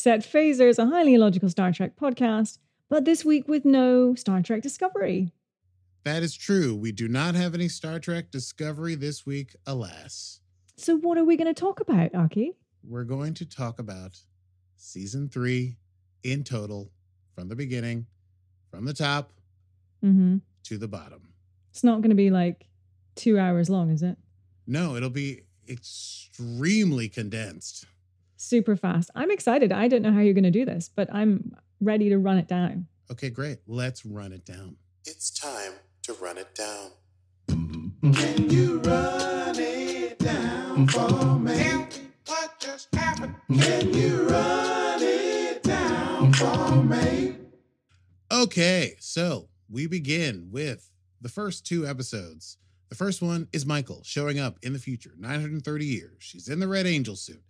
Set 0.00 0.20
Phasers, 0.20 0.78
a 0.78 0.86
highly 0.86 1.14
illogical 1.14 1.50
Star 1.50 1.72
Trek 1.72 1.92
podcast, 2.00 2.56
but 2.88 3.04
this 3.04 3.22
week 3.24 3.46
with 3.48 3.66
no 3.66 4.14
Star 4.14 4.40
Trek 4.40 4.62
Discovery. 4.62 5.32
That 6.04 6.22
is 6.22 6.34
true. 6.34 6.74
We 6.74 6.90
do 6.92 7.06
not 7.06 7.34
have 7.34 7.54
any 7.54 7.68
Star 7.68 7.98
Trek 8.00 8.30
Discovery 8.30 8.94
this 8.94 9.26
week, 9.26 9.54
alas. 9.66 10.40
So, 10.78 10.96
what 10.96 11.18
are 11.18 11.24
we 11.24 11.36
going 11.36 11.52
to 11.52 11.60
talk 11.60 11.80
about, 11.80 12.14
Aki? 12.14 12.52
We're 12.82 13.04
going 13.04 13.34
to 13.34 13.44
talk 13.46 13.78
about 13.78 14.18
season 14.76 15.28
three 15.28 15.76
in 16.22 16.44
total 16.44 16.90
from 17.34 17.48
the 17.48 17.56
beginning, 17.56 18.06
from 18.70 18.84
the 18.86 18.94
top 18.94 19.32
Mm-hmm. 20.02 20.38
to 20.62 20.78
the 20.78 20.88
bottom. 20.88 21.34
It's 21.72 21.84
not 21.84 22.00
going 22.00 22.08
to 22.08 22.16
be 22.16 22.30
like 22.30 22.64
two 23.16 23.38
hours 23.38 23.68
long, 23.68 23.90
is 23.90 24.02
it? 24.02 24.16
No, 24.66 24.96
it'll 24.96 25.10
be 25.10 25.42
extremely 25.68 27.10
condensed. 27.10 27.84
Super 28.42 28.74
fast. 28.74 29.10
I'm 29.14 29.30
excited. 29.30 29.70
I 29.70 29.86
don't 29.86 30.00
know 30.00 30.12
how 30.14 30.20
you're 30.20 30.32
going 30.32 30.44
to 30.44 30.50
do 30.50 30.64
this, 30.64 30.88
but 30.88 31.12
I'm 31.12 31.54
ready 31.78 32.08
to 32.08 32.16
run 32.16 32.38
it 32.38 32.48
down. 32.48 32.86
Okay, 33.10 33.28
great. 33.28 33.58
Let's 33.66 34.06
run 34.06 34.32
it 34.32 34.46
down. 34.46 34.76
It's 35.04 35.30
time 35.30 35.72
to 36.04 36.14
run 36.14 36.38
it 36.38 36.54
down. 36.54 36.90
Can 38.14 38.48
you 38.48 38.80
run 38.80 39.56
it 39.58 40.18
down 40.20 40.88
for 40.88 41.38
me? 41.38 41.84
What 42.28 42.58
just 42.58 42.88
happened? 42.94 43.34
Can 43.60 43.92
you 43.92 44.26
run 44.26 45.00
it 45.02 45.62
down 45.62 46.32
for 46.32 46.82
me? 46.82 47.36
Okay, 48.32 48.94
so 49.00 49.50
we 49.68 49.86
begin 49.86 50.48
with 50.50 50.90
the 51.20 51.28
first 51.28 51.66
two 51.66 51.86
episodes. 51.86 52.56
The 52.88 52.96
first 52.96 53.20
one 53.20 53.48
is 53.52 53.66
Michael 53.66 54.00
showing 54.02 54.38
up 54.38 54.58
in 54.62 54.72
the 54.72 54.78
future, 54.78 55.12
930 55.18 55.84
years. 55.84 56.16
She's 56.20 56.48
in 56.48 56.58
the 56.58 56.68
Red 56.68 56.86
Angel 56.86 57.16
suit. 57.16 57.42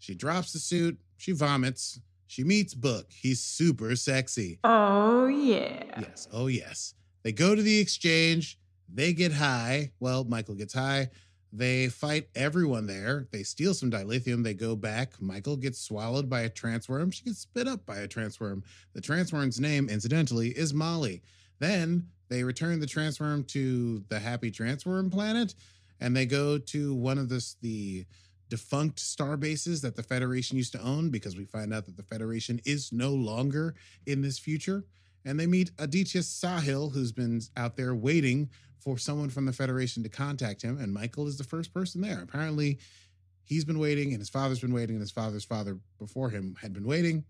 She 0.00 0.14
drops 0.16 0.52
the 0.52 0.58
suit, 0.58 0.98
she 1.16 1.30
vomits, 1.30 2.00
she 2.26 2.42
meets 2.42 2.74
Book. 2.74 3.06
He's 3.12 3.40
super 3.40 3.94
sexy. 3.94 4.58
Oh, 4.64 5.26
yeah. 5.28 5.84
Yes, 6.00 6.26
oh 6.32 6.48
yes. 6.48 6.94
They 7.22 7.32
go 7.32 7.54
to 7.54 7.62
the 7.62 7.78
exchange, 7.78 8.58
they 8.92 9.12
get 9.12 9.32
high. 9.32 9.92
Well, 10.00 10.24
Michael 10.24 10.56
gets 10.56 10.74
high. 10.74 11.10
They 11.52 11.88
fight 11.88 12.28
everyone 12.34 12.86
there. 12.86 13.26
They 13.32 13.42
steal 13.42 13.74
some 13.74 13.90
dilithium. 13.90 14.44
They 14.44 14.54
go 14.54 14.76
back. 14.76 15.20
Michael 15.20 15.56
gets 15.56 15.80
swallowed 15.80 16.30
by 16.30 16.42
a 16.42 16.50
transworm. 16.50 17.12
She 17.12 17.24
gets 17.24 17.40
spit 17.40 17.66
up 17.66 17.84
by 17.86 17.98
a 17.98 18.08
transworm. 18.08 18.62
The 18.92 19.00
transworm's 19.00 19.58
name, 19.58 19.88
incidentally, 19.88 20.50
is 20.50 20.72
Molly. 20.72 21.22
Then 21.58 22.06
they 22.28 22.44
return 22.44 22.78
the 22.78 22.86
transworm 22.86 23.46
to 23.48 24.04
the 24.08 24.20
happy 24.20 24.52
transworm 24.52 25.10
planet, 25.10 25.54
and 26.00 26.16
they 26.16 26.26
go 26.26 26.56
to 26.56 26.94
one 26.94 27.18
of 27.18 27.28
this 27.28 27.56
the 27.60 28.06
defunct 28.50 28.98
star 28.98 29.36
bases 29.36 29.80
that 29.80 29.96
the 29.96 30.02
Federation 30.02 30.58
used 30.58 30.72
to 30.72 30.82
own 30.82 31.08
because 31.08 31.36
we 31.36 31.44
find 31.44 31.72
out 31.72 31.86
that 31.86 31.96
the 31.96 32.02
Federation 32.02 32.60
is 32.66 32.92
no 32.92 33.10
longer 33.10 33.74
in 34.04 34.20
this 34.20 34.38
future. 34.38 34.84
And 35.24 35.38
they 35.38 35.46
meet 35.46 35.70
Aditya 35.78 36.20
Sahil, 36.20 36.92
who's 36.92 37.12
been 37.12 37.40
out 37.56 37.76
there 37.76 37.94
waiting 37.94 38.50
for 38.78 38.98
someone 38.98 39.30
from 39.30 39.46
the 39.46 39.52
Federation 39.52 40.02
to 40.02 40.08
contact 40.08 40.62
him. 40.62 40.78
And 40.78 40.92
Michael 40.92 41.26
is 41.28 41.38
the 41.38 41.44
first 41.44 41.72
person 41.72 42.00
there. 42.00 42.20
Apparently, 42.22 42.78
he's 43.44 43.64
been 43.64 43.78
waiting, 43.78 44.10
and 44.12 44.18
his 44.18 44.30
father's 44.30 44.60
been 44.60 44.74
waiting, 44.74 44.96
and 44.96 45.02
his 45.02 45.10
father's 45.10 45.44
father 45.44 45.78
before 45.98 46.30
him 46.30 46.56
had 46.60 46.72
been 46.72 46.86
waiting. 46.86 47.24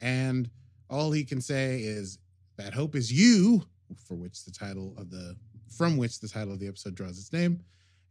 And 0.00 0.50
all 0.90 1.12
he 1.12 1.24
can 1.24 1.40
say 1.40 1.80
is, 1.80 2.18
That 2.56 2.74
hope 2.74 2.94
is 2.94 3.12
you, 3.12 3.62
for 4.06 4.14
which 4.14 4.44
the 4.44 4.52
title 4.52 4.94
of 4.98 5.10
the 5.10 5.36
from 5.68 5.96
which 5.96 6.18
the 6.20 6.28
title 6.28 6.54
of 6.54 6.60
the 6.60 6.66
episode 6.66 6.94
draws 6.94 7.18
its 7.18 7.32
name, 7.32 7.60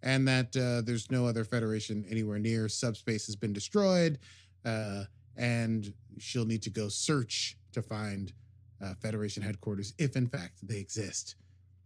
and 0.03 0.27
that 0.27 0.55
uh, 0.55 0.81
there's 0.85 1.09
no 1.11 1.25
other 1.25 1.43
Federation 1.43 2.05
anywhere 2.09 2.39
near. 2.39 2.69
Subspace 2.69 3.25
has 3.25 3.35
been 3.35 3.53
destroyed, 3.53 4.19
uh, 4.65 5.03
and 5.35 5.93
she'll 6.17 6.45
need 6.45 6.61
to 6.63 6.69
go 6.69 6.87
search 6.87 7.57
to 7.73 7.81
find 7.81 8.33
uh, 8.83 8.93
Federation 9.01 9.43
headquarters 9.43 9.93
if, 9.97 10.15
in 10.15 10.27
fact, 10.27 10.67
they 10.67 10.77
exist. 10.77 11.35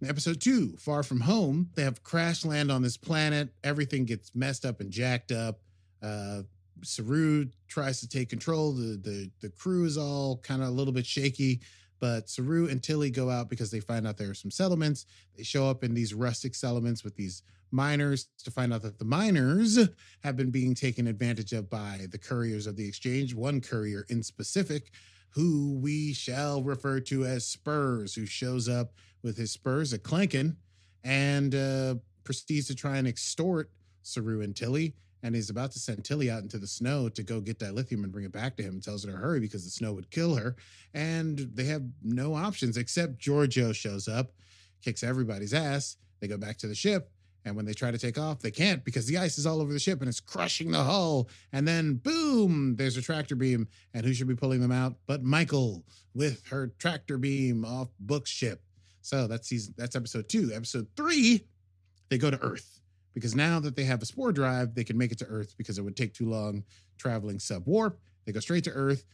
In 0.02 0.10
episode 0.10 0.42
two, 0.42 0.76
Far 0.78 1.04
From 1.04 1.22
Home, 1.22 1.70
they 1.76 1.84
have 1.84 2.04
crash 2.04 2.44
land 2.44 2.72
on 2.72 2.82
this 2.82 2.98
planet. 2.98 3.50
Everything 3.64 4.06
gets 4.06 4.32
messed 4.34 4.66
up 4.66 4.82
and 4.82 4.92
jacked 4.92 5.32
up. 5.32 5.60
Uh, 6.02 6.42
Saru 6.84 7.46
tries 7.68 8.00
to 8.02 8.08
take 8.08 8.30
control. 8.30 8.74
The 8.74 8.98
the 8.98 9.30
the 9.42 9.50
crew 9.50 9.86
is 9.86 9.98
all 9.98 10.38
kind 10.38 10.64
of 10.64 10.70
a 10.70 10.72
little 10.72 10.94
bit 10.94 11.06
shaky, 11.06 11.62
but 12.00 12.30
Saru 12.30 12.68
and 12.68 12.82
Tilly 12.82 13.12
go 13.12 13.30
out 13.30 13.50
because 13.50 13.70
they 13.70 13.80
find 13.80 14.08
out 14.08 14.18
there 14.18 14.32
are 14.32 14.36
some 14.36 14.50
settlements. 14.50 15.06
They 15.38 15.44
show 15.44 15.70
up 15.70 15.84
in 15.84 15.94
these 15.94 16.16
rustic 16.16 16.56
settlements 16.56 17.04
with 17.04 17.16
these 17.16 17.44
miners 17.72 18.28
to 18.44 18.52
find 18.52 18.74
out 18.74 18.82
that 18.82 19.00
the 19.00 19.06
miners 19.06 19.80
have 20.24 20.36
been 20.36 20.52
being 20.52 20.76
taken 20.76 21.08
advantage 21.08 21.54
of 21.54 21.70
by 21.70 22.06
the 22.12 22.18
couriers 22.18 22.68
of 22.68 22.76
the 22.76 22.88
exchange. 22.88 23.34
One 23.34 23.62
courier 23.62 24.06
in 24.10 24.24
specific, 24.24 24.92
who 25.30 25.80
we 25.82 26.14
shall 26.14 26.62
refer 26.62 27.00
to 27.02 27.26
as 27.26 27.46
Spurs, 27.46 28.14
who 28.14 28.26
shows 28.26 28.68
up 28.68 28.94
with 29.24 29.38
his 29.38 29.52
spurs 29.52 29.94
a 29.94 30.00
clanking 30.00 30.56
and 31.04 31.56
uh, 31.56 31.96
proceeds 32.24 32.68
to 32.68 32.76
try 32.76 32.98
and 32.98 33.08
extort 33.08 33.72
Saru 34.04 34.42
and 34.42 34.56
Tilly. 34.56 34.94
And 35.24 35.36
he's 35.36 35.52
about 35.52 35.72
to 35.74 35.80
send 35.80 36.04
Tilly 36.04 36.32
out 36.32 36.42
into 36.42 36.58
the 36.58 36.68
snow 36.68 37.08
to 37.10 37.22
go 37.22 37.40
get 37.40 37.60
that 37.60 37.76
lithium 37.76 38.04
and 38.04 38.12
bring 38.12 38.26
it 38.26 38.32
back 38.32 38.58
to 38.58 38.64
him. 38.64 38.82
Tells 38.82 39.06
her 39.06 39.12
to 39.12 39.18
hurry 39.18 39.40
because 39.40 39.64
the 39.64 39.70
snow 39.70 39.94
would 39.94 40.10
kill 40.10 40.36
her. 40.36 40.56
And 40.96 41.38
they 41.54 41.66
have 41.66 41.84
no 42.04 42.34
options 42.34 42.76
except 42.76 43.20
Georgiou 43.20 43.76
shows 43.76 44.08
up, 44.08 44.32
kicks 44.84 45.04
everybody's 45.04 45.54
ass. 45.54 45.98
They 46.20 46.28
go 46.28 46.38
back 46.38 46.58
to 46.58 46.68
the 46.68 46.76
ship. 46.76 47.12
And 47.44 47.56
when 47.56 47.66
they 47.66 47.74
try 47.74 47.90
to 47.90 47.98
take 47.98 48.20
off, 48.20 48.40
they 48.40 48.52
can't 48.52 48.84
because 48.84 49.08
the 49.08 49.18
ice 49.18 49.38
is 49.38 49.48
all 49.48 49.62
over 49.62 49.74
the 49.74 49.80
ship 49.80 50.00
and 50.00 50.08
it's 50.08 50.20
crushing 50.20 50.72
the 50.72 50.84
hull. 50.84 51.28
And 51.54 51.68
then, 51.68 51.96
boom, 51.96 52.76
there's 52.76 52.98
a 52.98 53.02
tractor 53.02 53.36
beam. 53.36 53.68
And 53.94 54.06
who 54.06 54.14
should 54.14 54.28
be 54.28 54.36
pulling 54.36 54.62
them 54.62 54.72
out 54.72 54.96
but 55.08 55.24
Michael 55.24 55.84
with 56.14 56.46
her 56.48 56.72
tractor 56.78 57.18
beam 57.18 57.66
off 57.66 57.90
Book's 58.00 58.30
ship. 58.30 58.62
So 59.02 59.28
that's 59.28 59.48
season. 59.48 59.74
That's 59.78 59.96
episode 59.96 60.30
two. 60.30 60.52
Episode 60.54 60.88
three, 60.96 61.46
they 62.10 62.18
go 62.18 62.30
to 62.30 62.42
Earth 62.42 62.80
because 63.14 63.36
now 63.36 63.60
that 63.60 63.76
they 63.76 63.84
have 63.84 64.02
a 64.02 64.06
spore 64.06 64.32
drive, 64.32 64.76
they 64.76 64.84
can 64.84 64.98
make 64.98 65.12
it 65.12 65.18
to 65.20 65.26
Earth 65.26 65.56
because 65.58 65.78
it 65.78 65.82
would 65.82 65.98
take 65.98 66.14
too 66.14 66.30
long 66.30 66.64
traveling 66.98 67.40
sub 67.40 67.68
warp. 67.68 68.00
They 68.26 68.32
go 68.32 68.40
straight 68.40 68.64
to 68.66 68.72
Earth. 68.72 69.06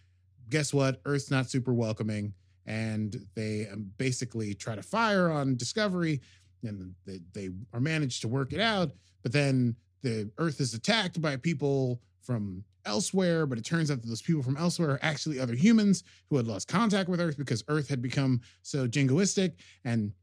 Guess 0.49 0.73
what? 0.73 1.01
Earth's 1.05 1.31
not 1.31 1.49
super 1.49 1.73
welcoming, 1.73 2.33
and 2.65 3.15
they 3.35 3.67
um, 3.71 3.91
basically 3.97 4.53
try 4.53 4.75
to 4.75 4.83
fire 4.83 5.29
on 5.29 5.55
Discovery, 5.57 6.21
and 6.63 6.93
they 7.05 7.19
they 7.33 7.49
are 7.73 7.79
managed 7.79 8.21
to 8.21 8.27
work 8.27 8.53
it 8.53 8.59
out. 8.59 8.91
But 9.23 9.31
then 9.31 9.75
the 10.01 10.29
Earth 10.37 10.59
is 10.61 10.73
attacked 10.73 11.21
by 11.21 11.35
people 11.37 12.01
from 12.21 12.63
elsewhere, 12.85 13.45
but 13.45 13.57
it 13.57 13.65
turns 13.65 13.91
out 13.91 14.01
that 14.01 14.07
those 14.07 14.21
people 14.21 14.41
from 14.41 14.57
elsewhere 14.57 14.91
are 14.91 14.99
actually 15.01 15.39
other 15.39 15.55
humans 15.55 16.03
who 16.29 16.37
had 16.37 16.47
lost 16.47 16.67
contact 16.67 17.09
with 17.09 17.19
Earth 17.19 17.37
because 17.37 17.63
Earth 17.67 17.89
had 17.89 18.01
become 18.01 18.41
so 18.61 18.87
jingoistic. 18.87 19.53
And 19.83 20.13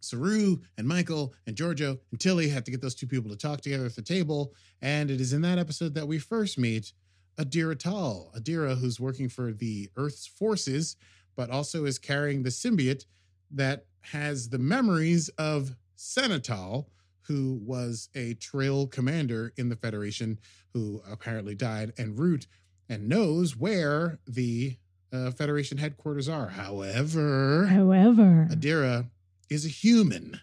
Saru 0.00 0.58
and 0.78 0.86
Michael 0.86 1.34
and 1.46 1.56
Georgiou 1.56 1.98
and 2.10 2.20
Tilly 2.20 2.48
have 2.48 2.64
to 2.64 2.70
get 2.70 2.80
those 2.80 2.94
two 2.94 3.06
people 3.06 3.30
to 3.30 3.36
talk 3.36 3.60
together 3.60 3.86
at 3.86 3.94
the 3.94 4.02
table. 4.02 4.52
And 4.80 5.10
it 5.10 5.20
is 5.20 5.32
in 5.32 5.42
that 5.42 5.58
episode 5.58 5.94
that 5.94 6.08
we 6.08 6.18
first 6.18 6.58
meet 6.58 6.92
Adira 7.38 7.78
Tal, 7.78 8.32
Adira, 8.36 8.76
who's 8.76 9.00
working 9.00 9.28
for 9.28 9.52
the 9.52 9.88
Earth's 9.96 10.26
forces, 10.26 10.96
but 11.36 11.50
also 11.50 11.84
is 11.84 11.98
carrying 11.98 12.42
the 12.42 12.50
symbiote 12.50 13.06
that 13.52 13.86
has 14.00 14.48
the 14.48 14.58
memories 14.58 15.28
of 15.38 15.76
Senna 15.94 16.40
Tal, 16.40 16.88
who 17.22 17.60
was 17.62 18.08
a 18.14 18.34
Trill 18.34 18.86
commander 18.88 19.52
in 19.56 19.68
the 19.68 19.76
Federation 19.76 20.38
who 20.74 21.02
apparently 21.08 21.54
died 21.54 21.92
en 21.98 22.16
route 22.16 22.46
and 22.88 23.08
knows 23.08 23.56
where 23.56 24.18
the 24.26 24.76
uh, 25.12 25.30
Federation 25.30 25.78
headquarters 25.78 26.28
are. 26.28 26.48
However, 26.48 27.66
However, 27.66 28.48
Adira 28.50 29.08
is 29.50 29.64
a 29.64 29.68
human 29.68 30.40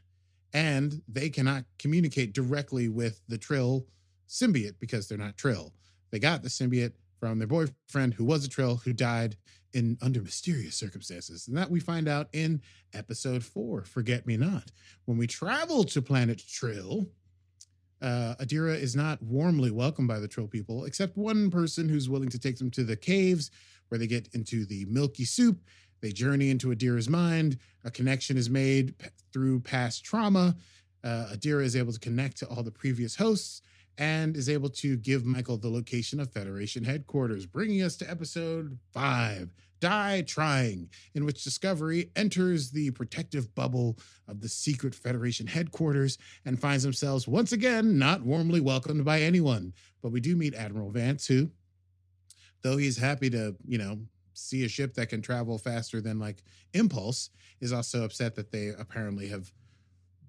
and 0.53 1.01
they 1.07 1.29
cannot 1.29 1.65
communicate 1.77 2.33
directly 2.33 2.88
with 2.89 3.21
the 3.27 3.38
Trill 3.38 3.85
symbiote 4.27 4.79
because 4.79 5.07
they're 5.07 5.17
not 5.17 5.38
Trill. 5.38 5.73
They 6.12 6.19
got 6.19 6.44
the 6.44 6.50
symbiote 6.50 6.94
from 7.19 7.39
their 7.39 7.47
boyfriend 7.47 8.13
who 8.13 8.23
was 8.23 8.45
a 8.45 8.50
Trill 8.50 8.77
who 8.77 8.94
died 8.94 9.35
in 9.74 9.98
under 10.01 10.21
mysterious 10.21 10.75
circumstances. 10.75 11.48
And 11.48 11.57
that 11.57 11.69
we 11.69 11.80
find 11.80 12.07
out 12.07 12.27
in 12.33 12.62
episode 12.94 13.44
four, 13.44 13.83
Forget 13.83 14.25
Me 14.25 14.38
Not. 14.38 14.71
When 15.06 15.18
we 15.18 15.27
travel 15.27 15.83
to 15.86 16.01
planet 16.01 16.42
Trill, 16.48 17.07
uh, 18.01 18.36
Adira 18.39 18.75
is 18.75 18.95
not 18.95 19.21
warmly 19.21 19.71
welcomed 19.71 20.07
by 20.07 20.19
the 20.19 20.27
Trill 20.27 20.48
people, 20.48 20.86
except 20.86 21.18
one 21.18 21.51
person 21.51 21.89
who's 21.89 22.10
willing 22.10 22.30
to 22.30 22.39
take 22.39 22.57
them 22.57 22.71
to 22.71 22.83
the 22.83 22.95
caves 22.95 23.51
where 23.89 24.00
they 24.00 24.07
get 24.07 24.30
into 24.33 24.66
the 24.66 24.86
milky 24.86 25.25
soup. 25.25 25.60
They 26.01 26.12
journey 26.12 26.50
into 26.50 26.69
Adira's 26.69 27.10
mind. 27.10 27.57
A 27.83 27.92
connection 27.92 28.38
is 28.38 28.50
made 28.50 28.98
p- 28.98 29.10
through 29.33 29.60
past 29.62 30.06
trauma. 30.06 30.56
Uh, 31.04 31.27
Adira 31.33 31.63
is 31.63 31.75
able 31.75 31.92
to 31.92 32.00
connect 32.00 32.38
to 32.38 32.48
all 32.48 32.63
the 32.63 32.72
previous 32.72 33.15
hosts 33.15 33.62
and 34.00 34.38
is 34.38 34.48
able 34.48 34.69
to 34.69 34.96
give 34.96 35.25
Michael 35.25 35.57
the 35.57 35.69
location 35.69 36.22
of 36.22 36.31
Federation 36.31 36.86
headquarters, 36.86 37.46
bringing 37.46 37.84
us 37.84 37.98
to 37.98 38.10
episode 38.10 38.80
five 38.94 39.54
Die 39.81 40.22
Trying, 40.22 40.90
in 41.13 41.25
which 41.25 41.44
Discovery 41.44 42.10
enters 42.16 42.72
the 42.72 42.92
protective 42.92 43.54
bubble 43.56 44.00
of 44.28 44.40
the 44.40 44.48
secret 44.48 44.96
Federation 44.96 45.48
headquarters 45.48 46.18
and 46.46 46.60
finds 46.60 46.84
themselves 46.84 47.28
once 47.28 47.51
again 47.51 48.00
not 48.00 48.22
warmly 48.22 48.62
welcomed 48.62 49.04
by 49.04 49.22
anyone. 49.22 49.74
But 50.01 50.13
we 50.13 50.22
do 50.22 50.36
meet 50.38 50.56
Admiral 50.56 50.92
Vance, 50.92 51.28
who, 51.28 51.51
though 52.62 52.78
he's 52.78 52.98
happy 52.98 53.30
to, 53.31 53.56
you 53.68 53.78
know, 53.78 54.00
see 54.34 54.63
a 54.63 54.69
ship 54.69 54.94
that 54.94 55.10
can 55.10 55.22
travel 55.22 55.57
faster 55.57 56.00
than 56.00 56.19
like 56.19 56.42
Impulse, 56.74 57.31
is 57.60 57.74
also 57.74 58.06
upset 58.06 58.36
that 58.36 58.51
they 58.51 58.69
apparently 58.69 59.28
have 59.28 59.51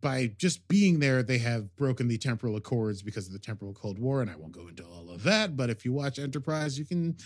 by 0.00 0.32
just 0.38 0.67
being 0.69 0.99
there, 0.99 1.23
they 1.23 1.38
have 1.38 1.75
broken 1.76 2.08
the 2.08 2.19
temporal 2.19 2.56
accords 2.56 3.02
because 3.02 3.26
of 3.26 3.32
the 3.32 3.38
temporal 3.38 3.73
Cold 3.73 3.99
War. 3.99 4.23
And 4.23 4.31
I 4.31 4.37
won't 4.37 4.52
go 4.52 4.69
into 4.69 4.85
all 4.85 5.11
of 5.11 5.23
that, 5.25 5.56
but 5.56 5.70
if 5.70 5.85
you 5.85 5.93
watch 5.93 6.19
Enterprise, 6.19 6.79
you 6.79 6.85
can 6.85 7.17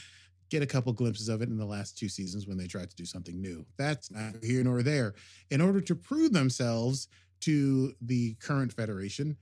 get 0.50 0.62
a 0.62 0.66
couple 0.66 0.92
glimpses 0.92 1.28
of 1.28 1.42
it 1.42 1.48
in 1.48 1.56
the 1.56 1.64
last 1.64 1.98
two 1.98 2.08
seasons 2.08 2.46
when 2.46 2.56
they 2.56 2.66
tried 2.66 2.90
to 2.90 2.96
do 2.96 3.04
something 3.04 3.40
new. 3.40 3.64
That's 3.76 4.10
not 4.10 4.36
here 4.42 4.62
nor 4.62 4.82
there. 4.82 5.14
In 5.50 5.60
order 5.60 5.80
to 5.80 5.94
prove 5.94 6.32
themselves 6.32 7.08
to 7.40 7.94
the 8.00 8.34
current 8.34 8.72
Federation, 8.72 9.36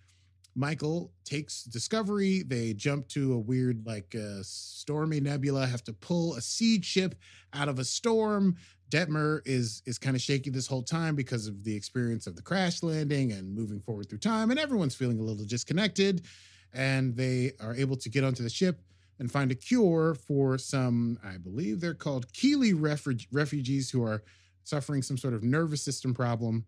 Michael 0.54 1.12
takes 1.24 1.64
Discovery. 1.64 2.42
They 2.42 2.74
jump 2.74 3.08
to 3.08 3.32
a 3.32 3.38
weird, 3.38 3.86
like, 3.86 4.14
uh, 4.14 4.42
stormy 4.42 5.20
nebula, 5.20 5.66
have 5.66 5.84
to 5.84 5.92
pull 5.92 6.34
a 6.34 6.40
seed 6.40 6.84
ship 6.84 7.14
out 7.54 7.68
of 7.68 7.78
a 7.78 7.84
storm. 7.84 8.56
Detmer 8.90 9.40
is 9.46 9.82
is 9.86 9.98
kind 9.98 10.14
of 10.14 10.20
shaky 10.20 10.50
this 10.50 10.66
whole 10.66 10.82
time 10.82 11.14
because 11.16 11.46
of 11.46 11.64
the 11.64 11.74
experience 11.74 12.26
of 12.26 12.36
the 12.36 12.42
crash 12.42 12.82
landing 12.82 13.32
and 13.32 13.54
moving 13.54 13.80
forward 13.80 14.08
through 14.08 14.18
time, 14.18 14.50
and 14.50 14.60
everyone's 14.60 14.94
feeling 14.94 15.18
a 15.18 15.22
little 15.22 15.46
disconnected. 15.46 16.26
And 16.74 17.16
they 17.16 17.52
are 17.60 17.74
able 17.74 17.96
to 17.96 18.08
get 18.10 18.24
onto 18.24 18.42
the 18.42 18.50
ship 18.50 18.82
and 19.18 19.30
find 19.30 19.50
a 19.50 19.54
cure 19.54 20.14
for 20.14 20.58
some, 20.58 21.18
I 21.24 21.36
believe 21.38 21.80
they're 21.80 21.94
called 21.94 22.30
Kili 22.32 22.74
refu- 22.74 23.26
refugees 23.30 23.90
who 23.90 24.02
are 24.02 24.22
suffering 24.64 25.02
some 25.02 25.16
sort 25.16 25.34
of 25.34 25.42
nervous 25.42 25.82
system 25.82 26.12
problem. 26.12 26.66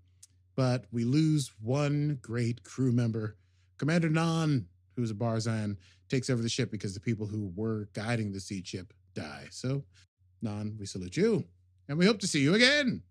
But 0.54 0.86
we 0.92 1.04
lose 1.04 1.50
one 1.60 2.18
great 2.22 2.62
crew 2.62 2.92
member. 2.92 3.36
Commander 3.78 4.08
Nhan, 4.08 4.64
who's 4.96 5.10
a 5.10 5.14
Barzan, 5.14 5.76
takes 6.08 6.30
over 6.30 6.42
the 6.42 6.48
ship 6.48 6.70
because 6.70 6.94
the 6.94 7.00
people 7.00 7.26
who 7.26 7.52
were 7.54 7.88
guiding 7.92 8.32
the 8.32 8.40
seed 8.40 8.66
ship 8.66 8.92
die. 9.14 9.46
So, 9.50 9.84
Nhan, 10.42 10.78
we 10.78 10.86
salute 10.86 11.16
you 11.16 11.44
and 11.88 11.98
we 11.98 12.06
hope 12.06 12.20
to 12.20 12.26
see 12.26 12.40
you 12.40 12.54
again. 12.54 13.02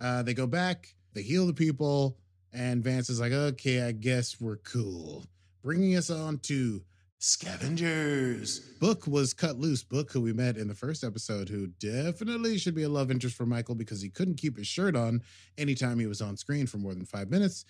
Uh, 0.00 0.22
they 0.22 0.34
go 0.34 0.46
back, 0.46 0.94
they 1.14 1.22
heal 1.22 1.46
the 1.46 1.52
people, 1.52 2.16
and 2.52 2.82
Vance 2.82 3.10
is 3.10 3.20
like, 3.20 3.32
okay, 3.32 3.82
I 3.82 3.92
guess 3.92 4.40
we're 4.40 4.56
cool. 4.58 5.24
Bringing 5.62 5.96
us 5.96 6.10
on 6.10 6.38
to 6.38 6.82
Scavengers. 7.22 8.60
Book 8.80 9.06
was 9.06 9.34
cut 9.34 9.58
loose. 9.58 9.82
Book, 9.82 10.10
who 10.10 10.22
we 10.22 10.32
met 10.32 10.56
in 10.56 10.68
the 10.68 10.74
first 10.74 11.04
episode, 11.04 11.50
who 11.50 11.66
definitely 11.66 12.56
should 12.56 12.74
be 12.74 12.84
a 12.84 12.88
love 12.88 13.10
interest 13.10 13.36
for 13.36 13.44
Michael 13.44 13.74
because 13.74 14.00
he 14.00 14.08
couldn't 14.08 14.40
keep 14.40 14.56
his 14.56 14.66
shirt 14.66 14.96
on 14.96 15.20
anytime 15.58 15.98
he 15.98 16.06
was 16.06 16.22
on 16.22 16.38
screen 16.38 16.66
for 16.66 16.78
more 16.78 16.94
than 16.94 17.04
five 17.04 17.28
minutes. 17.28 17.66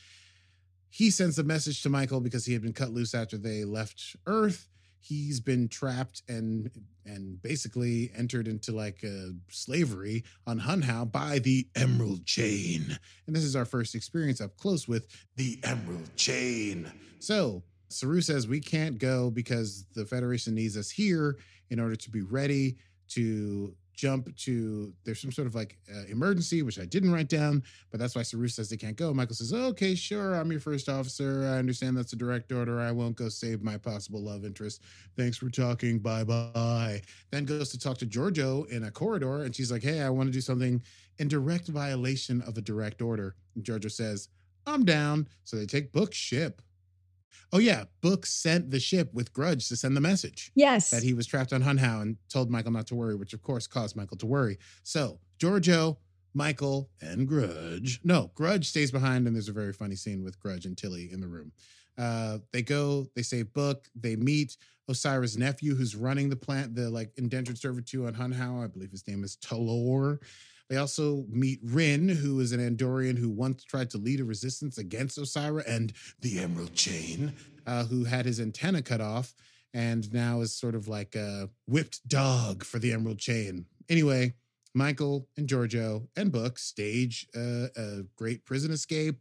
He 0.91 1.11
sends 1.11 1.39
a 1.39 1.45
message 1.45 1.83
to 1.83 1.89
Michael 1.89 2.21
because 2.21 2.45
he 2.45 2.53
had 2.53 2.63
been 2.63 2.73
cut 2.73 2.91
loose 2.91 3.15
after 3.15 3.39
they 3.39 3.65
left 3.65 4.17
Earth 4.27 4.69
he's 5.01 5.41
been 5.41 5.69
trapped 5.69 6.23
and 6.29 6.71
and 7.05 7.43
basically 7.43 8.13
entered 8.17 8.47
into 8.47 8.73
like 8.73 9.03
uh, 9.03 9.33
slavery 9.49 10.23
on 10.47 10.61
Hunhau 10.61 11.11
by 11.11 11.41
the 11.41 11.67
Emerald 11.75 12.27
Chain. 12.27 12.99
And 13.27 13.35
this 13.35 13.43
is 13.43 13.57
our 13.57 13.65
first 13.65 13.95
experience 13.95 14.41
up 14.41 14.57
close 14.57 14.87
with 14.87 15.09
the 15.37 15.59
Emerald 15.65 16.15
Chain. 16.17 16.93
So 17.19 17.63
Saru 17.89 18.21
says 18.21 18.47
we 18.47 18.61
can't 18.61 18.99
go 18.99 19.31
because 19.31 19.87
the 19.95 20.05
Federation 20.05 20.55
needs 20.55 20.77
us 20.77 20.91
here 20.91 21.39
in 21.71 21.81
order 21.81 21.97
to 21.97 22.11
be 22.11 22.23
ready 22.23 22.77
to 23.09 23.75
jump 24.01 24.35
to 24.37 24.95
there's 25.05 25.21
some 25.21 25.31
sort 25.31 25.47
of 25.47 25.55
like 25.55 25.77
uh, 25.95 26.05
emergency 26.09 26.63
which 26.63 26.79
i 26.79 26.87
didn't 26.87 27.13
write 27.13 27.29
down 27.29 27.63
but 27.91 28.01
that's 28.01 28.17
why 28.17 28.23
saru 28.23 28.49
says 28.49 28.71
they 28.71 28.77
can't 28.77 28.97
go. 28.97 29.13
Michael 29.13 29.35
says 29.35 29.53
okay 29.53 29.95
sure 29.95 30.35
i'm 30.35 30.51
your 30.51 30.61
first 30.61 30.89
officer. 30.89 31.45
I 31.53 31.59
understand 31.59 31.97
that's 31.97 32.15
a 32.15 32.17
direct 32.17 32.51
order. 32.51 32.81
I 32.81 32.93
won't 32.93 33.17
go 33.17 33.29
save 33.29 33.63
my 33.63 33.77
possible 33.77 34.23
love 34.23 34.45
interest. 34.45 34.83
Thanks 35.17 35.37
for 35.37 35.51
talking. 35.51 35.99
Bye 35.99 36.25
bye 36.25 37.03
then 37.31 37.45
goes 37.45 37.69
to 37.71 37.79
talk 37.79 37.99
to 37.99 38.07
georgiou 38.07 38.67
in 38.69 38.85
a 38.85 38.91
corridor 38.91 39.43
and 39.43 39.55
she's 39.55 39.71
like 39.71 39.83
hey 39.83 40.01
i 40.01 40.09
want 40.09 40.29
to 40.29 40.33
do 40.33 40.41
something 40.41 40.83
in 41.19 41.29
direct 41.29 41.69
violation 41.69 42.41
of 42.43 42.57
a 42.57 42.63
direct 42.63 43.03
order. 43.03 43.37
And 43.55 43.63
georgiou 43.63 43.91
says 43.91 44.29
i'm 44.67 44.85
down. 44.85 45.29
So 45.45 45.57
they 45.57 45.67
take 45.67 45.93
book's 45.93 46.17
ship 46.17 46.63
oh 47.53 47.59
yeah 47.59 47.85
book 48.01 48.27
sent 48.27 48.71
the 48.71 48.81
ship 48.81 49.13
with 49.13 49.33
grudge 49.33 49.69
to 49.69 49.77
send 49.77 49.97
the 49.97 50.01
message 50.01 50.51
Yes. 50.55 50.91
that 50.91 51.03
he 51.03 51.15
was 51.15 51.27
trapped 51.27 51.53
on 51.53 51.63
Hunhau 51.63 52.03
and 52.03 52.17
told 52.29 52.51
Michael 52.51 52.73
not 52.73 52.87
to 52.89 52.95
worry, 52.95 53.15
which 53.15 53.33
of 53.33 53.43
course 53.43 53.67
caused 53.67 53.97
Michael 53.97 54.17
to 54.19 54.27
worry. 54.27 54.59
So 54.83 55.19
Georgiou, 55.39 55.97
Michael, 56.35 56.91
and 57.01 57.27
Grudge. 57.27 58.01
No, 58.05 58.31
Grudge 58.35 58.69
stays 58.69 58.91
behind, 58.91 59.27
and 59.27 59.35
there's 59.35 59.49
a 59.49 59.53
very 59.53 59.73
funny 59.73 59.97
scene 59.97 60.23
with 60.23 60.39
Grudge 60.39 60.65
and 60.67 60.77
Tilly 60.77 61.11
in 61.13 61.21
the 61.21 61.27
room. 61.27 61.51
Uh, 61.99 62.39
they 62.53 62.63
go, 62.63 63.07
they 63.17 63.23
say 63.23 63.43
book, 63.43 63.89
they 63.95 64.17
meet 64.17 64.57
Osyraa's 64.89 65.37
nephew 65.37 65.75
who's 65.75 65.95
running 65.97 66.31
the 66.31 66.37
plant, 66.37 66.75
the 66.75 66.89
like 66.91 67.11
indentured 67.17 67.59
servitude 67.59 68.07
on 68.07 68.15
Hunhau. 68.15 68.63
I 68.65 68.69
believe 68.69 68.91
his 68.91 69.07
name 69.09 69.25
is 69.25 69.37
Tolor. 69.37 70.19
They 70.71 70.77
also 70.77 71.27
meet 71.29 71.59
Ryn, 71.65 72.09
who 72.09 72.39
is 72.39 72.53
an 72.53 72.61
Andorian 72.61 73.19
who 73.19 73.29
once 73.29 73.65
tried 73.65 73.91
to 73.91 73.99
lead 73.99 74.21
a 74.21 74.25
resistance 74.25 74.79
against 74.79 75.19
Osyraa 75.19 75.65
and 75.67 75.93
the 76.21 76.39
Emerald 76.39 76.75
Chain, 76.75 77.35
uh, 77.67 77.85
who 77.85 78.05
had 78.05 78.25
his 78.25 78.41
antenna 78.41 78.81
cut 78.81 79.01
off 79.01 79.35
and 79.75 80.13
now 80.13 80.41
is 80.41 80.55
sort 80.55 80.77
of 80.77 80.89
like 80.89 81.17
a 81.17 81.49
whipped 81.67 82.07
dog 82.09 82.65
for 82.65 82.79
the 82.79 82.93
Emerald 82.93 83.19
Chain. 83.19 83.67
Anyway, 83.89 84.35
Michael 84.73 85.29
and 85.37 85.49
Georgiou 85.49 86.07
and 86.17 86.31
Book 86.31 86.57
stage 86.59 87.27
a 87.35 88.03
great 88.17 88.45
prison 88.45 88.71
escape 88.71 89.17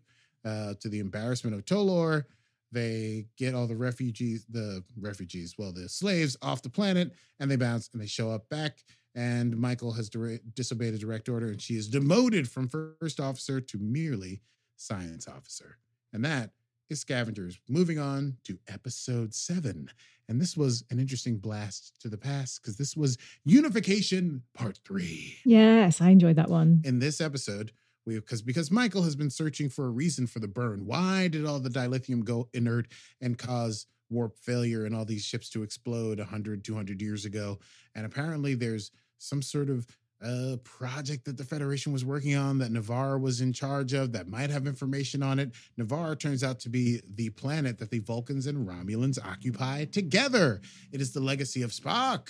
uh, 0.46 0.76
to 0.80 0.88
the 0.88 1.00
embarrassment 1.00 1.56
of 1.56 1.66
Tolor. 1.66 2.26
They 2.72 3.26
get 3.38 3.56
all 3.56 3.66
the 3.66 3.76
refugees, 3.76 4.46
the 4.48 4.84
refugees, 5.00 5.56
well, 5.58 5.72
the 5.72 5.90
slaves 5.90 6.38
off 6.44 6.62
the 6.62 6.70
planet, 6.70 7.12
and 7.40 7.50
they 7.50 7.56
bounce 7.56 7.90
and 7.94 8.02
they 8.02 8.06
show 8.06 8.30
up 8.30 8.48
back. 8.50 8.84
And 9.20 9.58
Michael 9.58 9.92
has 9.92 10.10
dire- 10.10 10.40
disobeyed 10.56 10.94
a 10.94 10.98
direct 10.98 11.28
order, 11.28 11.48
and 11.48 11.62
she 11.62 11.76
is 11.76 11.90
demoted 11.90 12.50
from 12.50 12.70
first 12.70 13.20
officer 13.20 13.60
to 13.60 13.78
merely 13.78 14.42
science 14.78 15.28
officer. 15.28 15.78
And 16.14 16.24
that 16.24 16.52
is 16.90 17.02
Scavengers. 17.02 17.60
Moving 17.68 18.00
on 18.00 18.38
to 18.46 18.58
episode 18.70 19.34
seven. 19.34 19.90
And 20.30 20.40
this 20.40 20.56
was 20.56 20.86
an 20.90 21.00
interesting 21.00 21.38
blast 21.38 22.00
to 22.00 22.08
the 22.08 22.18
past 22.18 22.62
because 22.62 22.78
this 22.78 22.96
was 22.96 23.18
Unification 23.44 24.42
Part 24.54 24.80
Three. 24.86 25.36
yes, 25.44 26.00
I 26.00 26.12
enjoyed 26.12 26.38
that 26.38 26.50
one. 26.50 26.82
In 26.86 27.00
this 27.00 27.20
episode, 27.20 27.74
we 28.06 28.16
because 28.16 28.42
because 28.42 28.72
Michael 28.72 29.04
has 29.04 29.18
been 29.18 29.30
searching 29.30 29.68
for 29.68 29.88
a 29.88 29.90
reason 29.90 30.28
for 30.28 30.40
the 30.40 30.48
burn. 30.48 30.86
Why 30.86 31.28
did 31.28 31.46
all 31.46 31.60
the 31.60 31.70
dilithium 31.70 32.24
go 32.24 32.48
inert 32.54 32.88
and 33.20 33.38
cause 33.38 33.86
warp 34.10 34.40
failure 34.40 34.86
and 34.86 34.96
all 34.96 35.04
these 35.04 35.26
ships 35.26 35.50
to 35.50 35.62
explode 35.62 36.20
100, 36.20 36.64
200 36.64 37.02
years 37.02 37.26
ago? 37.26 37.60
And 37.94 38.06
apparently, 38.06 38.56
there's 38.56 38.92
some 39.20 39.42
sort 39.42 39.70
of 39.70 39.86
a 40.22 40.58
project 40.64 41.26
that 41.26 41.38
the 41.38 41.46
Federation 41.46 41.94
was 41.94 42.04
working 42.04 42.36
on 42.36 42.58
that 42.58 42.72
Ni'Var 42.72 43.18
was 43.18 43.40
in 43.40 43.54
charge 43.54 43.94
of 43.94 44.12
that 44.12 44.28
might 44.28 44.50
have 44.50 44.68
information 44.68 45.24
on 45.24 45.40
it. 45.40 45.52
Ni'Var 45.78 46.16
turns 46.16 46.44
out 46.44 46.60
to 46.62 46.70
be 46.70 47.02
the 47.16 47.30
planet 47.30 47.78
that 47.78 47.90
the 47.90 48.00
Vulcans 48.00 48.46
and 48.46 48.68
Romulans 48.68 49.18
occupy 49.24 49.86
together. 49.86 50.60
It 50.92 51.00
is 51.00 51.14
the 51.14 51.22
legacy 51.22 51.62
of 51.62 51.72
Spock, 51.72 52.30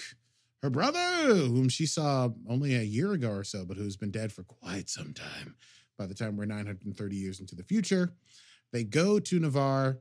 her 0.62 0.70
brother, 0.70 1.34
whom 1.34 1.68
she 1.70 1.88
saw 1.88 2.30
only 2.48 2.76
a 2.76 2.84
year 2.84 3.14
ago 3.14 3.32
or 3.32 3.44
so, 3.44 3.66
but 3.66 3.78
who's 3.78 3.98
been 3.98 4.12
dead 4.12 4.32
for 4.32 4.44
quite 4.44 4.90
some 4.90 5.14
time. 5.14 5.56
By 5.98 6.06
the 6.06 6.14
time 6.14 6.38
we're 6.38 6.46
930 6.46 7.16
years 7.16 7.40
into 7.40 7.56
the 7.56 7.64
future, 7.64 8.14
they 8.72 8.84
go 8.84 9.20
to 9.20 9.40
Ni'Var. 9.40 9.98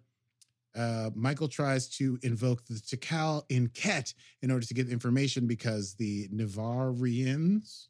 Uh, 0.76 1.10
Michael 1.14 1.48
tries 1.48 1.88
to 1.88 2.18
invoke 2.22 2.64
the 2.66 2.74
T'Kal-in-ket 2.74 4.14
in 4.42 4.50
order 4.50 4.66
to 4.66 4.74
get 4.74 4.88
information 4.88 5.46
because 5.46 5.94
the 5.94 6.28
Navarrians 6.30 7.88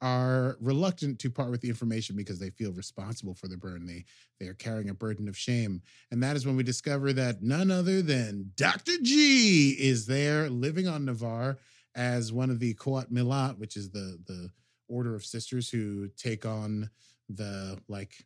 are 0.00 0.56
reluctant 0.60 1.18
to 1.18 1.30
part 1.30 1.50
with 1.50 1.60
the 1.60 1.68
information 1.68 2.14
because 2.14 2.38
they 2.38 2.50
feel 2.50 2.72
responsible 2.72 3.34
for 3.34 3.48
the 3.48 3.56
burn. 3.56 3.84
They 3.86 4.04
they 4.38 4.46
are 4.46 4.54
carrying 4.54 4.90
a 4.90 4.94
burden 4.94 5.28
of 5.28 5.36
shame. 5.36 5.82
And 6.10 6.22
that 6.22 6.36
is 6.36 6.46
when 6.46 6.56
we 6.56 6.62
discover 6.62 7.12
that 7.14 7.42
none 7.42 7.70
other 7.70 8.00
than 8.00 8.52
Dr. 8.56 8.92
G 9.02 9.70
is 9.70 10.06
there 10.06 10.48
living 10.48 10.86
on 10.86 11.04
Ni'Var 11.04 11.58
as 11.96 12.32
one 12.32 12.50
of 12.50 12.60
the 12.60 12.74
Qowat 12.74 13.10
Milat, 13.10 13.58
which 13.58 13.76
is 13.76 13.90
the 13.90 14.18
the 14.26 14.50
order 14.88 15.14
of 15.14 15.24
sisters 15.24 15.68
who 15.68 16.08
take 16.16 16.46
on 16.46 16.88
the 17.28 17.78
like 17.88 18.24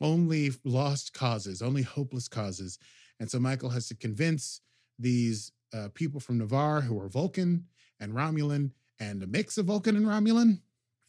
only 0.00 0.52
lost 0.64 1.12
causes, 1.12 1.62
only 1.62 1.82
hopeless 1.82 2.28
causes. 2.28 2.78
And 3.20 3.30
so 3.30 3.38
Michael 3.38 3.70
has 3.70 3.88
to 3.88 3.94
convince 3.94 4.60
these 4.98 5.52
uh, 5.74 5.88
people 5.94 6.20
from 6.20 6.38
Ni'Var 6.38 6.82
who 6.82 7.00
are 7.00 7.08
Vulcan 7.08 7.66
and 8.00 8.12
Romulan 8.12 8.72
and 9.00 9.22
a 9.22 9.26
mix 9.26 9.58
of 9.58 9.66
Vulcan 9.66 9.96
and 9.96 10.06
Romulan 10.06 10.60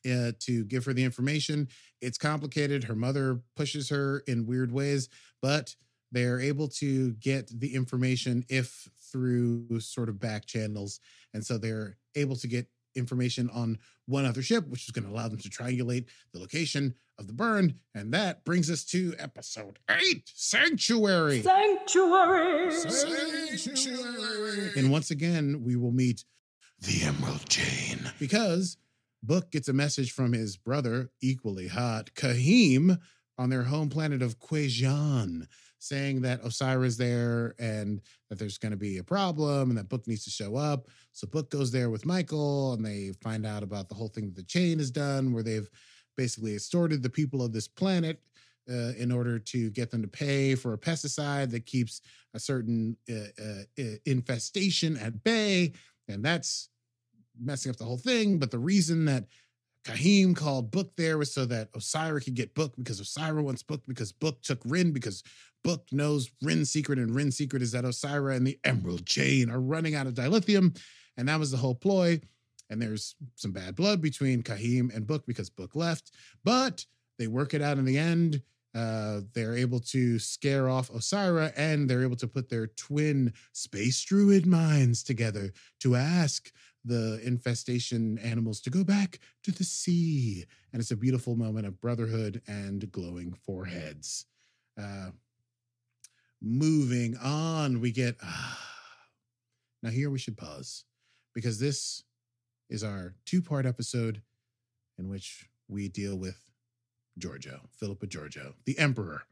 uh, 0.06 0.32
to 0.40 0.64
give 0.66 0.86
her 0.86 0.94
the 0.94 1.04
information. 1.04 1.68
It's 2.02 2.18
complicated. 2.18 2.86
Her 2.86 2.96
mother 2.96 3.42
pushes 3.56 3.90
her 3.90 4.24
in 4.28 4.46
weird 4.46 4.72
ways, 4.72 5.10
but 5.42 5.76
they're 6.12 6.40
able 6.40 6.68
to 6.68 7.12
get 7.14 7.52
the 7.60 7.76
information 7.76 8.44
if 8.50 8.90
through 9.12 9.80
sort 9.80 10.10
of 10.10 10.20
back 10.20 10.46
channels. 10.46 11.00
And 11.34 11.46
so 11.46 11.58
they're 11.58 11.98
able 12.16 12.36
to 12.38 12.48
get 12.48 12.68
information 12.96 13.50
on 13.52 13.78
one 14.08 14.26
other 14.26 14.42
ship, 14.42 14.68
which 14.68 14.86
is 14.86 14.92
going 14.92 15.06
to 15.06 15.12
allow 15.12 15.28
them 15.28 15.40
to 15.40 15.50
triangulate 15.50 16.08
the 16.34 16.40
location 16.40 16.96
of 17.20 17.28
the 17.28 17.34
burn. 17.34 17.76
And 17.94 18.14
that 18.14 18.46
brings 18.46 18.72
us 18.72 18.84
to 18.86 19.14
episode 19.20 19.80
eight 19.90 20.32
Sanctuary. 20.34 21.42
Sanctuary. 21.42 22.72
Sanctuary. 22.72 24.72
And 24.78 24.92
once 24.92 25.12
again, 25.12 25.64
we 25.64 25.76
will 25.76 25.92
meet 25.92 26.24
the 26.80 27.04
Emerald 27.04 27.48
Chain 27.50 28.10
because 28.20 28.78
Book 29.22 29.52
gets 29.52 29.68
a 29.68 29.74
message 29.74 30.14
from 30.14 30.32
his 30.32 30.56
brother, 30.56 31.12
equally 31.22 31.68
hot, 31.68 32.12
Kyheem, 32.16 32.98
on 33.38 33.50
their 33.50 33.64
home 33.64 33.90
planet 33.90 34.22
of 34.22 34.40
Kwejian, 34.40 35.46
saying 35.78 36.22
that 36.22 36.44
Osyraa's 36.44 36.98
there 36.98 37.56
and 37.60 38.02
that 38.30 38.40
there's 38.40 38.58
going 38.58 38.72
to 38.72 38.78
be 38.78 38.98
a 38.98 39.04
problem 39.04 39.70
and 39.70 39.78
that 39.78 39.90
Book 39.90 40.08
needs 40.08 40.24
to 40.26 40.30
show 40.30 40.56
up. 40.56 40.88
So 41.12 41.28
Book 41.28 41.50
goes 41.50 41.72
there 41.72 41.90
with 41.90 42.06
Michael 42.06 42.74
and 42.74 42.86
they 42.86 43.12
find 43.22 43.46
out 43.46 43.64
about 43.64 43.90
the 43.90 43.96
whole 43.96 44.10
thing 44.10 44.28
that 44.28 44.36
the 44.36 44.44
chain 44.44 44.80
has 44.80 44.92
done, 44.92 45.34
where 45.34 45.44
they've 45.44 45.70
basically 46.20 46.54
extorted 46.54 47.02
the 47.02 47.10
people 47.10 47.42
of 47.42 47.54
this 47.54 47.66
planet 47.66 48.20
uh, 48.70 48.92
in 48.98 49.10
order 49.10 49.40
to 49.40 49.70
get 49.70 49.90
them 49.90 50.02
to 50.02 50.08
pay 50.10 50.54
for 50.54 50.74
a 50.74 50.78
pesticide 50.78 51.50
that 51.50 51.66
keeps 51.66 52.02
a 52.34 52.40
certain 52.40 52.98
uh, 53.10 53.42
uh, 53.42 53.84
infestation 54.06 54.98
at 54.98 55.24
bay. 55.24 55.72
And 56.10 56.22
that's 56.22 56.68
messing 57.42 57.70
up 57.70 57.78
the 57.78 57.86
whole 57.86 57.98
thing. 57.98 58.38
But 58.38 58.52
the 58.52 58.60
reason 58.60 59.06
that 59.06 59.28
Kyheem 59.86 60.36
called 60.36 60.72
Book 60.72 60.92
there 60.98 61.18
was 61.18 61.34
so 61.34 61.46
that 61.46 61.72
Osyraa 61.72 62.22
could 62.22 62.36
get 62.36 62.54
Book 62.54 62.74
because 62.76 63.00
Osyraa 63.00 63.42
wants 63.42 63.64
Book 63.64 63.84
because 63.88 64.12
Book 64.12 64.42
took 64.42 64.60
Ryn 64.66 64.92
because 64.92 65.24
Book 65.64 65.88
knows 65.94 66.30
Ryn's 66.42 66.70
secret 66.70 67.00
and 67.00 67.16
Ryn's 67.16 67.38
secret 67.38 67.62
is 67.62 67.72
that 67.72 67.86
Osyraa 67.86 68.36
and 68.36 68.46
the 68.46 68.60
Emerald 68.66 69.06
Chain 69.06 69.50
are 69.50 69.62
running 69.62 69.96
out 69.96 70.06
of 70.06 70.16
dilithium. 70.16 70.78
And 71.16 71.30
that 71.30 71.40
was 71.40 71.52
the 71.52 71.58
whole 71.58 71.76
ploy. 71.76 72.20
And 72.70 72.82
there's 72.82 73.16
some 73.36 73.52
bad 73.52 73.76
blood 73.76 74.02
between 74.02 74.44
Kyheem 74.44 74.96
and 74.96 75.08
Book 75.08 75.26
because 75.26 75.50
Book 75.50 75.76
left, 75.76 76.12
but 76.44 76.86
they 77.18 77.28
work 77.28 77.54
it 77.54 77.62
out 77.62 77.78
in 77.78 77.86
the 77.86 77.98
end. 77.98 78.42
Uh, 78.76 79.22
they're 79.34 79.56
able 79.56 79.80
to 79.80 80.20
scare 80.20 80.70
off 80.70 80.92
Osyraa 80.92 81.52
and 81.58 81.90
they're 81.90 82.04
able 82.04 82.16
to 82.16 82.28
put 82.28 82.50
their 82.50 82.68
twin 82.68 83.34
space 83.52 84.02
druid 84.04 84.46
minds 84.46 85.02
together 85.02 85.52
to 85.80 85.96
ask 85.96 86.52
the 86.86 87.20
infestation 87.26 88.18
animals 88.20 88.62
to 88.62 88.70
go 88.70 88.84
back 88.84 89.20
to 89.44 89.52
the 89.52 89.64
sea. 89.64 90.46
And 90.72 90.80
it's 90.80 90.92
a 90.92 90.96
beautiful 90.96 91.36
moment 91.36 91.66
of 91.66 91.82
brotherhood 91.82 92.42
and 92.48 92.92
glowing 92.92 93.34
foreheads. 93.34 94.26
Uh, 94.80 95.10
moving 96.42 97.18
on, 97.18 97.82
we 97.82 97.92
get. 97.92 98.16
ah. 98.24 98.60
now, 99.84 99.90
here 99.90 100.10
we 100.10 100.20
should 100.20 100.38
pause 100.38 100.86
because 101.34 101.60
this 101.60 102.04
is 102.70 102.84
our 102.84 103.16
two 103.26 103.42
part 103.42 103.66
episode 103.66 104.22
in 104.98 105.10
which 105.10 105.48
we 105.68 105.88
deal 105.88 106.18
with 106.18 106.40
Georgiou, 107.20 107.60
Philippa 107.72 108.08
Georgiou, 108.08 108.54
the 108.66 108.78
emperor 108.78 109.24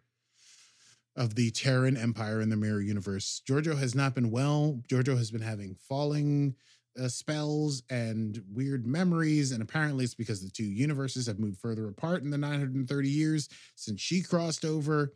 of 1.16 1.36
the 1.36 1.50
Terran 1.52 1.98
Empire 1.98 2.42
in 2.42 2.50
the 2.50 2.56
Mirror 2.56 2.82
Universe. 2.82 3.42
Georgiou 3.48 3.78
has 3.78 3.96
not 3.96 4.14
been 4.14 4.30
well. 4.30 4.82
Georgiou 4.88 5.18
has 5.18 5.32
been 5.32 5.42
having 5.42 5.76
falling 5.76 6.56
uh, 7.00 7.08
spells 7.08 7.84
and 7.90 8.42
weird 8.54 8.86
memories. 8.86 9.52
And 9.52 9.62
apparently, 9.62 10.04
it's 10.04 10.14
because 10.14 10.42
the 10.42 10.50
two 10.50 10.64
universes 10.66 11.28
have 11.28 11.40
moved 11.40 11.60
further 11.60 11.88
apart 11.88 12.24
in 12.24 12.30
the 12.30 12.38
930 12.38 13.10
years 13.10 13.50
since 13.76 14.00
she 14.00 14.22
crossed 14.22 14.66
over. 14.66 15.14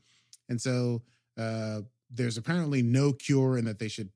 And 0.49 0.59
so 0.59 1.03
uh, 1.37 1.81
there's 2.09 2.37
apparently 2.37 2.81
no 2.81 3.13
cure, 3.13 3.57
and 3.57 3.67
that 3.67 3.79
they 3.79 3.87
should 3.87 4.09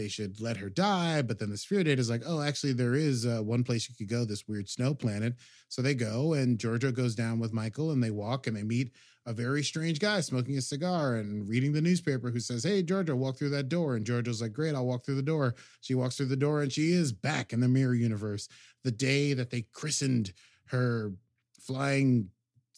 they 0.00 0.08
should 0.08 0.40
let 0.40 0.56
her 0.56 0.70
die. 0.70 1.20
But 1.20 1.38
then 1.38 1.50
the 1.50 1.58
spirit 1.58 1.86
aid 1.86 1.98
is 1.98 2.08
like, 2.08 2.22
oh, 2.26 2.40
actually, 2.40 2.72
there 2.72 2.94
is 2.94 3.26
uh, 3.26 3.40
one 3.42 3.62
place 3.62 3.88
you 3.88 3.94
could 3.94 4.08
go, 4.08 4.24
this 4.24 4.48
weird 4.48 4.68
snow 4.68 4.94
planet. 4.94 5.34
So 5.68 5.82
they 5.82 5.94
go, 5.94 6.32
and 6.32 6.58
Georgiou 6.58 6.94
goes 6.94 7.14
down 7.14 7.38
with 7.38 7.52
Michael, 7.52 7.90
and 7.90 8.02
they 8.02 8.10
walk, 8.10 8.46
and 8.46 8.56
they 8.56 8.62
meet 8.62 8.92
a 9.26 9.34
very 9.34 9.62
strange 9.62 10.00
guy 10.00 10.22
smoking 10.22 10.56
a 10.56 10.62
cigar 10.62 11.16
and 11.16 11.46
reading 11.46 11.72
the 11.72 11.82
newspaper 11.82 12.30
who 12.30 12.40
says, 12.40 12.64
Hey, 12.64 12.82
Georgiou, 12.82 13.14
walk 13.14 13.36
through 13.36 13.50
that 13.50 13.68
door. 13.68 13.96
And 13.96 14.06
Georgiou's 14.06 14.40
like, 14.40 14.54
Great, 14.54 14.74
I'll 14.74 14.86
walk 14.86 15.04
through 15.04 15.16
the 15.16 15.22
door. 15.22 15.54
She 15.82 15.94
walks 15.94 16.16
through 16.16 16.26
the 16.26 16.36
door, 16.36 16.62
and 16.62 16.72
she 16.72 16.92
is 16.92 17.12
back 17.12 17.52
in 17.52 17.60
the 17.60 17.68
mirror 17.68 17.94
universe. 17.94 18.48
The 18.82 18.90
day 18.90 19.34
that 19.34 19.50
they 19.50 19.66
christened 19.74 20.32
her 20.66 21.12
flying 21.60 22.30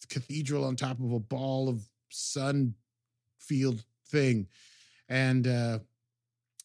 cathedral 0.08 0.64
on 0.64 0.74
top 0.74 0.98
of 0.98 1.12
a 1.12 1.20
ball 1.20 1.68
of 1.68 1.88
sun 2.10 2.74
field 3.38 3.84
thing. 4.08 4.48
And 5.08 5.46
uh, 5.46 5.78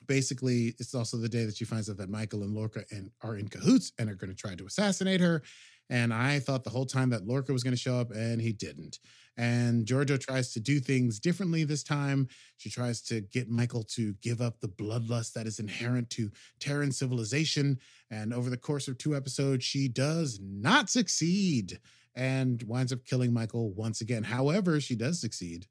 basically, 0.08 0.76
it's 0.80 0.96
also 0.96 1.18
the 1.18 1.30
day 1.30 1.46
that 1.46 1.58
she 1.58 1.66
finds 1.66 1.90
out 1.90 1.98
that 1.98 2.10
Michael 2.10 2.44
and 2.44 2.54
Lorca 2.54 2.84
and 2.92 3.12
are 3.22 3.38
in 3.38 3.48
cahoots 3.48 3.92
and 4.00 4.10
are 4.10 4.16
going 4.16 4.30
to 4.30 4.36
try 4.36 4.56
to 4.56 4.66
assassinate 4.66 5.22
her. 5.22 5.44
And 5.90 6.14
I 6.14 6.40
thought 6.40 6.64
the 6.64 6.70
whole 6.70 6.86
time 6.86 7.12
that 7.12 7.26
Lorca 7.26 7.54
was 7.54 7.64
going 7.64 7.76
to 7.76 7.80
show 7.80 7.96
up, 7.96 8.12
and 8.12 8.42
he 8.42 8.52
didn't. 8.52 9.00
And 9.38 9.86
Georgiou 9.86 10.20
tries 10.20 10.52
to 10.54 10.60
do 10.60 10.80
things 10.80 11.20
differently 11.20 11.64
this 11.64 11.84
time. 11.84 12.28
She 12.58 12.70
tries 12.70 13.02
to 13.04 13.22
get 13.22 13.50
Michael 13.50 13.84
to 13.96 14.14
give 14.22 14.42
up 14.42 14.60
the 14.60 14.68
bloodlust 14.68 15.34
that 15.34 15.48
is 15.48 15.60
inherent 15.60 16.10
to 16.12 16.32
Terran 16.60 16.92
civilization. 16.92 17.80
And 18.10 18.34
over 18.34 18.50
the 18.50 18.58
course 18.58 18.88
of 18.88 18.98
two 18.98 19.16
episodes, 19.16 19.64
she 19.64 19.88
does 19.88 20.40
not 20.42 20.90
succeed 20.90 21.80
and 22.16 22.64
winds 22.64 22.92
up 22.92 23.06
killing 23.06 23.32
Michael 23.32 23.72
once 23.74 24.02
again. 24.02 24.24
However, 24.24 24.82
she 24.82 24.96
does 24.96 25.22
succeed 25.22 25.68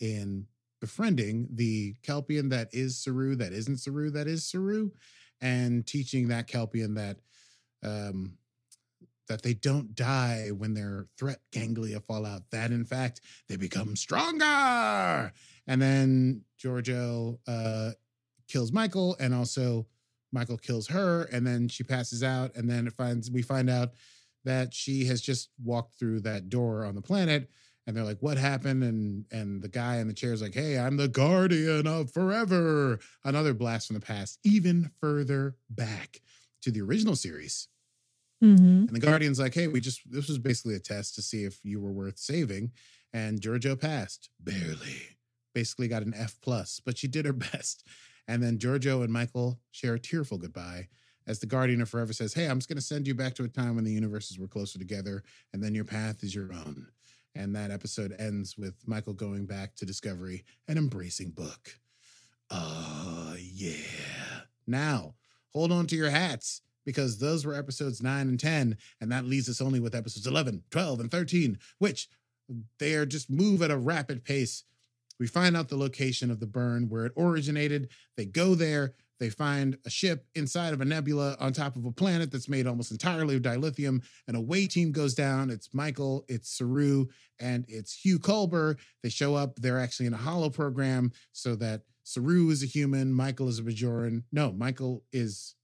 in 0.00 0.46
befriending 0.80 1.48
the 1.52 1.94
Kelpian 2.02 2.50
that 2.50 2.68
is 2.72 2.98
Saru, 2.98 3.36
that 3.36 3.52
isn't 3.52 3.78
Saru, 3.78 4.10
that 4.10 4.26
is 4.26 4.46
Saru, 4.46 4.90
and 5.40 5.86
teaching 5.86 6.28
that 6.28 6.46
Kelpian 6.46 6.94
that 6.94 7.16
um, 7.82 8.38
that 9.28 9.42
they 9.42 9.54
don't 9.54 9.94
die 9.94 10.50
when 10.54 10.74
their 10.74 11.06
threat 11.18 11.40
ganglia 11.52 12.00
fall 12.00 12.26
out. 12.26 12.50
That 12.50 12.70
in 12.70 12.84
fact 12.84 13.20
they 13.48 13.56
become 13.56 13.96
stronger. 13.96 15.32
And 15.66 15.80
then 15.80 16.42
Georgiou 16.62 17.38
uh, 17.46 17.92
kills 18.48 18.72
Michael, 18.72 19.16
and 19.18 19.34
also 19.34 19.86
Michael 20.32 20.58
kills 20.58 20.88
her, 20.88 21.24
and 21.32 21.46
then 21.46 21.68
she 21.68 21.84
passes 21.84 22.22
out, 22.22 22.54
and 22.54 22.68
then 22.68 22.86
it 22.86 22.92
finds 22.92 23.30
we 23.30 23.42
find 23.42 23.70
out 23.70 23.92
that 24.44 24.74
she 24.74 25.06
has 25.06 25.22
just 25.22 25.48
walked 25.62 25.98
through 25.98 26.20
that 26.20 26.50
door 26.50 26.84
on 26.84 26.94
the 26.94 27.00
planet 27.00 27.48
and 27.86 27.96
they're 27.96 28.04
like 28.04 28.18
what 28.20 28.38
happened? 28.38 28.82
And 28.82 29.24
and 29.30 29.62
the 29.62 29.68
guy 29.68 29.96
in 29.96 30.08
the 30.08 30.14
chair 30.14 30.32
is 30.32 30.42
like 30.42 30.54
hey 30.54 30.78
i'm 30.78 30.96
the 30.96 31.08
guardian 31.08 31.86
of 31.86 32.10
forever. 32.10 32.98
Another 33.24 33.54
blast 33.54 33.88
from 33.88 33.94
the 33.94 34.04
past 34.04 34.38
even 34.44 34.90
further 35.00 35.56
back 35.70 36.20
to 36.62 36.70
the 36.70 36.80
original 36.80 37.16
series. 37.16 37.68
Mm-hmm. 38.42 38.88
and 38.88 38.90
the 38.90 39.00
guardian's 39.00 39.38
like 39.38 39.54
hey 39.54 39.68
we 39.68 39.80
just 39.80 40.00
this 40.10 40.28
was 40.28 40.38
basically 40.38 40.74
a 40.74 40.80
test 40.80 41.14
to 41.14 41.22
see 41.22 41.44
if 41.44 41.60
you 41.62 41.80
were 41.80 41.92
worth 41.92 42.18
saving. 42.18 42.72
And 43.12 43.40
georgiou 43.40 43.80
passed. 43.80 44.28
Barely. 44.40 45.16
Basically 45.54 45.88
got 45.88 46.02
an 46.02 46.14
f 46.16 46.36
plus 46.42 46.80
but 46.84 46.98
she 46.98 47.08
did 47.08 47.26
her 47.26 47.32
best. 47.52 47.86
And 48.26 48.42
then 48.42 48.58
georgiou 48.58 49.04
and 49.04 49.12
michael 49.12 49.60
share 49.70 49.94
a 49.94 50.00
tearful 50.00 50.38
goodbye 50.38 50.88
as 51.26 51.38
the 51.38 51.46
guardian 51.46 51.80
of 51.80 51.88
forever 51.88 52.12
says 52.12 52.34
hey 52.34 52.46
i'm 52.46 52.58
just 52.58 52.68
going 52.68 52.76
to 52.76 52.82
send 52.82 53.06
you 53.06 53.14
back 53.14 53.34
to 53.34 53.44
a 53.44 53.48
time 53.48 53.76
when 53.76 53.84
the 53.84 53.92
universes 53.92 54.38
were 54.38 54.48
closer 54.48 54.78
together 54.78 55.22
and 55.52 55.62
then 55.62 55.74
your 55.74 55.84
path 55.84 56.22
is 56.22 56.34
your 56.34 56.52
own 56.52 56.86
and 57.34 57.54
that 57.54 57.70
episode 57.70 58.14
ends 58.18 58.56
with 58.56 58.74
Michael 58.86 59.12
going 59.12 59.46
back 59.46 59.74
to 59.76 59.86
Discovery 59.86 60.44
and 60.68 60.78
embracing 60.78 61.30
Book. 61.30 61.78
Uh, 62.50 63.34
yeah. 63.38 63.74
Now, 64.66 65.14
hold 65.52 65.72
on 65.72 65.86
to 65.88 65.96
your 65.96 66.10
hats 66.10 66.62
because 66.84 67.18
those 67.18 67.44
were 67.44 67.54
episodes 67.54 68.02
9 68.02 68.28
and 68.28 68.38
10, 68.38 68.76
and 69.00 69.12
that 69.12 69.24
leaves 69.24 69.48
us 69.48 69.60
only 69.60 69.80
with 69.80 69.94
episodes 69.94 70.26
11, 70.26 70.62
12, 70.70 71.00
and 71.00 71.10
13, 71.10 71.58
which 71.78 72.08
they 72.78 72.94
are 72.94 73.06
just 73.06 73.30
move 73.30 73.62
at 73.62 73.70
a 73.70 73.76
rapid 73.76 74.24
pace. 74.24 74.64
We 75.18 75.26
find 75.26 75.56
out 75.56 75.68
the 75.68 75.76
location 75.76 76.30
of 76.30 76.40
the 76.40 76.46
burn 76.46 76.88
where 76.88 77.06
it 77.06 77.12
originated. 77.16 77.88
They 78.16 78.26
go 78.26 78.54
there. 78.54 78.94
They 79.24 79.30
find 79.30 79.78
a 79.86 79.90
ship 79.90 80.26
inside 80.34 80.74
of 80.74 80.82
a 80.82 80.84
nebula 80.84 81.34
on 81.40 81.54
top 81.54 81.76
of 81.76 81.86
a 81.86 81.90
planet 81.90 82.30
that's 82.30 82.46
made 82.46 82.66
almost 82.66 82.90
entirely 82.90 83.36
of 83.36 83.40
dilithium. 83.40 84.02
And 84.28 84.36
a 84.36 84.40
away 84.40 84.66
team 84.66 84.92
goes 84.92 85.14
down. 85.14 85.48
It's 85.48 85.70
Michael, 85.72 86.26
it's 86.28 86.50
Saru, 86.58 87.06
and 87.40 87.64
it's 87.66 87.94
Hugh 87.94 88.18
Culber. 88.18 88.76
They 89.02 89.08
show 89.08 89.34
up. 89.34 89.56
They're 89.56 89.80
actually 89.80 90.04
in 90.04 90.12
a 90.12 90.18
holo 90.18 90.50
program 90.50 91.10
so 91.32 91.56
that 91.56 91.84
Saru 92.02 92.50
is 92.50 92.62
a 92.62 92.66
human, 92.66 93.14
Michael 93.14 93.48
is 93.48 93.58
a 93.58 93.62
Bajoran. 93.62 94.24
No, 94.30 94.52
Michael 94.52 95.04
is 95.10 95.54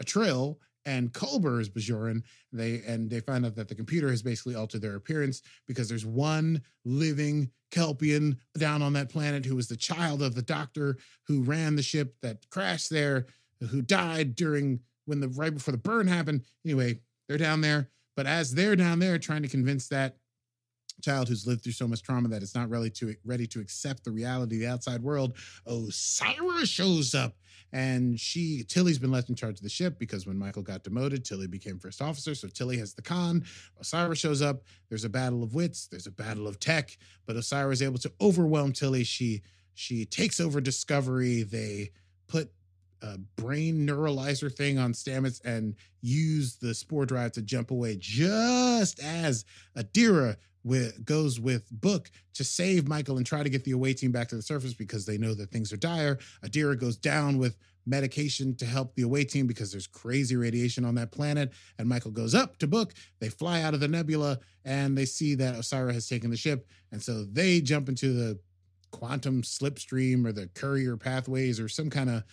a 0.00 0.04
trill 0.04 0.58
and 0.86 1.12
Culber 1.12 1.60
is 1.60 1.68
Bajoran. 1.68 2.22
They 2.52 2.82
and 2.86 3.10
they 3.10 3.20
find 3.20 3.44
out 3.46 3.54
that 3.56 3.68
the 3.68 3.74
computer 3.74 4.10
has 4.10 4.22
basically 4.22 4.54
altered 4.54 4.82
their 4.82 4.96
appearance 4.96 5.42
because 5.66 5.88
there's 5.88 6.06
one 6.06 6.62
living 6.84 7.50
Kelpian 7.70 8.36
down 8.56 8.82
on 8.82 8.92
that 8.92 9.10
planet 9.10 9.44
who 9.44 9.56
was 9.56 9.68
the 9.68 9.76
child 9.76 10.22
of 10.22 10.34
the 10.34 10.42
doctor 10.42 10.96
who 11.26 11.42
ran 11.42 11.76
the 11.76 11.82
ship 11.82 12.14
that 12.22 12.48
crashed 12.50 12.90
there, 12.90 13.26
who 13.70 13.82
died 13.82 14.34
during 14.34 14.80
when 15.06 15.20
the 15.20 15.28
right 15.28 15.54
before 15.54 15.72
the 15.72 15.78
burn 15.78 16.06
happened. 16.06 16.42
Anyway, 16.64 17.00
they're 17.28 17.38
down 17.38 17.60
there, 17.60 17.90
but 18.16 18.26
as 18.26 18.54
they're 18.54 18.76
down 18.76 18.98
there 18.98 19.18
trying 19.18 19.42
to 19.42 19.48
convince 19.48 19.88
that 19.88 20.16
child 21.02 21.28
who's 21.28 21.46
lived 21.46 21.62
through 21.62 21.72
so 21.72 21.88
much 21.88 22.02
trauma 22.02 22.28
that 22.28 22.42
it's 22.42 22.54
not 22.54 22.68
really 22.70 22.90
to 22.90 23.14
ready 23.24 23.46
to 23.48 23.60
accept 23.60 24.04
the 24.04 24.10
reality 24.10 24.56
of 24.56 24.60
the 24.60 24.66
outside 24.66 25.02
world, 25.02 25.36
Osyraa 25.66 26.66
shows 26.66 27.14
up 27.14 27.34
and 27.74 28.18
she 28.18 28.62
Tilly's 28.62 29.00
been 29.00 29.10
left 29.10 29.28
in 29.28 29.34
charge 29.34 29.56
of 29.56 29.62
the 29.62 29.68
ship 29.68 29.98
because 29.98 30.26
when 30.26 30.38
Michael 30.38 30.62
got 30.62 30.84
demoted, 30.84 31.24
Tilly 31.24 31.48
became 31.48 31.78
first 31.80 32.00
officer. 32.00 32.34
So 32.34 32.46
Tilly 32.46 32.78
has 32.78 32.94
the 32.94 33.02
con. 33.02 33.44
Osyraa 33.82 34.16
shows 34.16 34.40
up. 34.42 34.62
There's 34.88 35.04
a 35.04 35.08
battle 35.08 35.42
of 35.42 35.54
wits. 35.54 35.88
There's 35.88 36.06
a 36.06 36.12
battle 36.12 36.46
of 36.46 36.60
tech. 36.60 36.96
But 37.26 37.34
Osyraa 37.34 37.72
is 37.72 37.82
able 37.82 37.98
to 37.98 38.12
overwhelm 38.20 38.72
Tilly. 38.72 39.02
She 39.02 39.42
she 39.74 40.04
takes 40.04 40.38
over 40.38 40.60
Discovery. 40.60 41.42
They 41.42 41.90
put 42.28 42.52
a 43.02 43.18
brain 43.36 43.86
neuralizer 43.86 44.54
thing 44.54 44.78
on 44.78 44.92
Stamets 44.92 45.44
and 45.44 45.74
use 46.00 46.56
the 46.56 46.74
spore 46.74 47.06
drive 47.06 47.32
to 47.32 47.42
jump 47.42 47.72
away 47.72 47.96
just 47.98 49.00
as 49.00 49.44
Adira 49.76 50.36
with, 50.64 51.04
goes 51.04 51.38
with 51.38 51.70
Book 51.70 52.10
to 52.34 52.42
save 52.42 52.88
Michael 52.88 53.18
and 53.18 53.26
try 53.26 53.42
to 53.42 53.50
get 53.50 53.64
the 53.64 53.72
away 53.72 53.94
team 53.94 54.10
back 54.10 54.28
to 54.28 54.36
the 54.36 54.42
surface 54.42 54.74
because 54.74 55.06
they 55.06 55.18
know 55.18 55.34
that 55.34 55.50
things 55.50 55.72
are 55.72 55.76
dire. 55.76 56.18
Adira 56.44 56.78
goes 56.78 56.96
down 56.96 57.38
with 57.38 57.56
medication 57.86 58.56
to 58.56 58.64
help 58.64 58.94
the 58.94 59.02
away 59.02 59.24
team 59.24 59.46
because 59.46 59.70
there's 59.70 59.86
crazy 59.86 60.36
radiation 60.36 60.84
on 60.84 60.94
that 60.94 61.12
planet. 61.12 61.52
And 61.78 61.88
Michael 61.88 62.10
goes 62.10 62.34
up 62.34 62.56
to 62.58 62.66
Book. 62.66 62.94
They 63.20 63.28
fly 63.28 63.62
out 63.62 63.74
of 63.74 63.80
the 63.80 63.88
nebula 63.88 64.38
and 64.64 64.96
they 64.96 65.04
see 65.04 65.34
that 65.36 65.54
Osyraa 65.54 65.92
has 65.92 66.08
taken 66.08 66.30
the 66.30 66.36
ship. 66.36 66.66
And 66.92 67.02
so 67.02 67.24
they 67.24 67.60
jump 67.60 67.88
into 67.88 68.12
the 68.12 68.38
quantum 68.90 69.42
slipstream 69.42 70.24
or 70.24 70.32
the 70.32 70.48
courier 70.54 70.96
pathways 70.96 71.60
or 71.60 71.68
some 71.68 71.90
kind 71.90 72.08
of 72.08 72.24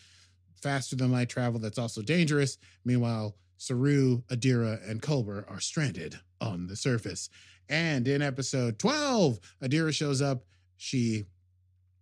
faster 0.61 0.95
than 0.95 1.11
light 1.11 1.27
travel 1.29 1.59
that's 1.59 1.79
also 1.79 2.01
dangerous. 2.01 2.57
Meanwhile, 2.85 3.35
Saru, 3.57 4.21
Adira, 4.23 4.89
and 4.89 5.01
Culber 5.01 5.49
are 5.51 5.59
stranded 5.59 6.19
on 6.39 6.67
the 6.67 6.75
surface. 6.75 7.29
And 7.71 8.05
in 8.05 8.21
episode 8.21 8.77
12, 8.79 9.39
Adira 9.63 9.93
shows 9.93 10.21
up. 10.21 10.43
She, 10.75 11.23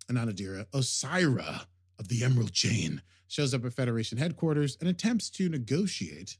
not 0.09 0.27
Adira, 0.27 0.65
Osyraa 0.71 1.65
of 1.99 2.07
the 2.07 2.23
Emerald 2.23 2.51
Chain 2.51 3.03
shows 3.27 3.53
up 3.53 3.63
at 3.63 3.73
Federation 3.73 4.17
headquarters 4.17 4.77
and 4.79 4.89
attempts 4.89 5.29
to 5.29 5.47
negotiate 5.47 6.37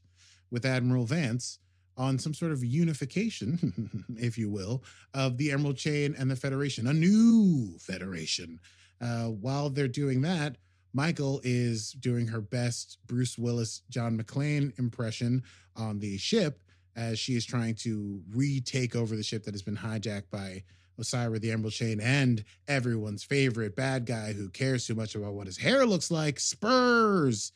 with 0.50 0.66
Admiral 0.66 1.04
Vance 1.04 1.60
on 1.96 2.18
some 2.18 2.34
sort 2.34 2.50
of 2.50 2.64
unification, 2.64 4.04
if 4.18 4.36
you 4.36 4.50
will, 4.50 4.82
of 5.14 5.36
the 5.36 5.52
Emerald 5.52 5.76
Chain 5.76 6.14
and 6.18 6.28
the 6.28 6.34
Federation, 6.34 6.88
a 6.88 6.92
new 6.92 7.78
Federation. 7.78 8.58
Uh, 9.00 9.26
while 9.26 9.70
they're 9.70 9.86
doing 9.86 10.22
that, 10.22 10.56
Michael 10.92 11.40
is 11.44 11.92
doing 11.92 12.26
her 12.26 12.40
best 12.40 12.98
Bruce 13.06 13.38
Willis, 13.38 13.82
John 13.90 14.18
McClane 14.18 14.76
impression 14.76 15.44
on 15.76 16.00
the 16.00 16.18
ship 16.18 16.60
as 16.96 17.18
she 17.18 17.34
is 17.34 17.44
trying 17.44 17.74
to 17.76 18.20
retake 18.34 18.96
over 18.96 19.16
the 19.16 19.22
ship 19.22 19.44
that 19.44 19.54
has 19.54 19.62
been 19.62 19.76
hijacked 19.76 20.30
by 20.30 20.62
Osyraa 21.00 21.40
the 21.40 21.50
Emerald 21.50 21.72
Chain 21.72 22.00
and 22.00 22.44
everyone's 22.68 23.24
favorite 23.24 23.74
bad 23.74 24.04
guy 24.04 24.32
who 24.32 24.48
cares 24.50 24.86
too 24.86 24.94
much 24.94 25.14
about 25.14 25.34
what 25.34 25.46
his 25.46 25.56
hair 25.56 25.86
looks 25.86 26.10
like, 26.10 26.38
Spurs. 26.38 27.52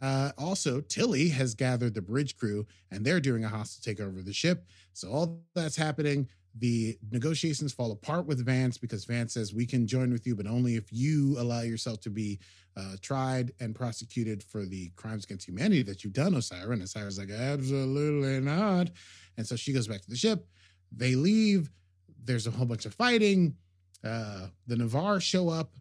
Uh, 0.00 0.30
also, 0.36 0.80
Tilly 0.80 1.28
has 1.28 1.54
gathered 1.54 1.94
the 1.94 2.02
bridge 2.02 2.36
crew 2.36 2.66
and 2.90 3.04
they're 3.04 3.20
doing 3.20 3.44
a 3.44 3.48
hostile 3.48 3.94
takeover 3.94 4.18
of 4.18 4.26
the 4.26 4.32
ship. 4.32 4.66
So 4.92 5.10
all 5.10 5.40
that's 5.54 5.76
happening. 5.76 6.28
The 6.58 6.98
negotiations 7.10 7.72
fall 7.72 7.92
apart 7.92 8.26
with 8.26 8.44
Vance 8.44 8.78
because 8.78 9.04
Vance 9.04 9.34
says 9.34 9.52
we 9.52 9.66
can 9.66 9.86
join 9.86 10.10
with 10.10 10.26
you, 10.26 10.34
but 10.34 10.46
only 10.46 10.76
if 10.76 10.90
you 10.90 11.36
allow 11.38 11.60
yourself 11.60 12.00
to 12.02 12.10
be 12.10 12.38
uh, 12.76 12.96
tried 13.02 13.52
and 13.60 13.74
prosecuted 13.74 14.42
for 14.42 14.64
the 14.64 14.90
crimes 14.96 15.24
against 15.24 15.46
humanity 15.46 15.82
that 15.82 16.02
you've 16.02 16.12
done, 16.12 16.32
Osyraa. 16.32 16.72
And 16.72 16.82
Osyraa's 16.82 17.18
like, 17.18 17.30
absolutely 17.30 18.40
not. 18.40 18.88
And 19.36 19.46
so 19.46 19.56
she 19.56 19.72
goes 19.72 19.86
back 19.86 20.00
to 20.02 20.10
the 20.10 20.16
ship. 20.16 20.46
They 20.94 21.14
leave. 21.14 21.70
There's 22.24 22.46
a 22.46 22.50
whole 22.50 22.66
bunch 22.66 22.86
of 22.86 22.94
fighting. 22.94 23.56
Uh, 24.02 24.46
the 24.66 24.76
Ni'Var 24.76 25.20
show 25.20 25.48
up. 25.48 25.72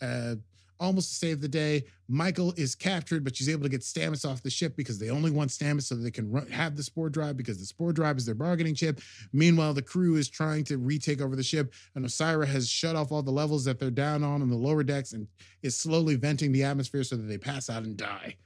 Uh, 0.00 0.36
almost 0.80 1.10
to 1.10 1.14
save 1.16 1.40
the 1.40 1.48
day. 1.48 1.84
Michael 2.08 2.52
is 2.56 2.74
captured, 2.74 3.24
but 3.24 3.36
she's 3.36 3.48
able 3.48 3.62
to 3.62 3.68
get 3.68 3.82
Stamets 3.82 4.28
off 4.28 4.42
the 4.42 4.50
ship 4.50 4.76
because 4.76 4.98
they 4.98 5.10
only 5.10 5.30
want 5.30 5.50
Stamets 5.50 5.82
so 5.82 5.94
they 5.94 6.10
can 6.10 6.30
run, 6.30 6.46
have 6.48 6.76
the 6.76 6.82
spore 6.82 7.10
drive 7.10 7.36
because 7.36 7.58
the 7.58 7.66
spore 7.66 7.92
drive 7.92 8.16
is 8.16 8.26
their 8.26 8.34
bargaining 8.34 8.74
chip. 8.74 9.00
Meanwhile, 9.32 9.74
the 9.74 9.82
crew 9.82 10.16
is 10.16 10.28
trying 10.28 10.64
to 10.64 10.78
retake 10.78 11.20
over 11.20 11.36
the 11.36 11.42
ship, 11.42 11.74
and 11.94 12.04
Osyraa 12.04 12.46
has 12.46 12.68
shut 12.68 12.96
off 12.96 13.12
all 13.12 13.22
the 13.22 13.30
levels 13.30 13.64
that 13.64 13.78
they're 13.78 13.90
down 13.90 14.22
on 14.22 14.42
in 14.42 14.48
the 14.48 14.56
lower 14.56 14.82
decks 14.82 15.12
and 15.12 15.26
is 15.62 15.76
slowly 15.76 16.14
venting 16.14 16.52
the 16.52 16.64
atmosphere 16.64 17.04
so 17.04 17.16
that 17.16 17.22
they 17.22 17.38
pass 17.38 17.68
out 17.68 17.82
and 17.82 17.96
die. 17.96 18.36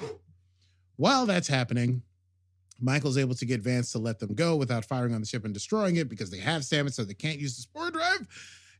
While 0.96 1.26
that's 1.26 1.48
happening, 1.48 2.02
Michael's 2.80 3.18
able 3.18 3.34
to 3.36 3.46
get 3.46 3.62
Vance 3.62 3.92
to 3.92 3.98
let 3.98 4.18
them 4.18 4.34
go 4.34 4.56
without 4.56 4.84
firing 4.84 5.14
on 5.14 5.20
the 5.20 5.26
ship 5.26 5.44
and 5.44 5.54
destroying 5.54 5.96
it 5.96 6.08
because 6.08 6.30
they 6.30 6.38
have 6.38 6.62
Stamets, 6.62 6.94
so 6.94 7.04
they 7.04 7.14
can't 7.14 7.38
use 7.38 7.56
the 7.56 7.62
spore 7.62 7.90
drive. 7.90 8.26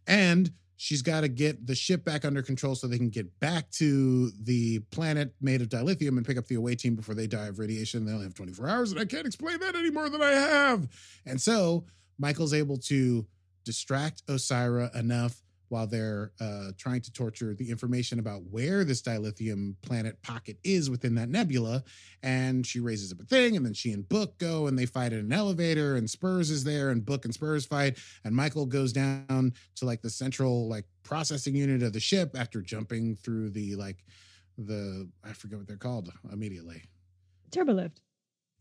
And 0.07 0.51
she's 0.83 1.01
got 1.01 1.21
to 1.21 1.29
get 1.29 1.65
the 1.65 1.77
ship 1.77 2.05
back 2.05 2.25
under 2.25 2.43
control 2.43 2.75
so 2.75 2.89
they 2.89 2.99
can 2.99 3.09
get 3.09 3.39
back 3.39 3.71
to 3.71 4.33
the 4.43 4.81
planet 4.91 5.33
made 5.41 5.63
of 5.63 5.69
dilithium 5.69 6.17
and 6.17 6.27
pick 6.27 6.37
up 6.37 6.45
the 6.49 6.57
away 6.57 6.75
team 6.75 6.97
before 6.97 7.15
they 7.15 7.29
die 7.29 7.47
of 7.47 7.61
radiation. 7.61 8.05
They 8.05 8.11
only 8.11 8.25
have 8.25 8.35
24 8.35 8.69
hours, 8.69 8.91
and 8.91 9.01
I 9.01 9.05
can't 9.05 9.25
explain 9.25 9.61
that 9.61 9.77
any 9.77 9.93
more 9.93 10.09
than 10.09 10.21
I 10.21 10.31
have. 10.31 10.89
And 11.25 11.41
so 11.41 11.85
Michael's 12.19 12.53
able 12.53 12.79
to 12.79 13.25
distract 13.65 14.27
Osyraa 14.27 14.93
enough 14.97 15.41
while 15.73 15.87
they're 15.87 16.33
uh, 16.39 16.71
trying 16.77 17.01
to 17.01 17.11
torture 17.11 17.55
the 17.55 17.71
information 17.71 18.19
about 18.19 18.43
where 18.51 18.85
this 18.85 19.01
dilithium 19.01 19.75
planet 19.81 20.23
pocket 20.23 20.59
is 20.63 20.91
within 20.91 21.15
that 21.15 21.31
nebula. 21.31 21.83
And 22.23 22.67
she 22.67 22.79
raises 22.79 23.11
up 23.11 23.21
a 23.21 23.25
thing, 23.25 23.57
and 23.57 23.65
then 23.65 23.73
she 23.73 23.93
and 23.93 24.07
Book 24.07 24.39
go 24.39 24.67
and 24.67 24.79
they 24.79 24.85
fight 24.85 25.15
in 25.15 25.21
an 25.21 25.33
elevator, 25.33 25.97
and 25.97 26.09
Spurs 26.09 26.51
is 26.51 26.63
there, 26.63 26.91
and 26.91 27.05
Book 27.05 27.25
and 27.25 27.33
Spurs 27.33 27.65
fight. 27.65 27.99
And 28.23 28.37
Michael 28.37 28.67
goes 28.67 28.93
down 28.93 29.55
to 29.77 29.85
like 29.87 30.03
the 30.03 30.11
central 30.11 30.69
like 30.69 30.85
processing 31.05 31.57
unit 31.57 31.83
of 31.83 31.95
the 31.95 32.01
ship 32.01 32.37
after 32.37 32.61
jumping 32.61 33.17
through 33.17 33.51
the 33.51 33.75
like 33.77 34.05
the 34.59 35.09
I 35.25 35.33
forget 35.33 35.59
what 35.59 35.67
they're 35.67 35.79
called 35.79 36.13
immediately. 36.31 36.83
Turbolift. 37.51 37.97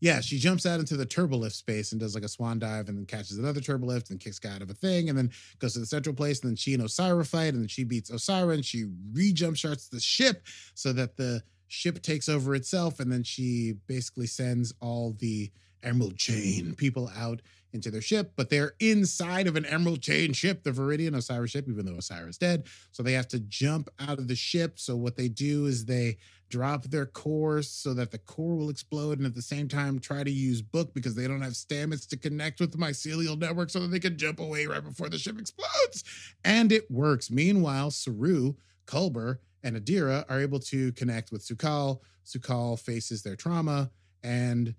Yeah, 0.02 0.20
she 0.20 0.38
jumps 0.38 0.66
out 0.66 0.80
into 0.80 0.96
the 0.96 1.06
turbolift 1.06 1.52
space 1.52 1.92
and 1.92 2.00
does 2.00 2.16
like 2.16 2.24
a 2.24 2.28
swan 2.28 2.58
dive 2.58 2.88
and 2.88 2.98
then 2.98 3.06
catches 3.06 3.38
another 3.38 3.60
turbolift 3.60 4.10
and 4.10 4.18
kicks 4.18 4.40
guy 4.40 4.52
out 4.52 4.60
of 4.60 4.68
a 4.68 4.74
thing 4.74 5.08
and 5.08 5.16
then 5.16 5.30
goes 5.60 5.74
to 5.74 5.78
the 5.78 5.86
central 5.86 6.12
place. 6.12 6.40
And 6.40 6.50
then 6.50 6.56
she 6.56 6.74
and 6.74 6.82
Osyraa 6.82 7.24
fight 7.24 7.54
and 7.54 7.62
then 7.62 7.68
she 7.68 7.84
beats 7.84 8.10
Osyraa 8.10 8.54
and 8.54 8.64
she 8.64 8.86
re 9.12 9.32
jump 9.32 9.56
starts 9.56 9.86
the 9.86 10.00
ship 10.00 10.42
so 10.74 10.92
that 10.92 11.16
the 11.16 11.44
ship 11.68 12.02
takes 12.02 12.28
over 12.28 12.56
itself. 12.56 12.98
And 12.98 13.12
then 13.12 13.22
she 13.22 13.74
basically 13.86 14.26
sends 14.26 14.74
all 14.80 15.12
the 15.20 15.52
Emerald 15.84 16.16
Chain 16.16 16.74
people 16.74 17.08
out 17.16 17.40
into 17.72 17.88
their 17.90 18.02
ship, 18.02 18.32
but 18.36 18.50
they're 18.50 18.74
inside 18.80 19.46
of 19.46 19.54
an 19.54 19.64
Emerald 19.64 20.02
Chain 20.02 20.32
ship, 20.32 20.64
the 20.64 20.72
Viridian 20.72 21.12
Osyraa's 21.12 21.52
ship, 21.52 21.68
even 21.68 21.86
though 21.86 21.92
Osyraa's 21.92 22.38
dead. 22.38 22.66
So 22.90 23.04
they 23.04 23.12
have 23.12 23.28
to 23.28 23.38
jump 23.38 23.88
out 24.00 24.18
of 24.18 24.26
the 24.26 24.34
ship. 24.34 24.80
So 24.80 24.96
what 24.96 25.16
they 25.16 25.28
do 25.28 25.66
is 25.66 25.84
they 25.84 26.18
drop 26.52 26.84
their 26.84 27.06
core 27.06 27.62
so 27.62 27.94
that 27.94 28.10
the 28.10 28.18
core 28.18 28.54
will 28.54 28.68
explode 28.68 29.16
and 29.16 29.26
at 29.26 29.34
the 29.34 29.40
same 29.40 29.68
time 29.68 29.98
try 29.98 30.22
to 30.22 30.30
use 30.30 30.60
book 30.60 30.92
because 30.92 31.14
they 31.14 31.26
don't 31.26 31.40
have 31.40 31.54
stamets 31.54 32.06
to 32.06 32.14
connect 32.14 32.60
with 32.60 32.70
the 32.70 32.76
mycelial 32.76 33.38
network 33.38 33.70
so 33.70 33.80
that 33.80 33.88
they 33.88 33.98
can 33.98 34.18
jump 34.18 34.38
away 34.38 34.66
right 34.66 34.84
before 34.84 35.08
the 35.08 35.16
ship 35.16 35.38
explodes. 35.38 36.04
And 36.44 36.70
it 36.70 36.90
works. 36.90 37.30
Meanwhile, 37.30 37.92
Saru, 37.92 38.52
Culber, 38.86 39.38
and 39.64 39.76
Adira 39.76 40.26
are 40.28 40.42
able 40.42 40.58
to 40.60 40.92
connect 40.92 41.32
with 41.32 41.42
Su'Kal. 41.42 42.00
Su'Kal 42.26 42.78
faces 42.78 43.22
their 43.22 43.34
trauma 43.34 43.90
and 44.22 44.74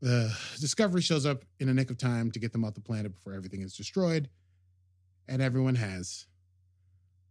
the 0.00 0.36
Discovery 0.60 1.02
shows 1.02 1.24
up 1.24 1.44
in 1.60 1.68
a 1.68 1.74
nick 1.74 1.90
of 1.90 1.98
time 1.98 2.32
to 2.32 2.40
get 2.40 2.52
them 2.52 2.64
off 2.64 2.74
the 2.74 2.80
planet 2.80 3.14
before 3.14 3.34
everything 3.34 3.60
is 3.60 3.76
destroyed, 3.76 4.30
and 5.28 5.42
everyone 5.42 5.74
has 5.74 6.26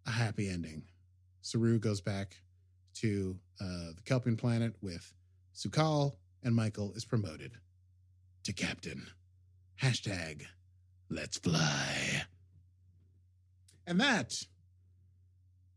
a 0.06 0.12
happy 0.12 0.48
ending. 0.48 0.84
Saru 1.42 1.80
goes 1.80 2.00
back 2.00 2.38
to 2.96 3.38
uh, 3.62 3.92
the 3.96 4.02
Kelpian 4.06 4.38
planet 4.38 4.74
with 4.82 5.14
Su'Kal, 5.56 6.14
and 6.44 6.56
Michael 6.56 6.94
is 6.94 7.06
promoted 7.06 7.54
to 8.44 8.54
captain. 8.54 9.08
Hashtag 9.82 10.44
let's 11.10 11.38
fly. 11.38 12.24
And 13.86 14.00
that 14.00 14.34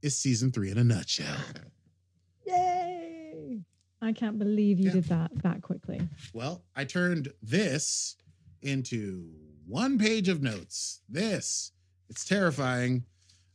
is 0.03 0.17
season 0.17 0.53
three 0.53 0.71
in 0.71 0.79
a 0.79 0.85
nutshell. 0.85 1.37
Yay! 2.47 3.61
I 4.01 4.13
can't 4.13 4.39
believe 4.39 4.79
you 4.79 4.87
Yeah. 4.87 4.93
did 4.93 5.05
that 5.05 5.31
that 5.43 5.63
quickly. 5.63 6.01
Well, 6.33 6.63
I 6.75 6.85
turned 6.85 7.33
this 7.43 8.17
into 8.63 9.29
one 9.67 9.99
page 9.99 10.29
of 10.29 10.43
notes. 10.43 11.01
This, 11.09 11.73
it's 12.09 12.25
terrifying. 12.25 13.05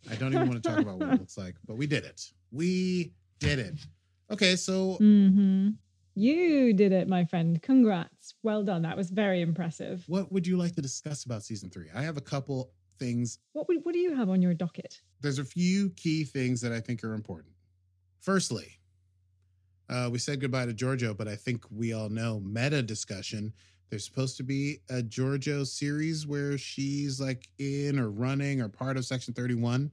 I 0.10 0.15
don't 0.15 0.34
even 0.34 0.50
want 0.50 0.62
to 0.63 0.69
talk 0.69 0.80
about 0.80 0.97
what 0.97 1.10
it 1.13 1.19
looks 1.19 1.38
like, 1.38 1.56
but 1.67 1.78
we 1.78 1.88
did 1.88 2.04
it. 2.06 2.21
We 2.52 3.13
did 3.41 3.60
it. 3.60 3.73
Okay, 4.32 4.56
so 4.56 4.93
hmm 4.95 5.69
You 6.15 6.73
did 6.73 6.93
it, 6.93 7.10
my 7.10 7.25
friend. 7.25 7.62
Congrats. 7.62 8.36
Well 8.43 8.63
done. 8.63 8.84
That 8.84 8.95
was 8.95 9.10
very 9.10 9.41
impressive. 9.41 10.06
What 10.08 10.32
would 10.32 10.47
you 10.47 10.58
like 10.58 10.75
to 10.75 10.82
discuss 10.82 11.25
about 11.25 11.43
season 11.43 11.69
three? 11.69 11.88
I 11.93 12.01
have 12.04 12.17
a 12.17 12.21
couple 12.21 12.71
things. 12.99 13.39
What 13.54 13.67
would, 13.67 13.80
what 13.84 13.93
do 13.93 13.99
you 13.99 14.15
have 14.15 14.30
on 14.30 14.41
your 14.41 14.54
docket? 14.54 15.01
There's 15.19 15.39
a 15.39 15.45
few 15.45 15.89
key 15.91 16.23
things 16.23 16.62
that 16.62 16.71
I 16.71 16.80
think 16.80 17.04
are 17.04 17.13
important. 17.13 17.54
Firstly, 18.21 18.77
uh, 19.89 20.10
we 20.12 20.19
said 20.19 20.39
goodbye 20.39 20.65
to 20.67 20.73
Georgiou, 20.73 21.17
but 21.17 21.27
I 21.27 21.36
think 21.36 21.65
we 21.69 21.91
all 21.93 22.10
know 22.10 22.39
meta 22.39 22.82
discussion. 22.82 23.51
There's 23.89 24.06
supposed 24.06 24.38
to 24.38 24.43
be 24.43 24.80
a 24.89 25.01
Georgiou 25.01 25.67
series 25.67 26.25
where 26.25 26.58
she's 26.58 27.19
like 27.19 27.49
in 27.60 27.99
or 27.99 28.10
running 28.10 28.62
or 28.62 28.69
part 28.69 28.95
of 28.95 29.06
Section 29.06 29.34
31. 29.34 29.91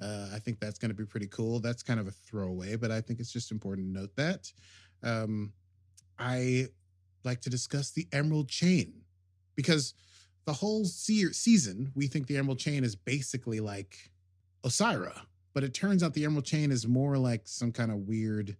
Uh, 0.00 0.28
I 0.34 0.38
think 0.38 0.60
that's 0.60 0.78
going 0.78 0.90
to 0.90 0.94
be 0.94 1.04
pretty 1.06 1.26
cool. 1.28 1.58
That's 1.60 1.82
kind 1.82 1.98
of 1.98 2.06
a 2.06 2.10
throwaway, 2.10 2.76
but 2.76 2.90
I 2.90 3.00
think 3.00 3.18
it's 3.20 3.32
just 3.32 3.50
important 3.50 3.88
to 3.94 4.00
note 4.00 4.14
that. 4.16 4.52
Um, 5.02 5.52
I 6.18 6.66
like 7.24 7.40
to 7.42 7.50
discuss 7.50 7.90
the 7.90 8.06
Emerald 8.12 8.48
Chain 8.48 8.92
because 9.54 9.94
the 10.44 10.52
whole 10.52 10.84
se- 10.84 11.32
season 11.32 11.92
we 11.94 12.06
think 12.06 12.26
the 12.26 12.36
Emerald 12.36 12.58
Chain 12.58 12.84
is 12.84 12.94
basically 12.94 13.60
like 13.60 14.10
Osyraa, 14.64 15.20
but 15.54 15.64
it 15.64 15.74
turns 15.74 16.02
out 16.02 16.14
the 16.14 16.24
Emerald 16.24 16.44
Chain 16.44 16.70
is 16.70 16.86
more 16.86 17.16
like 17.18 17.42
some 17.48 17.72
kind 17.72 17.90
of 17.90 17.98
weird, 17.98 18.56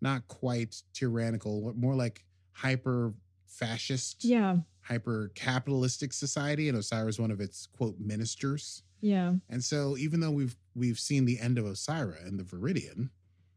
not 0.00 0.26
quite 0.28 0.82
tyrannical, 0.94 1.72
more 1.76 1.94
like 1.94 2.24
hyper 2.52 3.12
fascist, 3.46 4.24
Yeah. 4.24 4.58
hyper 4.80 5.30
capitalistic 5.34 6.12
society, 6.12 6.68
and 6.68 6.76
Osyraa 6.78 7.08
is 7.08 7.18
one 7.18 7.30
of 7.30 7.40
its 7.40 7.66
quote 7.66 7.98
ministers. 7.98 8.82
Yeah. 9.00 9.34
And 9.48 9.62
so 9.62 9.96
even 9.96 10.18
though 10.20 10.32
we've 10.32 10.56
we've 10.78 10.98
seen 10.98 11.24
the 11.24 11.38
end 11.40 11.58
of 11.58 11.64
Osyraa 11.64 12.26
and 12.26 12.38
the 12.38 12.44
Viridian 12.44 13.10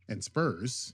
and 0.10 0.24
Spurs, 0.24 0.94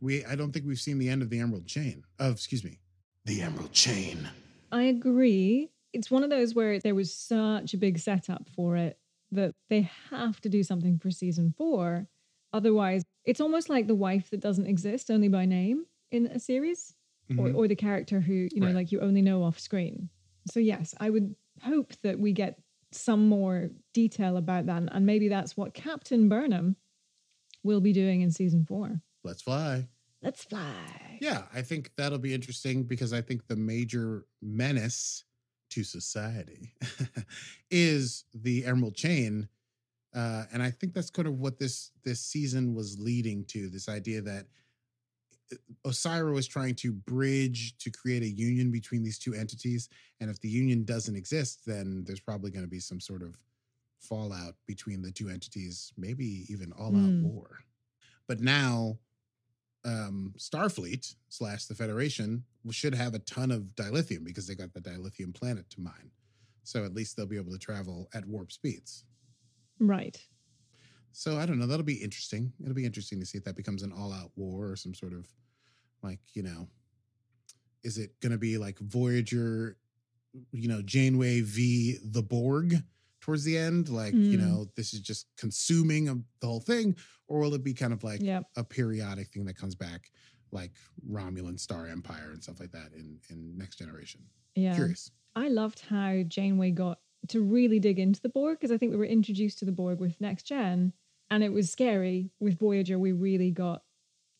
we 0.00 0.24
I 0.24 0.34
don't 0.34 0.52
think 0.52 0.66
we've 0.66 0.80
seen 0.80 0.98
the 0.98 1.08
end 1.08 1.22
of 1.22 1.30
the 1.30 1.38
Emerald 1.40 1.66
Chain. 1.66 2.04
Of 2.18 2.32
excuse 2.34 2.64
me, 2.64 2.78
the 3.24 3.42
Emerald 3.42 3.72
Chain. 3.72 4.28
I 4.72 4.82
agree. 4.84 5.70
It's 5.92 6.10
one 6.10 6.22
of 6.22 6.30
those 6.30 6.54
where 6.54 6.78
there 6.78 6.94
was 6.94 7.14
such 7.14 7.72
a 7.74 7.78
big 7.78 7.98
setup 7.98 8.48
for 8.54 8.76
it 8.76 8.98
that 9.32 9.54
they 9.70 9.90
have 10.10 10.40
to 10.42 10.48
do 10.48 10.62
something 10.62 10.98
for 10.98 11.10
season 11.10 11.54
four. 11.56 12.08
Otherwise, 12.52 13.04
it's 13.24 13.40
almost 13.40 13.68
like 13.68 13.86
the 13.86 13.94
wife 13.94 14.30
that 14.30 14.40
doesn't 14.40 14.66
exist 14.66 15.10
only 15.10 15.28
by 15.28 15.44
name 15.44 15.84
in 16.10 16.26
a 16.28 16.38
series 16.38 16.94
or, 17.30 17.48
Mhm. 17.48 17.54
or 17.56 17.68
the 17.68 17.76
character 17.76 18.20
who, 18.20 18.48
you 18.52 18.60
know, 18.60 18.66
Right. 18.68 18.74
like 18.76 18.92
you 18.92 19.00
only 19.00 19.20
know 19.20 19.42
off 19.42 19.58
screen. 19.58 20.08
So, 20.50 20.60
yes, 20.60 20.94
I 20.98 21.10
would 21.10 21.34
hope 21.62 21.92
that 22.02 22.18
we 22.18 22.32
get 22.32 22.58
some 22.92 23.28
more 23.28 23.70
detail 23.92 24.36
about 24.36 24.66
that. 24.66 24.84
And 24.90 25.06
maybe 25.06 25.28
that's 25.28 25.56
what 25.56 25.74
Captain 25.74 26.28
Burnham 26.28 26.76
will 27.62 27.80
be 27.80 27.92
doing 27.92 28.22
in 28.22 28.30
season 28.30 28.64
four. 28.64 29.00
Let's 29.24 29.42
fly. 29.42 29.88
Let's 30.22 30.44
fly. 30.44 31.18
Yeah, 31.20 31.42
I 31.54 31.62
think 31.62 31.92
that'll 31.96 32.18
be 32.18 32.34
interesting 32.34 32.84
because 32.84 33.12
I 33.12 33.20
think 33.20 33.46
the 33.46 33.56
major 33.56 34.24
menace 34.42 35.24
to 35.70 35.84
society 35.84 36.74
is 37.70 38.24
the 38.34 38.64
Emerald 38.64 38.94
Chain. 38.94 39.48
Uh, 40.14 40.44
and 40.52 40.62
I 40.62 40.70
think 40.70 40.94
that's 40.94 41.10
kind 41.10 41.28
of 41.28 41.38
what 41.38 41.58
this 41.58 41.90
this 42.04 42.20
season 42.20 42.74
was 42.74 42.98
leading 42.98 43.44
to 43.46 43.68
this 43.68 43.88
idea 43.88 44.22
that 44.22 44.46
Osyraa 45.84 46.32
was 46.34 46.46
trying 46.46 46.74
to 46.76 46.92
bridge 46.92 47.76
to 47.78 47.90
create 47.90 48.22
a 48.22 48.28
union 48.28 48.70
between 48.70 49.02
these 49.02 49.18
two 49.18 49.34
entities. 49.34 49.88
And 50.20 50.30
if 50.30 50.40
the 50.40 50.48
union 50.48 50.84
doesn't 50.84 51.16
exist, 51.16 51.60
then 51.66 52.04
there's 52.06 52.20
probably 52.20 52.50
going 52.50 52.64
to 52.64 52.70
be 52.70 52.80
some 52.80 53.00
sort 53.00 53.22
of 53.22 53.36
fallout 54.00 54.54
between 54.66 55.02
the 55.02 55.10
two 55.10 55.28
entities, 55.28 55.92
maybe 55.96 56.46
even 56.48 56.72
all 56.72 56.94
out 56.96 57.10
Mm. 57.10 57.22
war. 57.22 57.58
But 58.26 58.40
now, 58.40 58.98
um, 59.84 60.34
Starfleet 60.36 61.14
slash 61.28 61.64
the 61.66 61.74
Federation 61.74 62.44
should 62.70 62.94
have 62.94 63.14
a 63.14 63.20
ton 63.20 63.50
of 63.50 63.62
dilithium 63.74 64.24
because 64.24 64.46
they 64.46 64.54
got 64.54 64.72
the 64.74 64.80
dilithium 64.80 65.32
planet 65.34 65.68
to 65.70 65.80
mine. 65.80 66.10
So 66.64 66.84
at 66.84 66.92
least 66.94 67.16
they'll 67.16 67.26
be 67.26 67.36
able 67.38 67.52
to 67.52 67.58
travel 67.58 68.08
at 68.12 68.26
warp 68.26 68.52
speeds. 68.52 69.04
Right. 69.78 70.18
So 71.18 71.36
I 71.36 71.46
don't 71.46 71.58
know. 71.58 71.66
That'll 71.66 71.84
be 71.84 71.94
interesting. 72.00 72.52
It'll 72.62 72.74
be 72.76 72.84
interesting 72.86 73.18
to 73.18 73.26
see 73.26 73.38
if 73.38 73.42
that 73.44 73.56
becomes 73.56 73.82
an 73.82 73.90
all-out 73.92 74.30
war 74.36 74.68
or 74.70 74.76
some 74.76 74.94
sort 74.94 75.12
of 75.12 75.26
like, 76.00 76.20
you 76.34 76.44
know, 76.44 76.68
is 77.82 77.98
it 77.98 78.12
going 78.20 78.30
to 78.30 78.38
be 78.38 78.56
like 78.56 78.78
Voyager, 78.78 79.78
you 80.52 80.68
know, 80.68 80.80
Janeway 80.80 81.40
v 81.40 81.98
the 82.04 82.22
Borg 82.22 82.84
towards 83.20 83.42
the 83.42 83.58
end? 83.58 83.88
Like, 83.88 84.12
you 84.14 84.38
Mm. 84.38 84.42
know, 84.42 84.66
this 84.76 84.94
is 84.94 85.00
just 85.00 85.26
consuming 85.36 86.06
of 86.08 86.22
the 86.38 86.46
whole 86.46 86.60
thing, 86.60 86.94
or 87.26 87.40
will 87.40 87.54
it 87.54 87.64
be 87.64 87.74
kind 87.74 87.92
of 87.92 88.04
like 88.04 88.22
Yep. 88.22 88.44
a 88.54 88.62
periodic 88.62 89.32
thing 89.32 89.44
that 89.46 89.54
comes 89.56 89.74
back, 89.74 90.12
like 90.52 90.76
Romulan 91.04 91.58
Star 91.58 91.88
Empire 91.88 92.30
and 92.30 92.40
stuff 92.40 92.60
like 92.60 92.70
that 92.70 92.92
in 92.92 93.18
in 93.28 93.58
Next 93.58 93.76
Generation? 93.80 94.20
Yeah. 94.54 94.76
Curious. 94.76 95.10
I 95.34 95.48
loved 95.48 95.80
how 95.80 96.22
Janeway 96.22 96.70
got 96.70 97.00
to 97.26 97.42
really 97.42 97.80
dig 97.80 97.98
into 97.98 98.20
the 98.20 98.28
Borg 98.28 98.58
because 98.58 98.70
I 98.70 98.78
think 98.78 98.92
we 98.92 98.98
were 98.98 99.04
introduced 99.04 99.58
to 99.58 99.64
the 99.64 99.72
Borg 99.72 99.98
with 99.98 100.20
Next 100.20 100.44
Gen 100.44 100.92
and 101.30 101.42
it 101.44 101.52
was 101.52 101.70
scary. 101.70 102.30
With 102.40 102.58
Voyager, 102.58 102.98
we 102.98 103.12
really 103.12 103.50
got 103.50 103.82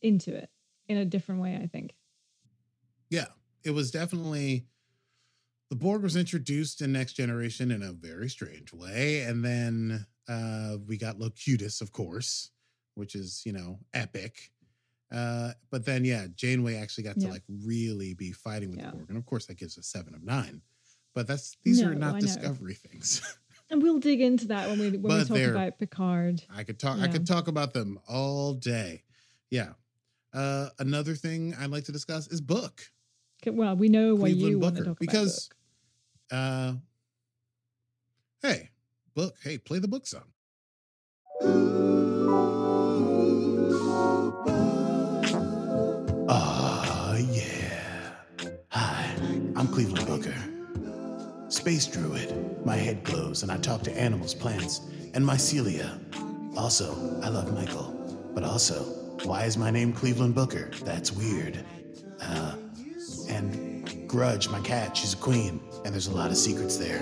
into 0.03 0.35
it 0.35 0.51
in 0.89 0.97
a 0.97 1.05
different 1.05 1.41
way, 1.41 1.59
I 1.63 1.67
think. 1.67 1.95
Yeah, 3.11 3.27
it 3.65 3.71
was 3.71 3.91
definitely 3.91 4.67
the 5.71 5.77
Borg 5.77 6.03
was 6.03 6.17
introduced 6.17 6.81
in 6.81 6.93
Next 6.93 7.13
Generation 7.15 7.71
in 7.71 7.83
a 7.83 7.93
very 7.93 8.29
strange 8.29 8.73
way, 8.73 9.23
and 9.23 9.45
then 9.45 10.07
uh, 10.29 10.77
we 10.87 10.97
got 10.97 11.19
Locutus, 11.19 11.81
of 11.81 11.93
course, 11.93 12.51
which 12.95 13.15
is 13.15 13.43
you 13.45 13.53
know 13.53 13.79
epic. 13.95 14.51
Uh, 15.11 15.53
but 15.71 15.87
then 15.87 16.05
yeah, 16.05 16.27
Janeway 16.37 16.77
actually 16.77 17.05
got 17.05 17.19
to 17.19 17.29
like 17.29 17.43
really 17.65 18.13
be 18.15 18.31
fighting 18.33 18.71
with 18.71 18.79
Yeah. 18.81 18.91
the 18.91 18.97
Borg, 18.97 19.09
and 19.09 19.17
of 19.19 19.25
course 19.27 19.47
that 19.47 19.57
gives 19.59 19.79
a 19.79 19.83
seven 19.83 20.15
of 20.15 20.23
nine. 20.23 20.61
But 21.15 21.27
that's 21.27 21.57
these 21.65 21.83
are 21.83 21.95
not 21.95 22.11
I 22.17 22.19
know. 22.19 22.21
discovery 22.21 22.75
things. 22.75 23.23
And 23.71 23.83
we'll 23.83 23.99
dig 23.99 24.21
into 24.21 24.47
that 24.49 24.69
when 24.69 24.79
we 24.79 24.91
when 24.97 25.19
we 25.19 25.25
talk 25.25 25.39
about 25.39 25.79
Picard. 25.79 26.43
I 26.55 26.65
could 26.65 26.79
talk. 26.79 26.99
I 26.99 27.09
could 27.09 27.27
talk 27.27 27.49
about 27.49 27.75
them 27.75 27.99
all 28.09 28.55
day. 28.55 29.03
Yeah. 29.51 29.73
Uh, 30.33 30.69
another 30.79 31.15
thing 31.15 31.55
I'd 31.59 31.71
like 31.71 31.85
to 31.85 31.93
discuss 31.93 32.29
is 32.29 32.41
book. 32.41 32.83
Okay, 33.43 33.51
Well, 33.51 33.77
we 33.77 33.89
know 33.89 34.15
why 34.15 34.31
Cleveland 34.31 34.51
you 34.51 34.59
want 34.59 34.77
to 34.77 34.81
Booker, 34.83 34.91
talk 34.91 34.99
because- 34.99 35.49
about 36.31 36.79
book. 36.79 36.83
Uh, 38.45 38.49
hey, 38.49 38.71
book. 39.15 39.35
Hey, 39.43 39.59
play 39.59 39.79
the 39.79 39.89
book 39.89 40.07
song. 40.07 40.25
Ah, 46.31 47.17
yeah. 47.17 48.11
Hi, 48.71 49.15
I'm 49.57 49.69
Cleveland 49.69 50.07
Booker. 50.07 50.35
Space 51.59 51.89
druid. 51.89 52.65
My 52.65 52.77
head 52.77 53.03
glows 53.03 53.43
and 53.43 53.51
I 53.51 53.57
talk 53.57 53.83
to 53.83 53.93
animals, 53.93 54.33
plants, 54.33 54.83
and 55.13 55.25
mycelia. 55.25 55.99
Also, 56.57 56.95
I 57.21 57.31
love 57.31 57.53
Michael. 57.53 58.31
But 58.33 58.45
also, 58.45 58.85
why 59.25 59.43
is 59.43 59.59
my 59.59 59.69
name 59.73 59.93
Cleveland 59.93 60.37
Booker? 60.37 60.71
That's 60.85 61.11
weird. 61.11 61.65
Uh, 62.21 62.55
and 63.29 64.09
Grudge, 64.09 64.49
my 64.49 64.61
cat, 64.61 64.97
she's 64.97 65.15
a 65.15 65.17
queen, 65.17 65.61
and 65.85 65.93
there's 65.93 66.07
a 66.07 66.15
lot 66.15 66.31
of 66.31 66.37
secrets 66.37 66.77
there. 66.77 67.01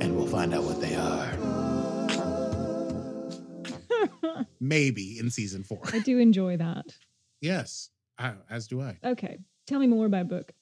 And 0.00 0.16
we'll 0.16 0.26
find 0.26 0.54
out 0.54 0.62
what 0.62 0.80
they 0.80 0.96
are. 0.96 1.36
Maybe 4.58 5.18
in 5.18 5.28
season 5.28 5.64
four. 5.64 5.82
I 5.92 5.98
do 5.98 6.18
enjoy 6.18 6.56
that. 6.56 6.86
yes, 7.42 7.90
I, 8.18 8.32
as 8.48 8.68
do 8.68 8.80
I. 8.80 8.96
Okay. 9.04 9.36
Tell 9.66 9.80
me 9.80 9.86
more 9.86 10.06
about 10.06 10.28
book. 10.28 10.52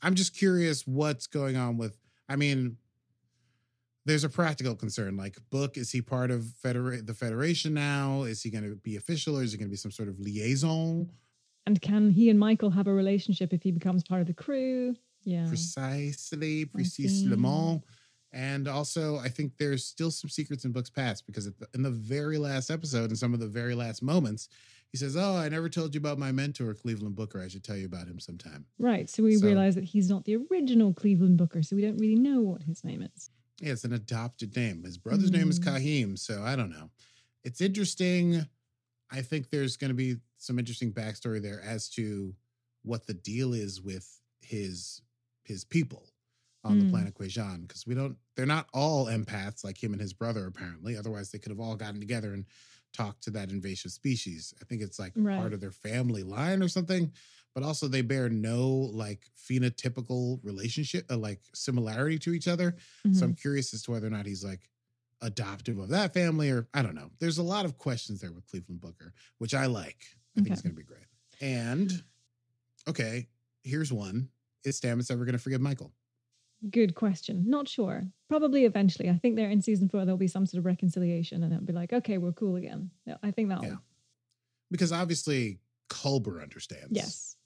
I'm 0.00 0.14
just 0.14 0.34
curious 0.34 0.86
what's 0.86 1.26
going 1.26 1.56
on 1.58 1.76
with. 1.76 1.98
I 2.28 2.36
mean, 2.36 2.76
there's 4.04 4.24
a 4.24 4.28
practical 4.28 4.74
concern. 4.74 5.16
Like, 5.16 5.36
Book, 5.50 5.76
is 5.76 5.90
he 5.90 6.02
part 6.02 6.30
of 6.30 6.42
federa- 6.64 7.06
the 7.06 7.14
Federation 7.14 7.74
now? 7.74 8.22
Is 8.22 8.42
he 8.42 8.50
going 8.50 8.68
to 8.68 8.76
be 8.76 8.96
official, 8.96 9.38
or 9.38 9.42
is 9.42 9.52
he 9.52 9.58
going 9.58 9.68
to 9.68 9.72
be 9.72 9.76
some 9.76 9.92
sort 9.92 10.08
of 10.08 10.18
liaison? 10.18 11.10
And 11.66 11.80
can 11.80 12.10
he 12.10 12.28
and 12.28 12.38
Michael 12.38 12.70
have 12.70 12.88
a 12.88 12.92
relationship 12.92 13.52
if 13.52 13.62
he 13.62 13.70
becomes 13.70 14.02
part 14.02 14.20
of 14.20 14.26
the 14.26 14.34
crew? 14.34 14.96
Yeah. 15.24 15.46
Precisely, 15.46 16.60
see. 16.60 16.64
precisement. 16.64 17.84
And 18.32 18.66
also, 18.66 19.18
I 19.18 19.28
think 19.28 19.58
there's 19.58 19.84
still 19.84 20.10
some 20.10 20.30
secrets 20.30 20.64
in 20.64 20.72
Book's 20.72 20.90
past 20.90 21.26
because 21.26 21.44
the, 21.44 21.68
in 21.74 21.82
the 21.82 21.90
very 21.90 22.38
last 22.38 22.70
episode, 22.70 23.10
and 23.10 23.18
some 23.18 23.34
of 23.34 23.40
the 23.40 23.46
very 23.46 23.74
last 23.74 24.02
moments, 24.02 24.48
he 24.92 24.98
says, 24.98 25.16
"Oh, 25.16 25.34
I 25.36 25.48
never 25.48 25.68
told 25.68 25.94
you 25.94 25.98
about 25.98 26.18
my 26.18 26.30
mentor, 26.32 26.74
Cleveland 26.74 27.16
Booker. 27.16 27.40
I 27.40 27.48
should 27.48 27.64
tell 27.64 27.76
you 27.76 27.86
about 27.86 28.06
him 28.06 28.20
sometime." 28.20 28.66
Right. 28.78 29.08
So 29.10 29.22
we 29.22 29.36
So- 29.36 29.46
realize 29.46 29.74
that 29.74 29.84
he's 29.84 30.08
not 30.08 30.24
the 30.24 30.36
original 30.36 30.92
Cleveland 30.94 31.38
Booker, 31.38 31.62
so 31.62 31.74
we 31.76 31.82
don't 31.82 31.96
really 31.96 32.14
know 32.14 32.40
what 32.42 32.62
his 32.62 32.84
name 32.84 33.02
is. 33.02 33.30
Yeah, 33.60 33.72
it's 33.72 33.84
an 33.84 33.92
adopted 33.92 34.54
name. 34.56 34.84
His 34.84 34.98
brother's 34.98 35.30
name 35.30 35.48
is 35.48 35.58
Mm. 35.60 35.64
Kyheem, 35.64 36.18
so 36.18 36.42
I 36.42 36.56
don't 36.56 36.70
know. 36.70 36.90
It's 37.44 37.60
interesting. 37.60 38.46
I 39.10 39.22
think 39.22 39.50
there's 39.50 39.76
going 39.76 39.90
to 39.90 39.94
be 39.94 40.16
some 40.38 40.58
interesting 40.58 40.92
backstory 40.92 41.40
there 41.40 41.60
as 41.62 41.88
to 41.90 42.34
what 42.82 43.06
the 43.06 43.14
deal 43.14 43.52
is 43.54 43.80
with 43.80 44.20
his 44.40 45.00
his 45.44 45.64
people 45.64 46.08
on 46.64 46.78
the 46.78 46.84
Mm. 46.84 46.90
planet 46.90 47.14
Kwejian 47.14 47.62
because 47.66 47.84
we 47.86 47.94
don't 47.94 48.16
they're 48.36 48.46
not 48.46 48.68
all 48.72 49.06
empaths 49.06 49.64
like 49.64 49.82
him 49.82 49.92
and 49.92 50.00
his 50.00 50.12
brother 50.12 50.46
apparently. 50.46 50.96
Otherwise, 50.96 51.30
they 51.30 51.38
could 51.38 51.50
have 51.50 51.60
all 51.60 51.76
gotten 51.76 52.00
together 52.00 52.32
and 52.32 52.46
talk 52.92 53.20
to 53.22 53.30
that 53.32 53.50
invasive 53.50 53.90
species. 53.92 54.54
I 54.60 54.64
think 54.64 54.82
it's 54.82 54.98
like 54.98 55.12
Right. 55.16 55.38
part 55.38 55.52
of 55.52 55.60
their 55.60 55.72
family 55.72 56.22
line 56.22 56.62
or 56.62 56.68
something. 56.68 57.12
But 57.54 57.62
also 57.64 57.86
they 57.86 58.00
bear 58.02 58.30
no 58.30 58.66
like 58.70 59.26
phenotypical 59.36 60.40
relationship, 60.42 61.10
uh, 61.10 61.18
like 61.18 61.42
similarity 61.54 62.18
to 62.20 62.32
each 62.32 62.48
other. 62.48 62.76
So 63.04 63.08
Mhm. 63.10 63.22
I'm 63.22 63.34
curious 63.34 63.74
as 63.74 63.82
to 63.82 63.90
whether 63.90 64.06
or 64.06 64.10
not 64.10 64.24
he's 64.26 64.42
like 64.44 64.70
adoptive 65.20 65.78
of 65.78 65.90
that 65.90 66.14
family 66.14 66.50
or 66.50 66.68
I 66.74 66.82
don't 66.82 66.94
know. 66.94 67.10
There's 67.18 67.38
a 67.38 67.42
lot 67.42 67.64
of 67.66 67.76
questions 67.78 68.20
there 68.20 68.32
with 68.32 68.46
Cleveland 68.46 68.80
Booker, 68.80 69.12
which 69.38 69.52
I 69.54 69.66
like. 69.66 70.04
I 70.36 70.40
think 70.40 70.50
it's 70.50 70.62
going 70.62 70.74
to 70.74 70.80
be 70.80 70.82
great. 70.86 71.06
And 71.40 72.02
okay, 72.88 73.28
here's 73.62 73.92
one. 73.92 74.30
Is 74.64 74.80
Stamets 74.80 75.10
ever 75.10 75.24
going 75.24 75.34
to 75.34 75.38
forgive 75.38 75.60
Michael? 75.60 75.92
Good 76.70 76.94
question. 76.94 77.44
Not 77.48 77.68
sure. 77.68 78.04
Probably 78.28 78.64
eventually. 78.64 79.08
I 79.10 79.18
think 79.18 79.36
there 79.36 79.50
in 79.50 79.60
season 79.62 79.88
four 79.88 80.04
there'll 80.04 80.16
be 80.16 80.28
some 80.28 80.46
sort 80.46 80.58
of 80.60 80.64
reconciliation, 80.66 81.42
and 81.42 81.52
it'll 81.52 81.64
be 81.64 81.72
like, 81.72 81.92
okay, 81.92 82.18
we're 82.18 82.32
cool 82.32 82.56
again. 82.56 82.90
I 83.22 83.30
think 83.32 83.48
that'll. 83.48 83.64
Yeah. 83.64 83.76
Because 84.70 84.92
obviously 84.92 85.58
Culber 85.90 86.40
understands. 86.42 86.90
Yes. 86.92 87.36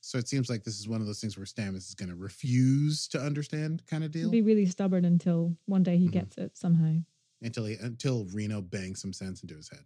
So 0.00 0.18
it 0.18 0.26
seems 0.26 0.48
like 0.50 0.64
this 0.64 0.80
is 0.80 0.88
one 0.88 1.00
of 1.00 1.06
those 1.06 1.20
things 1.20 1.36
where 1.36 1.46
Stamets 1.46 1.88
is 1.88 1.94
going 1.94 2.08
to 2.08 2.16
refuse 2.16 3.06
to 3.08 3.20
understand 3.20 3.84
kind 3.86 4.02
of 4.02 4.10
deal 4.10 4.22
He'll 4.22 4.30
Be 4.30 4.42
really 4.42 4.66
stubborn 4.66 5.04
until 5.04 5.56
one 5.66 5.82
day 5.84 5.96
he 5.96 6.08
Mhm. 6.08 6.12
gets 6.12 6.38
it 6.38 6.56
somehow. 6.56 6.96
until 7.40 7.66
he 7.66 7.74
until 7.74 8.24
Reno 8.26 8.60
bangs 8.62 9.00
some 9.00 9.12
sense 9.12 9.42
into 9.42 9.54
his 9.56 9.68
head. 9.68 9.84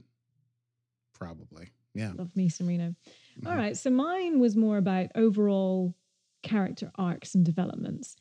Probably. 1.12 1.70
Yeah. 1.94 2.12
Love 2.12 2.34
me 2.36 2.48
some 2.48 2.66
Reno. 2.66 2.94
All 3.44 3.52
Mhm. 3.52 3.56
right. 3.56 3.76
So 3.76 3.90
mine 3.90 4.38
was 4.38 4.56
more 4.56 4.76
about 4.78 5.10
overall 5.14 5.94
character 6.42 6.90
arcs 6.96 7.34
and 7.34 7.44
developments. 7.44 8.16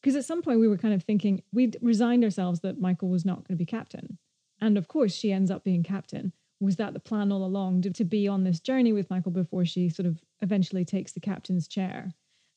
Because 0.00 0.16
at 0.16 0.24
some 0.24 0.42
point 0.42 0.60
we 0.60 0.68
were 0.68 0.78
kind 0.78 0.94
of 0.94 1.02
thinking, 1.02 1.42
we'd 1.52 1.76
resigned 1.82 2.24
ourselves 2.24 2.60
that 2.60 2.80
Michael 2.80 3.08
was 3.08 3.24
not 3.24 3.36
going 3.38 3.56
to 3.56 3.56
be 3.56 3.66
captain. 3.66 4.18
And 4.60 4.78
of 4.78 4.88
course, 4.88 5.14
she 5.14 5.32
ends 5.32 5.50
up 5.50 5.64
being 5.64 5.82
captain. 5.82 6.32
Was 6.60 6.76
that 6.76 6.92
the 6.92 7.00
plan 7.00 7.30
all 7.30 7.44
along 7.44 7.82
to, 7.82 7.90
to 7.90 8.04
be 8.04 8.26
on 8.26 8.44
this 8.44 8.60
journey 8.60 8.92
with 8.92 9.10
Michael 9.10 9.32
before 9.32 9.64
she 9.64 9.88
sort 9.88 10.06
of 10.06 10.20
eventually 10.40 10.84
takes 10.84 11.12
the 11.12 11.20
captain's 11.20 11.68
chair? 11.68 12.12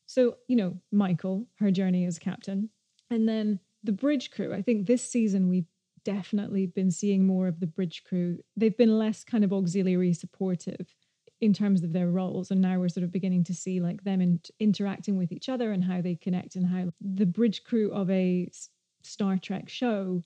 So, 0.06 0.36
you 0.48 0.56
know, 0.56 0.76
Michael, 0.90 1.46
her 1.58 1.70
journey 1.70 2.04
as 2.04 2.18
captain. 2.18 2.70
And 3.10 3.28
then 3.28 3.60
the 3.84 3.92
bridge 3.92 4.30
crew. 4.30 4.52
I 4.52 4.62
think 4.62 4.86
this 4.86 5.08
season 5.08 5.48
we've 5.48 5.66
definitely 6.04 6.66
been 6.66 6.90
seeing 6.90 7.26
more 7.26 7.46
of 7.46 7.60
the 7.60 7.66
bridge 7.66 8.02
crew. 8.04 8.38
They've 8.56 8.76
been 8.76 8.98
less 8.98 9.24
kind 9.24 9.44
of 9.44 9.52
auxiliary 9.52 10.12
supportive 10.12 10.94
in 11.42 11.52
terms 11.52 11.82
of 11.82 11.92
their 11.92 12.08
roles 12.08 12.50
and 12.50 12.60
now 12.60 12.78
we're 12.78 12.88
sort 12.88 13.02
of 13.02 13.10
beginning 13.10 13.42
to 13.42 13.52
see 13.52 13.80
like 13.80 14.04
them 14.04 14.20
in, 14.20 14.40
interacting 14.60 15.18
with 15.18 15.32
each 15.32 15.48
other 15.48 15.72
and 15.72 15.84
how 15.84 16.00
they 16.00 16.14
connect 16.14 16.54
and 16.54 16.66
how 16.66 16.88
the 17.00 17.26
bridge 17.26 17.64
crew 17.64 17.92
of 17.92 18.08
a 18.10 18.48
star 19.02 19.36
trek 19.36 19.68
show 19.68 20.22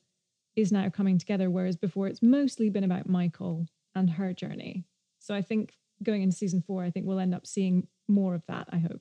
is 0.55 0.71
now 0.71 0.89
coming 0.91 1.19
together 1.19 1.51
whereas 1.51 1.77
before 1.77 2.07
it's 2.07 2.23
mostly 2.23 2.69
been 2.69 2.85
about 2.85 3.09
michael 3.09 3.67
and 3.95 4.11
her 4.11 4.33
journey 4.33 4.85
so 5.19 5.35
i 5.35 5.41
think 5.41 5.73
going 6.03 6.23
into 6.23 6.37
season 6.37 6.63
four 6.65 6.85
i 6.85 6.91
think 6.91 7.07
we'll 7.07 7.19
end 7.19 7.35
up 7.35 7.47
seeing 7.47 7.89
more 8.09 8.35
of 8.35 8.43
that 8.47 8.69
i 8.71 8.79
hope 8.79 9.01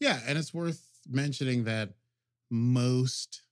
Yeah, 0.00 0.20
and 0.26 0.38
it's 0.38 0.54
worth 0.54 0.88
mentioning 1.06 1.64
that 1.64 1.90
most 2.50 3.42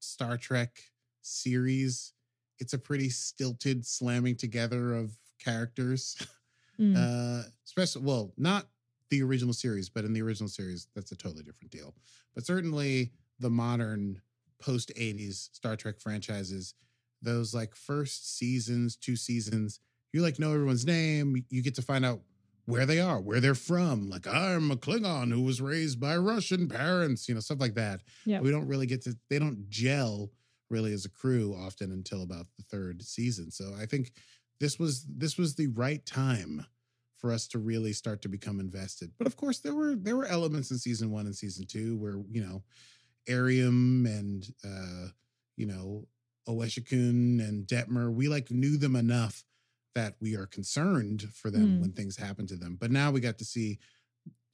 Star 0.00 0.36
Trek 0.36 0.80
series, 1.22 2.14
it's 2.58 2.72
a 2.72 2.78
pretty 2.78 3.10
stilted 3.10 3.86
slamming 3.86 4.36
together 4.36 4.94
of 4.94 5.12
characters. 5.38 6.16
Mm. 6.80 6.96
Uh, 6.96 7.48
especially, 7.66 8.02
well, 8.02 8.32
not 8.36 8.66
the 9.10 9.22
original 9.22 9.52
series, 9.52 9.88
but 9.88 10.04
in 10.04 10.12
the 10.12 10.22
original 10.22 10.48
series, 10.48 10.86
that's 10.94 11.12
a 11.12 11.16
totally 11.16 11.42
different 11.42 11.70
deal. 11.70 11.94
But 12.34 12.46
certainly 12.46 13.12
the 13.38 13.50
modern 13.50 14.20
post 14.60 14.92
80s 14.96 15.54
Star 15.54 15.76
Trek 15.76 16.00
franchises, 16.00 16.74
those 17.22 17.54
like 17.54 17.74
first 17.74 18.38
seasons, 18.38 18.96
two 18.96 19.16
seasons, 19.16 19.80
you 20.12 20.22
like 20.22 20.38
know 20.38 20.52
everyone's 20.52 20.86
name. 20.86 21.44
You 21.50 21.62
get 21.62 21.74
to 21.76 21.82
find 21.82 22.04
out 22.04 22.20
where 22.66 22.86
they 22.86 23.00
are, 23.00 23.20
where 23.20 23.40
they're 23.40 23.54
from. 23.54 24.08
Like, 24.08 24.26
I'm 24.26 24.70
a 24.70 24.76
Klingon 24.76 25.32
who 25.32 25.42
was 25.42 25.60
raised 25.60 26.00
by 26.00 26.16
Russian 26.16 26.68
parents, 26.68 27.28
you 27.28 27.34
know, 27.34 27.40
stuff 27.40 27.60
like 27.60 27.74
that. 27.74 28.00
Yeah. 28.24 28.40
We 28.40 28.50
don't 28.50 28.66
really 28.66 28.86
get 28.86 29.02
to, 29.02 29.16
they 29.28 29.38
don't 29.38 29.68
gel 29.68 30.30
really 30.68 30.92
as 30.92 31.04
a 31.04 31.10
crew 31.10 31.54
often 31.58 31.90
until 31.90 32.22
about 32.22 32.46
the 32.56 32.64
third 32.64 33.02
season. 33.02 33.50
So 33.50 33.72
I 33.80 33.86
think 33.86 34.12
this 34.60 34.78
was 34.78 35.04
this 35.08 35.36
was 35.38 35.54
the 35.54 35.68
right 35.68 36.04
time 36.06 36.66
for 37.16 37.32
us 37.32 37.46
to 37.48 37.58
really 37.58 37.92
start 37.92 38.22
to 38.22 38.28
become 38.28 38.60
invested. 38.60 39.10
But 39.18 39.26
of 39.26 39.36
course, 39.36 39.58
there 39.58 39.74
were 39.74 39.94
there 39.94 40.16
were 40.16 40.26
elements 40.26 40.70
in 40.70 40.78
season 40.78 41.10
one 41.10 41.26
and 41.26 41.34
season 41.36 41.66
two 41.66 41.96
where 41.96 42.16
you 42.30 42.42
know 42.44 42.62
Airiam 43.28 44.06
and 44.06 44.46
uh, 44.64 45.08
you 45.56 45.66
know 45.66 46.06
Owosekun 46.48 47.40
and 47.46 47.66
Detmer, 47.66 48.12
we 48.12 48.28
like 48.28 48.50
knew 48.50 48.76
them 48.76 48.96
enough 48.96 49.44
that 49.94 50.14
we 50.20 50.36
are 50.36 50.46
concerned 50.46 51.28
for 51.34 51.50
them 51.50 51.78
Mm. 51.78 51.80
when 51.80 51.92
things 51.92 52.16
happen 52.16 52.46
to 52.46 52.56
them. 52.56 52.76
But 52.80 52.90
now 52.90 53.10
we 53.10 53.20
got 53.20 53.38
to 53.38 53.44
see, 53.44 53.78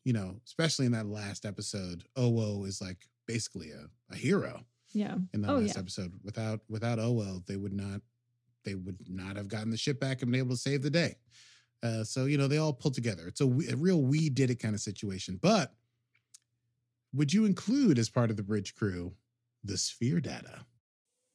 you 0.04 0.12
know, 0.12 0.40
especially 0.46 0.86
in 0.86 0.92
that 0.92 1.06
last 1.06 1.44
episode, 1.44 2.04
Owo 2.16 2.66
is 2.66 2.80
like 2.80 3.06
basically 3.26 3.70
a, 3.70 3.88
a 4.12 4.16
hero 4.16 4.64
yeah 4.92 5.16
in 5.34 5.42
that 5.42 5.50
Oh, 5.50 5.58
last 5.58 5.74
yeah. 5.74 5.80
episode. 5.80 6.12
Without 6.24 6.60
without 6.68 6.98
Owo, 6.98 7.44
they 7.46 7.56
would 7.56 7.72
not 7.74 8.00
they 8.66 8.74
would 8.74 8.98
not 9.08 9.36
have 9.36 9.48
gotten 9.48 9.70
the 9.70 9.78
ship 9.78 9.98
back 9.98 10.20
and 10.20 10.30
been 10.30 10.40
able 10.40 10.54
to 10.54 10.60
save 10.60 10.82
the 10.82 10.90
day. 10.90 11.14
Uh, 11.82 12.04
so 12.04 12.26
you 12.26 12.36
know 12.36 12.48
they 12.48 12.58
all 12.58 12.74
pulled 12.74 12.94
together. 12.94 13.26
It's 13.26 13.40
a, 13.40 13.46
a 13.46 13.76
real 13.76 14.02
we 14.02 14.28
did 14.28 14.50
it 14.50 14.56
kind 14.56 14.74
of 14.74 14.80
situation. 14.80 15.38
But 15.40 15.72
would 17.14 17.32
you 17.32 17.46
include 17.46 17.98
as 17.98 18.10
part 18.10 18.30
of 18.30 18.36
the 18.36 18.42
bridge 18.42 18.74
crew 18.74 19.14
the 19.64 19.78
sphere 19.78 20.20
data? 20.20 20.66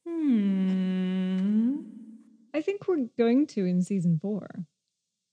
Hmm. 0.06 1.80
I 2.54 2.60
think 2.60 2.86
we're 2.86 3.08
going 3.18 3.46
to 3.48 3.64
in 3.64 3.82
season 3.82 4.18
four, 4.20 4.46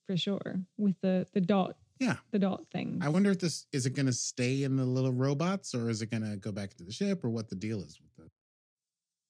for 0.07 0.17
sure, 0.17 0.61
with 0.77 0.95
the 1.01 1.27
the 1.33 1.41
dot. 1.41 1.77
Yeah. 1.99 2.15
The 2.31 2.39
dot 2.39 2.63
thing. 2.71 2.99
I 3.01 3.09
wonder 3.09 3.29
if 3.31 3.39
this 3.39 3.65
is 3.73 3.85
it 3.85 3.93
going 3.93 4.05
to 4.05 4.13
stay 4.13 4.63
in 4.63 4.77
the 4.77 4.85
little 4.85 5.11
robots 5.11 5.75
or 5.75 5.89
is 5.89 6.01
it 6.01 6.09
going 6.09 6.23
to 6.23 6.37
go 6.37 6.51
back 6.51 6.73
to 6.75 6.83
the 6.85 6.93
ship 6.93 7.25
or 7.25 7.29
what 7.29 7.49
the 7.49 7.55
deal 7.55 7.79
is 7.81 7.99
with 7.99 8.15
the 8.15 8.31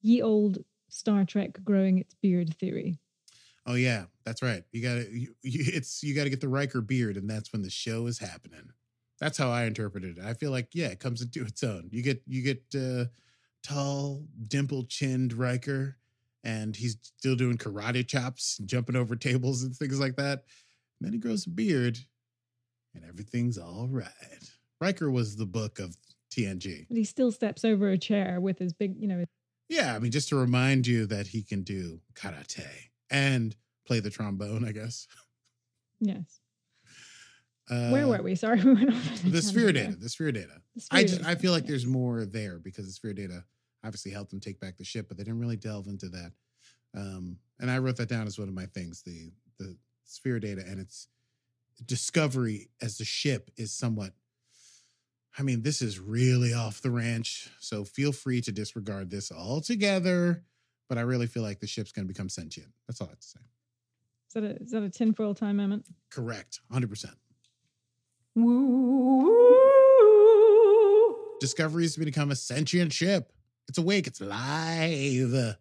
Ye 0.01 0.21
old 0.21 0.59
Star 0.89 1.25
Trek 1.25 1.63
growing 1.63 1.97
its 1.97 2.15
beard 2.15 2.55
theory. 2.57 2.99
Oh 3.65 3.75
yeah, 3.75 4.05
that's 4.25 4.41
right. 4.41 4.63
You 4.71 4.81
got 4.81 4.95
to 4.95 5.27
it's 5.43 6.01
you 6.03 6.15
got 6.15 6.23
to 6.23 6.29
get 6.29 6.41
the 6.41 6.49
Riker 6.49 6.81
beard, 6.81 7.17
and 7.17 7.29
that's 7.29 7.51
when 7.53 7.61
the 7.61 7.69
show 7.69 8.07
is 8.07 8.19
happening. 8.19 8.69
That's 9.19 9.37
how 9.37 9.49
I 9.49 9.65
interpreted 9.65 10.17
it. 10.17 10.23
I 10.23 10.33
feel 10.33 10.51
like 10.51 10.69
yeah, 10.73 10.87
it 10.87 10.99
comes 10.99 11.21
into 11.21 11.43
its 11.43 11.63
own. 11.63 11.89
You 11.91 12.01
get 12.01 12.21
you 12.25 12.41
get 12.41 12.63
uh, 12.75 13.05
tall, 13.63 14.25
dimple 14.47 14.85
chinned 14.85 15.33
Riker, 15.33 15.97
and 16.43 16.75
he's 16.75 16.97
still 17.17 17.35
doing 17.35 17.57
karate 17.57 18.07
chops, 18.07 18.57
and 18.59 18.67
jumping 18.67 18.95
over 18.95 19.15
tables 19.15 19.63
and 19.63 19.75
things 19.75 19.99
like 19.99 20.15
that. 20.15 20.45
And 20.99 21.07
then 21.07 21.13
he 21.13 21.19
grows 21.19 21.45
a 21.45 21.49
beard, 21.49 21.99
and 22.95 23.03
everything's 23.05 23.57
all 23.57 23.87
right. 23.89 24.09
Riker 24.81 25.11
was 25.11 25.35
the 25.35 25.45
book 25.45 25.79
of 25.79 25.95
TNG. 26.31 26.87
But 26.87 26.97
he 26.97 27.03
still 27.03 27.31
steps 27.31 27.65
over 27.65 27.89
a 27.89 27.97
chair 27.97 28.39
with 28.39 28.59
his 28.59 28.73
big, 28.73 28.95
you 28.97 29.07
know, 29.07 29.25
Yeah, 29.69 29.95
I 29.95 29.99
mean, 29.99 30.11
just 30.11 30.29
to 30.29 30.35
remind 30.35 30.87
you 30.87 31.05
that 31.05 31.27
he 31.27 31.43
can 31.43 31.61
do 31.63 32.01
karate 32.15 32.65
and 33.09 33.55
play 33.85 33.99
the 33.99 34.09
trombone, 34.09 34.65
I 34.67 34.71
guess. 34.71 35.07
yes. 35.99 36.39
Uh, 37.69 37.89
Where 37.91 38.07
were 38.07 38.21
we? 38.23 38.33
Sorry, 38.33 38.59
we 38.63 38.73
went 38.73 38.89
off. 38.93 39.21
The 39.23 39.41
sphere 39.43 39.71
data. 39.71 39.95
The 39.95 40.09
sphere 40.09 40.31
data. 40.31 40.61
The 40.75 40.87
I 40.89 41.01
just, 41.03 41.19
data, 41.19 41.29
I 41.29 41.35
feel 41.35 41.51
like 41.51 41.67
there's 41.67 41.85
more 41.85 42.25
there 42.25 42.57
because 42.57 42.87
the 42.87 42.91
sphere 42.91 43.13
data 43.13 43.43
obviously 43.83 44.11
helped 44.11 44.31
them 44.31 44.39
take 44.39 44.59
back 44.59 44.77
the 44.77 44.83
ship, 44.83 45.07
but 45.07 45.17
they 45.17 45.23
didn't 45.23 45.39
really 45.39 45.55
delve 45.55 45.87
into 45.87 46.09
that. 46.09 46.31
Um, 46.97 47.37
and 47.59 47.69
I 47.69 47.77
wrote 47.77 47.97
that 47.97 48.09
down 48.09 48.25
as 48.25 48.39
one 48.39 48.47
of 48.47 48.55
my 48.55 48.65
things. 48.65 49.03
The 49.03 49.31
the 49.59 49.77
sphere 50.05 50.39
data 50.39 50.63
and 50.67 50.79
its 50.79 51.09
discovery 51.85 52.69
as 52.81 52.97
the 52.97 53.05
ship 53.05 53.51
is 53.55 53.71
somewhat. 53.71 54.13
I 55.37 55.43
mean, 55.43 55.61
this 55.61 55.81
is 55.81 55.99
really 55.99 56.53
off 56.53 56.81
the 56.81 56.91
ranch, 56.91 57.49
so 57.59 57.83
feel 57.85 58.11
free 58.11 58.41
to 58.41 58.51
disregard 58.51 59.09
this 59.09 59.31
altogether. 59.31 60.43
But 60.89 60.97
I 60.97 61.01
really 61.01 61.27
feel 61.27 61.43
like 61.43 61.59
the 61.59 61.67
ship's 61.67 61.91
going 61.91 62.07
to 62.07 62.13
become 62.13 62.29
sentient. 62.29 62.69
That's 62.87 62.99
all 62.99 63.07
I 63.07 63.11
have 63.11 63.19
to 63.19 63.27
say. 63.27 63.39
Is 64.27 64.33
that 64.33 64.43
a, 64.43 64.55
is 64.61 64.71
that 64.71 64.83
a 64.83 64.89
tinfoil 64.89 65.35
time 65.35 65.57
moment? 65.57 65.85
Correct, 66.09 66.59
hundred 66.71 66.89
percent. 66.89 67.15
Woo! 68.35 69.55
Discovery 71.39 71.83
has 71.83 71.95
become 71.95 72.31
a 72.31 72.35
sentient 72.35 72.91
ship. 72.91 73.31
It's 73.67 73.77
awake. 73.77 74.07
It's 74.07 74.19
live. 74.19 75.55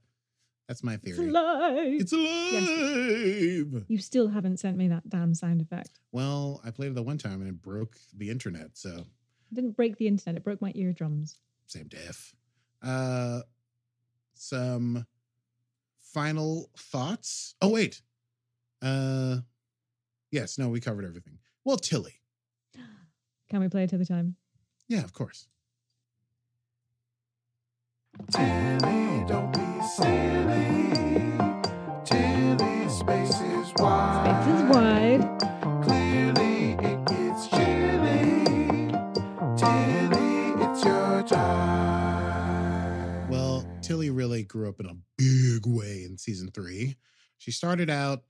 That's 0.66 0.82
my 0.82 0.96
theory. 0.96 1.18
It's 1.18 1.28
alive. 1.28 2.00
It's 2.00 2.12
alive. 2.12 3.84
You 3.88 3.98
still 3.98 4.28
haven't 4.28 4.58
sent 4.58 4.76
me 4.76 4.88
that 4.88 5.08
damn 5.08 5.34
sound 5.34 5.60
effect. 5.62 6.00
Well, 6.12 6.60
I 6.64 6.70
played 6.70 6.90
it 6.90 6.94
the 6.94 7.02
one 7.02 7.18
time 7.18 7.40
and 7.40 7.48
it 7.48 7.62
broke 7.62 7.96
the 8.16 8.28
internet, 8.30 8.76
so 8.76 9.04
It 9.50 9.54
didn't 9.54 9.76
break 9.76 9.96
the 9.96 10.06
internet, 10.06 10.36
it 10.36 10.44
broke 10.44 10.60
my 10.60 10.72
eardrums. 10.74 11.40
same 11.66 11.88
diff. 11.88 12.34
Uh, 12.82 13.40
some 14.34 15.06
final 16.00 16.70
thoughts. 16.76 17.54
Oh 17.60 17.70
wait. 17.70 18.02
Uh, 18.82 19.38
yes. 20.30 20.58
No, 20.58 20.68
we 20.68 20.80
covered 20.80 21.04
everything. 21.04 21.38
Well, 21.64 21.76
Tilly. 21.76 22.20
Can 23.50 23.60
we 23.60 23.68
play 23.68 23.84
it 23.84 23.90
to 23.90 23.98
the 23.98 24.06
time? 24.06 24.36
Yeah, 24.86 25.02
of 25.04 25.12
course. 25.12 25.48
Tilly, 28.32 29.24
don't 29.26 29.52
be 29.52 29.86
silly. 29.96 30.90
Tilly, 32.04 32.86
spacey 32.88 33.62
is 33.62 33.72
wide. 33.78 33.97
Really 44.38 44.46
grew 44.46 44.68
up 44.68 44.78
in 44.78 44.86
a 44.86 44.94
big 45.16 45.66
way 45.66 46.04
in 46.04 46.16
season 46.16 46.48
three. 46.52 46.94
She 47.38 47.50
started 47.50 47.90
out 47.90 48.22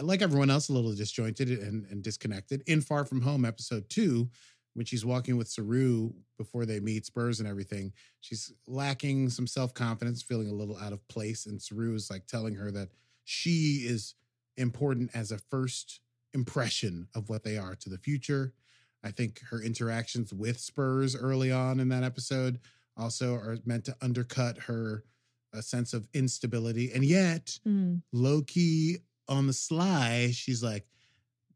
like 0.00 0.22
everyone 0.22 0.48
else, 0.48 0.68
a 0.68 0.72
little 0.72 0.94
disjointed 0.94 1.48
and, 1.48 1.86
and 1.90 2.04
disconnected. 2.04 2.62
In 2.68 2.80
Far 2.80 3.04
From 3.04 3.20
Home, 3.22 3.44
episode 3.44 3.90
two, 3.90 4.30
when 4.74 4.86
she's 4.86 5.04
walking 5.04 5.36
with 5.36 5.48
Saru 5.48 6.12
before 6.38 6.66
they 6.66 6.78
meet 6.78 7.04
Spurs 7.04 7.40
and 7.40 7.48
everything, 7.48 7.92
she's 8.20 8.52
lacking 8.68 9.28
some 9.30 9.48
self 9.48 9.74
confidence, 9.74 10.22
feeling 10.22 10.48
a 10.48 10.54
little 10.54 10.76
out 10.78 10.92
of 10.92 11.06
place. 11.08 11.46
And 11.46 11.60
Saru 11.60 11.96
is 11.96 12.08
like 12.08 12.28
telling 12.28 12.54
her 12.54 12.70
that 12.70 12.90
she 13.24 13.82
is 13.84 14.14
important 14.56 15.10
as 15.14 15.32
a 15.32 15.38
first 15.38 15.98
impression 16.32 17.08
of 17.12 17.28
what 17.28 17.42
they 17.42 17.58
are 17.58 17.74
to 17.74 17.90
the 17.90 17.98
future. 17.98 18.54
I 19.02 19.10
think 19.10 19.40
her 19.50 19.60
interactions 19.60 20.32
with 20.32 20.60
Spurs 20.60 21.16
early 21.16 21.50
on 21.50 21.80
in 21.80 21.88
that 21.88 22.04
episode 22.04 22.60
also 22.96 23.34
are 23.34 23.58
meant 23.64 23.84
to 23.86 23.96
undercut 24.00 24.58
her 24.58 25.04
a 25.52 25.62
sense 25.62 25.92
of 25.92 26.08
instability. 26.14 26.92
And 26.92 27.04
yet, 27.04 27.58
Mm. 27.66 28.02
low 28.12 28.42
key 28.42 28.98
on 29.28 29.46
the 29.46 29.52
sly, 29.52 30.30
she's 30.30 30.62
like, 30.62 30.86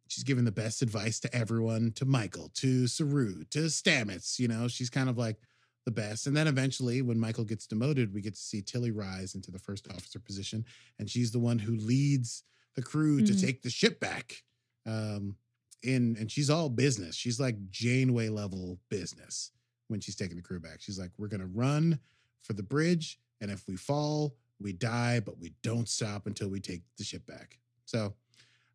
she's 0.09 0.25
giving 0.25 0.45
the 0.45 0.53
best 0.53 0.83
advice 0.83 1.19
to 1.21 1.35
everyone, 1.35 1.93
to 1.93 2.05
Michael, 2.05 2.49
to 2.51 2.87
Saru, 2.87 3.45
to 3.45 3.61
Stamets. 3.71 4.39
You 4.39 4.49
know, 4.49 4.69
she's 4.69 4.91
kind 4.91 5.09
of 5.09 5.17
like 5.19 5.39
the 5.85 5.91
best. 5.93 6.27
And 6.27 6.37
then 6.37 6.47
eventually, 6.47 7.01
when 7.03 7.19
Michael 7.19 7.45
gets 7.45 7.67
demoted, 7.67 8.13
we 8.13 8.21
get 8.21 8.35
to 8.35 8.41
see 8.41 8.61
Tilly 8.63 8.91
rise 8.91 9.35
into 9.35 9.51
the 9.51 9.59
first 9.59 9.89
officer 9.91 10.19
position. 10.21 10.65
And 10.99 11.09
she's 11.11 11.31
the 11.31 11.39
one 11.39 11.59
who 11.59 11.77
leads 11.77 12.45
the 12.75 12.83
crew 12.83 13.23
to 13.23 13.33
Mhm. 13.33 13.41
take 13.41 13.63
the 13.63 13.71
ship 13.71 13.99
back. 14.01 14.43
Um, 14.85 15.37
in 15.83 16.17
and 16.17 16.31
she's 16.31 16.51
all 16.51 16.69
business. 16.71 17.15
She's 17.15 17.39
like 17.39 17.71
Janeway 17.71 18.29
level 18.29 18.81
business 18.89 19.53
when 19.89 20.01
she's 20.01 20.17
taking 20.17 20.37
the 20.37 20.43
crew 20.43 20.61
back. 20.61 20.81
She's 20.81 20.99
like, 20.99 21.11
we're 21.19 21.29
gonna 21.29 21.47
run 21.47 21.99
for 22.43 22.53
the 22.53 22.63
bridge, 22.63 23.19
and 23.41 23.51
if 23.51 23.67
we 23.69 23.77
fall, 23.77 24.37
we 24.61 24.73
die, 24.73 25.21
but 25.21 25.39
we 25.39 25.53
don't 25.63 25.89
stop 25.89 26.27
until 26.27 26.49
we 26.49 26.61
take 26.61 26.83
the 26.97 27.05
ship 27.05 27.27
back. 27.27 27.59
So 27.85 28.15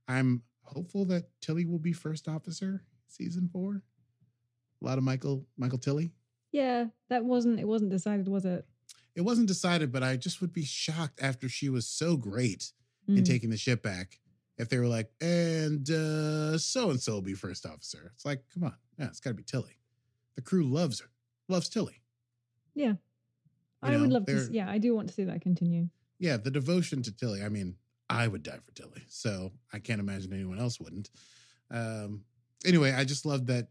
I'm 0.07 0.43
hopeful 0.63 1.05
that 1.05 1.29
Tilly 1.41 1.65
will 1.65 1.79
be 1.79 1.93
first 1.93 2.27
officer 2.27 2.83
season 3.07 3.49
four. 3.51 3.81
A 4.81 4.85
lot 4.85 4.97
of 4.97 5.03
Michael 5.03 5.45
Michael 5.57 5.77
Tilly. 5.79 6.11
Yeah, 6.51 6.87
that 7.09 7.23
wasn't 7.25 7.59
it 7.59 7.67
wasn't 7.67 7.91
decided, 7.91 8.27
was 8.27 8.45
it? 8.45 8.65
It 9.15 9.21
wasn't 9.21 9.47
decided, 9.47 9.91
but 9.91 10.03
I 10.03 10.15
just 10.17 10.39
would 10.41 10.53
be 10.53 10.63
shocked 10.63 11.19
after 11.21 11.49
she 11.49 11.69
was 11.69 11.87
so 11.87 12.15
great 12.17 12.71
in 13.07 13.15
Mm. 13.15 13.25
taking 13.25 13.49
the 13.49 13.57
ship 13.57 13.81
back 13.83 14.19
if 14.57 14.69
they 14.69 14.77
were 14.77 14.87
like, 14.87 15.11
and 15.19 15.87
so 15.87 16.89
and 16.91 17.01
so 17.01 17.13
will 17.13 17.21
be 17.21 17.33
first 17.33 17.65
officer. 17.65 18.11
It's 18.15 18.25
like, 18.25 18.43
come 18.53 18.63
on, 18.65 18.75
yeah, 18.99 19.07
it's 19.07 19.19
got 19.19 19.31
to 19.31 19.33
be 19.35 19.43
Tilly. 19.43 19.75
The 20.35 20.41
crew 20.41 20.63
loves 20.63 20.99
her, 21.01 21.09
loves 21.47 21.69
Tilly. 21.69 22.01
Yeah. 22.73 22.93
I 23.83 23.91
know, 23.91 24.01
would 24.01 24.11
love 24.11 24.25
to 24.27 24.47
yeah, 24.51 24.69
I 24.69 24.77
do 24.77 24.95
want 24.95 25.07
to 25.09 25.13
see 25.13 25.23
that 25.23 25.41
continue. 25.41 25.89
yeah, 26.19 26.37
the 26.37 26.51
devotion 26.51 27.01
to 27.03 27.11
Tilly. 27.11 27.41
I 27.43 27.49
mean, 27.49 27.75
I 28.09 28.27
would 28.27 28.43
die 28.43 28.59
for 28.63 28.71
Tilly, 28.73 29.03
so 29.07 29.51
I 29.73 29.79
can't 29.79 29.99
imagine 29.99 30.33
anyone 30.33 30.59
else 30.59 30.79
wouldn't. 30.79 31.09
Um, 31.71 32.23
anyway, 32.65 32.93
I 32.93 33.05
just 33.05 33.25
love 33.25 33.47
that 33.47 33.69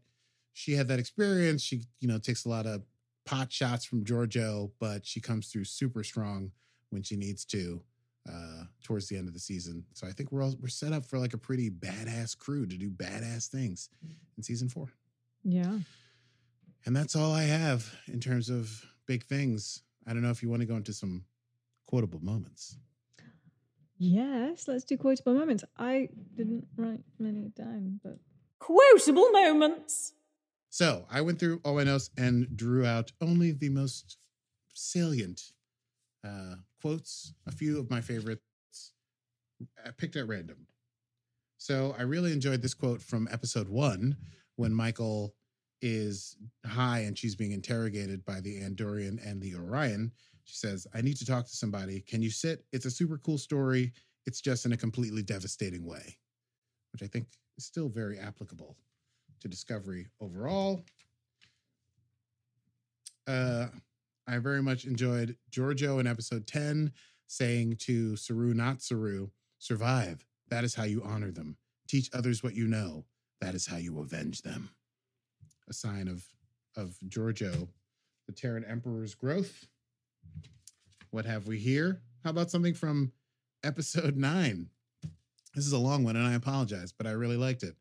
she 0.53 0.73
had 0.73 0.87
that 0.89 0.99
experience. 0.99 1.61
She, 1.61 1.83
you 2.01 2.07
know, 2.09 2.17
takes 2.17 2.43
a 2.45 2.49
lot 2.49 2.65
of 2.65 2.83
pot 3.25 3.53
shots 3.53 3.85
from 3.85 4.03
Georgiou, 4.03 4.71
but 4.79 5.05
she 5.05 5.21
comes 5.21 5.47
through 5.47 5.63
super 5.63 6.03
strong 6.03 6.51
when 6.89 7.03
she 7.03 7.15
needs 7.15 7.45
to 7.45 7.81
uh 8.29 8.63
towards 8.83 9.07
the 9.07 9.17
end 9.17 9.27
of 9.27 9.33
the 9.33 9.39
season. 9.39 9.83
So 9.93 10.05
I 10.07 10.11
think 10.11 10.31
we're 10.31 10.43
all 10.43 10.55
we're 10.61 10.67
set 10.67 10.91
up 10.93 11.05
for 11.05 11.17
like 11.17 11.33
a 11.33 11.37
pretty 11.37 11.69
badass 11.71 12.37
crew 12.37 12.65
to 12.67 12.77
do 12.77 12.89
badass 12.91 13.47
things 13.47 13.89
in 14.37 14.43
season 14.43 14.69
4. 14.69 14.87
Yeah. 15.43 15.79
And 16.85 16.95
that's 16.95 17.15
all 17.15 17.31
I 17.31 17.43
have 17.43 17.93
in 18.07 18.19
terms 18.19 18.49
of 18.49 18.85
big 19.05 19.23
things. 19.23 19.83
I 20.07 20.13
don't 20.13 20.21
know 20.21 20.31
if 20.31 20.41
you 20.41 20.49
want 20.49 20.61
to 20.61 20.67
go 20.67 20.75
into 20.75 20.93
some 20.93 21.25
quotable 21.85 22.19
moments. 22.23 22.77
Yes, 23.97 24.67
let's 24.67 24.83
do 24.83 24.97
quotable 24.97 25.35
moments. 25.35 25.63
I 25.77 26.09
didn't 26.35 26.65
write 26.75 27.01
many 27.19 27.49
down, 27.55 27.99
but 28.03 28.17
Quotable 28.61 29.31
moments. 29.31 30.13
So 30.69 31.05
I 31.09 31.21
went 31.21 31.39
through 31.39 31.61
all 31.65 31.75
my 31.75 31.83
notes 31.83 32.11
and 32.15 32.55
drew 32.55 32.85
out 32.85 33.11
only 33.19 33.51
the 33.51 33.69
most 33.69 34.17
salient 34.71 35.41
uh, 36.23 36.55
quotes, 36.79 37.33
a 37.47 37.51
few 37.51 37.79
of 37.79 37.89
my 37.89 38.01
favorites 38.01 38.93
I 39.83 39.89
picked 39.89 40.15
at 40.15 40.27
random. 40.27 40.67
So 41.57 41.95
I 41.97 42.03
really 42.03 42.33
enjoyed 42.33 42.61
this 42.61 42.75
quote 42.75 43.01
from 43.01 43.27
episode 43.31 43.67
one 43.67 44.15
when 44.57 44.73
Michael 44.73 45.33
is 45.81 46.37
high 46.65 46.99
and 46.99 47.17
she's 47.17 47.35
being 47.35 47.51
interrogated 47.51 48.23
by 48.25 48.39
the 48.39 48.61
Andorian 48.61 49.19
and 49.25 49.41
the 49.41 49.55
Orion. 49.55 50.11
She 50.43 50.55
says, 50.55 50.87
I 50.93 51.01
need 51.01 51.17
to 51.17 51.25
talk 51.25 51.45
to 51.45 51.55
somebody. 51.55 52.01
Can 52.01 52.21
you 52.21 52.29
sit? 52.29 52.65
It's 52.71 52.85
a 52.85 52.91
super 52.91 53.17
cool 53.17 53.37
story. 53.37 53.93
It's 54.25 54.41
just 54.41 54.65
in 54.65 54.73
a 54.73 54.77
completely 54.77 55.23
devastating 55.23 55.85
way, 55.85 56.17
which 56.91 57.01
I 57.01 57.07
think 57.07 57.27
is 57.57 57.65
still 57.65 57.89
very 57.89 58.19
applicable 58.19 58.75
to 59.41 59.47
Discovery 59.47 60.07
overall. 60.19 60.83
Uh, 63.27 63.67
I 64.27 64.37
very 64.37 64.61
much 64.61 64.85
enjoyed 64.85 65.35
Georgiou 65.51 65.99
in 65.99 66.07
episode 66.07 66.47
10 66.47 66.91
saying 67.27 67.77
to 67.77 68.15
Saru, 68.15 68.53
not 68.53 68.81
Saru, 68.81 69.29
survive. 69.57 70.25
That 70.49 70.63
is 70.63 70.75
how 70.75 70.83
you 70.83 71.01
honor 71.03 71.31
them. 71.31 71.57
Teach 71.87 72.09
others 72.13 72.43
what 72.43 72.55
you 72.55 72.67
know. 72.67 73.05
That 73.39 73.55
is 73.55 73.67
how 73.67 73.77
you 73.77 73.99
avenge 73.99 74.41
them. 74.41 74.69
A 75.71 75.73
sign 75.73 76.09
of, 76.09 76.25
of 76.75 76.97
Georgiou, 77.07 77.65
the 78.27 78.33
Terran 78.33 78.65
Emperor's 78.65 79.15
growth. 79.15 79.67
What 81.11 81.23
have 81.23 81.47
we 81.47 81.59
here? 81.59 82.01
How 82.25 82.31
about 82.31 82.51
something 82.51 82.73
from 82.73 83.13
episode 83.63 84.17
nine? 84.17 84.67
This 85.55 85.65
is 85.65 85.71
a 85.71 85.77
long 85.77 86.03
one, 86.03 86.17
and 86.17 86.27
I 86.27 86.33
apologize, 86.33 86.91
but 86.91 87.07
I 87.07 87.11
really 87.11 87.37
liked 87.37 87.63
it. 87.63 87.77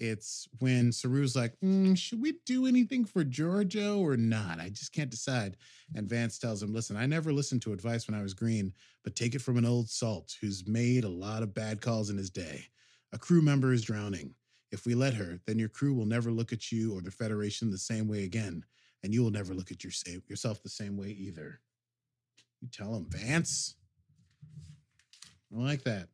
It's 0.00 0.48
when 0.60 0.92
Saru's 0.92 1.36
like, 1.36 1.60
"Mm, 1.60 1.98
should 1.98 2.22
we 2.22 2.38
do 2.46 2.64
anything 2.64 3.04
for 3.04 3.22
Georgiou 3.22 3.98
or 3.98 4.16
not? 4.16 4.58
I 4.58 4.70
just 4.70 4.94
can't 4.94 5.10
decide. 5.10 5.58
And 5.94 6.08
Vance 6.08 6.38
tells 6.38 6.62
him, 6.62 6.72
listen, 6.72 6.96
I 6.96 7.04
never 7.04 7.34
listened 7.34 7.60
to 7.62 7.74
advice 7.74 8.08
when 8.08 8.18
I 8.18 8.22
was 8.22 8.32
green, 8.32 8.72
but 9.04 9.14
take 9.14 9.34
it 9.34 9.42
from 9.42 9.58
an 9.58 9.66
old 9.66 9.90
salt 9.90 10.38
who's 10.40 10.66
made 10.66 11.04
a 11.04 11.10
lot 11.10 11.42
of 11.42 11.52
bad 11.52 11.82
calls 11.82 12.08
in 12.08 12.16
his 12.16 12.30
day. 12.30 12.64
A 13.12 13.18
crew 13.18 13.42
member 13.42 13.74
is 13.74 13.82
drowning. 13.82 14.34
If 14.72 14.84
we 14.84 14.94
let 14.94 15.14
her, 15.14 15.38
then 15.46 15.58
your 15.58 15.68
crew 15.68 15.94
will 15.94 16.06
never 16.06 16.30
look 16.30 16.52
at 16.52 16.72
you 16.72 16.96
or 16.96 17.00
the 17.00 17.10
Federation 17.10 17.70
the 17.70 17.78
same 17.78 18.08
way 18.08 18.24
again, 18.24 18.64
and 19.02 19.14
you 19.14 19.22
will 19.22 19.30
never 19.30 19.54
look 19.54 19.70
at 19.70 19.84
your, 19.84 19.92
yourself 20.28 20.62
the 20.62 20.68
same 20.68 20.96
way 20.96 21.08
either. 21.08 21.60
You 22.60 22.68
tell 22.72 22.94
him, 22.94 23.06
Vance. 23.08 23.76
I 25.54 25.60
like 25.60 25.84
that. 25.84 26.08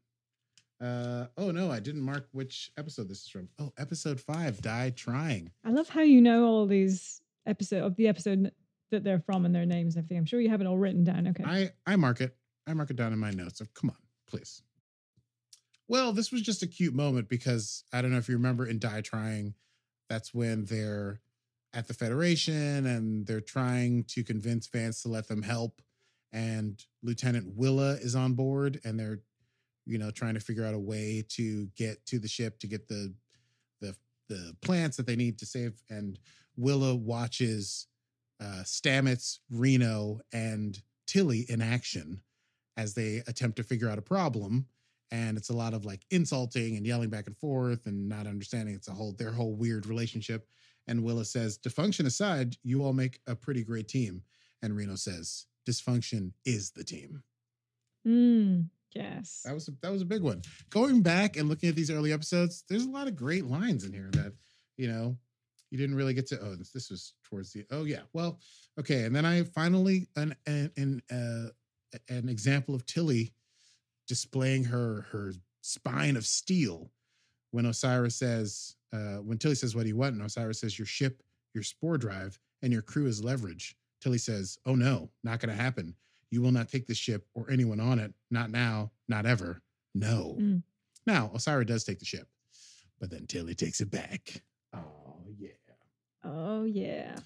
Uh, 0.80 1.26
oh 1.38 1.52
no, 1.52 1.70
I 1.70 1.78
didn't 1.78 2.02
mark 2.02 2.28
which 2.32 2.72
episode 2.76 3.08
this 3.08 3.22
is 3.22 3.28
from. 3.28 3.48
Oh, 3.60 3.72
episode 3.78 4.20
five, 4.20 4.60
Die 4.60 4.90
Trying. 4.90 5.50
I 5.64 5.70
love 5.70 5.88
how 5.88 6.02
you 6.02 6.20
know 6.20 6.44
all 6.44 6.66
these 6.66 7.22
episode 7.46 7.84
of 7.84 7.94
the 7.96 8.08
episode 8.08 8.50
that 8.90 9.04
they're 9.04 9.20
from 9.20 9.44
and 9.46 9.54
their 9.54 9.64
names 9.64 9.94
and 9.94 10.02
everything. 10.04 10.18
I'm 10.18 10.24
sure 10.24 10.40
you 10.40 10.50
have 10.50 10.60
it 10.60 10.66
all 10.66 10.76
written 10.76 11.04
down. 11.04 11.28
Okay. 11.28 11.44
I 11.44 11.70
I 11.86 11.96
mark 11.96 12.20
it. 12.20 12.36
I 12.66 12.74
mark 12.74 12.90
it 12.90 12.96
down 12.96 13.12
in 13.12 13.18
my 13.20 13.30
notes. 13.30 13.58
So 13.58 13.64
come 13.74 13.90
on, 13.90 13.96
please. 14.26 14.62
Well, 15.92 16.14
this 16.14 16.32
was 16.32 16.40
just 16.40 16.62
a 16.62 16.66
cute 16.66 16.94
moment 16.94 17.28
because 17.28 17.84
I 17.92 18.00
don't 18.00 18.12
know 18.12 18.16
if 18.16 18.26
you 18.26 18.34
remember 18.36 18.64
in 18.64 18.78
Die 18.78 19.02
Trying, 19.02 19.52
that's 20.08 20.32
when 20.32 20.64
they're 20.64 21.20
at 21.74 21.86
the 21.86 21.92
Federation 21.92 22.86
and 22.86 23.26
they're 23.26 23.42
trying 23.42 24.04
to 24.04 24.24
convince 24.24 24.68
Vance 24.68 25.02
to 25.02 25.08
let 25.08 25.28
them 25.28 25.42
help. 25.42 25.82
And 26.32 26.82
Lieutenant 27.02 27.54
Willa 27.54 27.98
is 28.00 28.16
on 28.16 28.32
board 28.32 28.80
and 28.84 28.98
they're, 28.98 29.20
you 29.84 29.98
know, 29.98 30.10
trying 30.10 30.32
to 30.32 30.40
figure 30.40 30.64
out 30.64 30.72
a 30.72 30.78
way 30.78 31.26
to 31.32 31.66
get 31.76 32.06
to 32.06 32.18
the 32.18 32.26
ship 32.26 32.58
to 32.60 32.66
get 32.66 32.88
the 32.88 33.12
the 33.82 33.94
the 34.30 34.56
plants 34.62 34.96
that 34.96 35.06
they 35.06 35.14
need 35.14 35.38
to 35.40 35.44
save. 35.44 35.74
And 35.90 36.18
Willa 36.56 36.94
watches 36.94 37.86
uh 38.40 38.62
Stamets, 38.64 39.40
Reno, 39.50 40.20
and 40.32 40.80
Tilly 41.06 41.44
in 41.50 41.60
action 41.60 42.22
as 42.78 42.94
they 42.94 43.22
attempt 43.26 43.56
to 43.58 43.62
figure 43.62 43.90
out 43.90 43.98
a 43.98 44.02
problem. 44.02 44.68
And 45.12 45.36
it's 45.36 45.50
a 45.50 45.54
lot 45.54 45.74
of 45.74 45.84
like 45.84 46.00
insulting 46.10 46.76
and 46.76 46.86
yelling 46.86 47.10
back 47.10 47.26
and 47.26 47.36
forth 47.36 47.86
and 47.86 48.08
not 48.08 48.26
understanding 48.26 48.74
it's 48.74 48.88
a 48.88 48.92
whole 48.92 49.12
their 49.12 49.30
whole 49.30 49.54
weird 49.54 49.86
relationship. 49.86 50.48
And 50.88 51.04
Willa 51.04 51.24
says, 51.24 51.58
Dysfunction 51.58 52.06
aside, 52.06 52.56
you 52.64 52.82
all 52.82 52.94
make 52.94 53.20
a 53.26 53.36
pretty 53.36 53.62
great 53.62 53.88
team. 53.88 54.22
And 54.62 54.74
Reno 54.74 54.96
says, 54.96 55.46
Dysfunction 55.68 56.32
is 56.44 56.70
the 56.70 56.82
team. 56.82 57.22
Mm, 58.06 58.68
yes. 58.94 59.42
That 59.44 59.54
was 59.54 59.68
a, 59.68 59.72
that 59.82 59.92
was 59.92 60.02
a 60.02 60.06
big 60.06 60.22
one. 60.22 60.42
Going 60.70 61.02
back 61.02 61.36
and 61.36 61.48
looking 61.48 61.68
at 61.68 61.76
these 61.76 61.90
early 61.90 62.12
episodes, 62.12 62.64
there's 62.68 62.86
a 62.86 62.90
lot 62.90 63.06
of 63.06 63.14
great 63.14 63.44
lines 63.44 63.84
in 63.84 63.92
here 63.92 64.08
that 64.12 64.32
you 64.76 64.88
know 64.88 65.16
you 65.70 65.78
didn't 65.78 65.96
really 65.96 66.14
get 66.14 66.26
to. 66.28 66.40
Oh, 66.40 66.54
this, 66.54 66.70
this 66.70 66.90
was 66.90 67.12
towards 67.22 67.52
the. 67.52 67.64
Oh 67.70 67.84
yeah, 67.84 68.00
well, 68.12 68.40
okay. 68.80 69.04
And 69.04 69.14
then 69.14 69.24
I 69.24 69.42
finally 69.42 70.08
an 70.16 70.34
an 70.46 70.72
an, 70.76 71.02
uh, 71.10 71.50
an 72.08 72.28
example 72.28 72.74
of 72.74 72.86
Tilly 72.86 73.34
displaying 74.06 74.64
her 74.64 75.06
her 75.10 75.32
spine 75.62 76.16
of 76.16 76.26
steel 76.26 76.90
when 77.52 77.64
Osyraa 77.64 78.10
says, 78.10 78.76
uh, 78.92 79.16
when 79.18 79.38
Tilly 79.38 79.54
says, 79.54 79.74
What 79.76 79.82
do 79.82 79.88
you 79.88 79.96
want? 79.96 80.14
And 80.14 80.22
Osyraa 80.22 80.56
says, 80.56 80.78
Your 80.78 80.86
ship, 80.86 81.22
your 81.54 81.62
spore 81.62 81.98
drive, 81.98 82.38
and 82.62 82.72
your 82.72 82.82
crew 82.82 83.06
is 83.06 83.22
leverage. 83.22 83.76
Tilly 84.00 84.18
says, 84.18 84.58
Oh 84.66 84.74
no, 84.74 85.10
not 85.22 85.40
going 85.40 85.54
to 85.54 85.62
happen. 85.62 85.94
You 86.30 86.42
will 86.42 86.52
not 86.52 86.68
take 86.68 86.86
the 86.86 86.94
ship 86.94 87.26
or 87.34 87.50
anyone 87.50 87.78
on 87.78 87.98
it. 87.98 88.12
Not 88.30 88.50
now, 88.50 88.90
not 89.08 89.26
ever. 89.26 89.62
No. 89.94 90.36
Mm. 90.40 90.62
Now, 91.06 91.30
Osyraa 91.34 91.66
does 91.66 91.84
take 91.84 91.98
the 91.98 92.06
ship, 92.06 92.26
but 92.98 93.10
then 93.10 93.26
Tilly 93.26 93.54
takes 93.54 93.80
it 93.80 93.90
back. 93.90 94.42
Oh, 94.74 95.26
yeah. 95.38 95.50
Oh 96.24 96.64
yeah. 96.64 97.16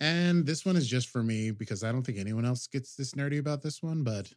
And 0.00 0.46
this 0.46 0.64
one 0.64 0.76
is 0.76 0.86
just 0.86 1.08
for 1.08 1.22
me 1.22 1.50
because 1.50 1.82
I 1.82 1.92
don't 1.92 2.02
think 2.02 2.18
anyone 2.18 2.44
else 2.44 2.66
gets 2.66 2.94
this 2.94 3.12
nerdy 3.12 3.38
about 3.38 3.62
this 3.62 3.82
one, 3.82 4.04
but 4.04 4.32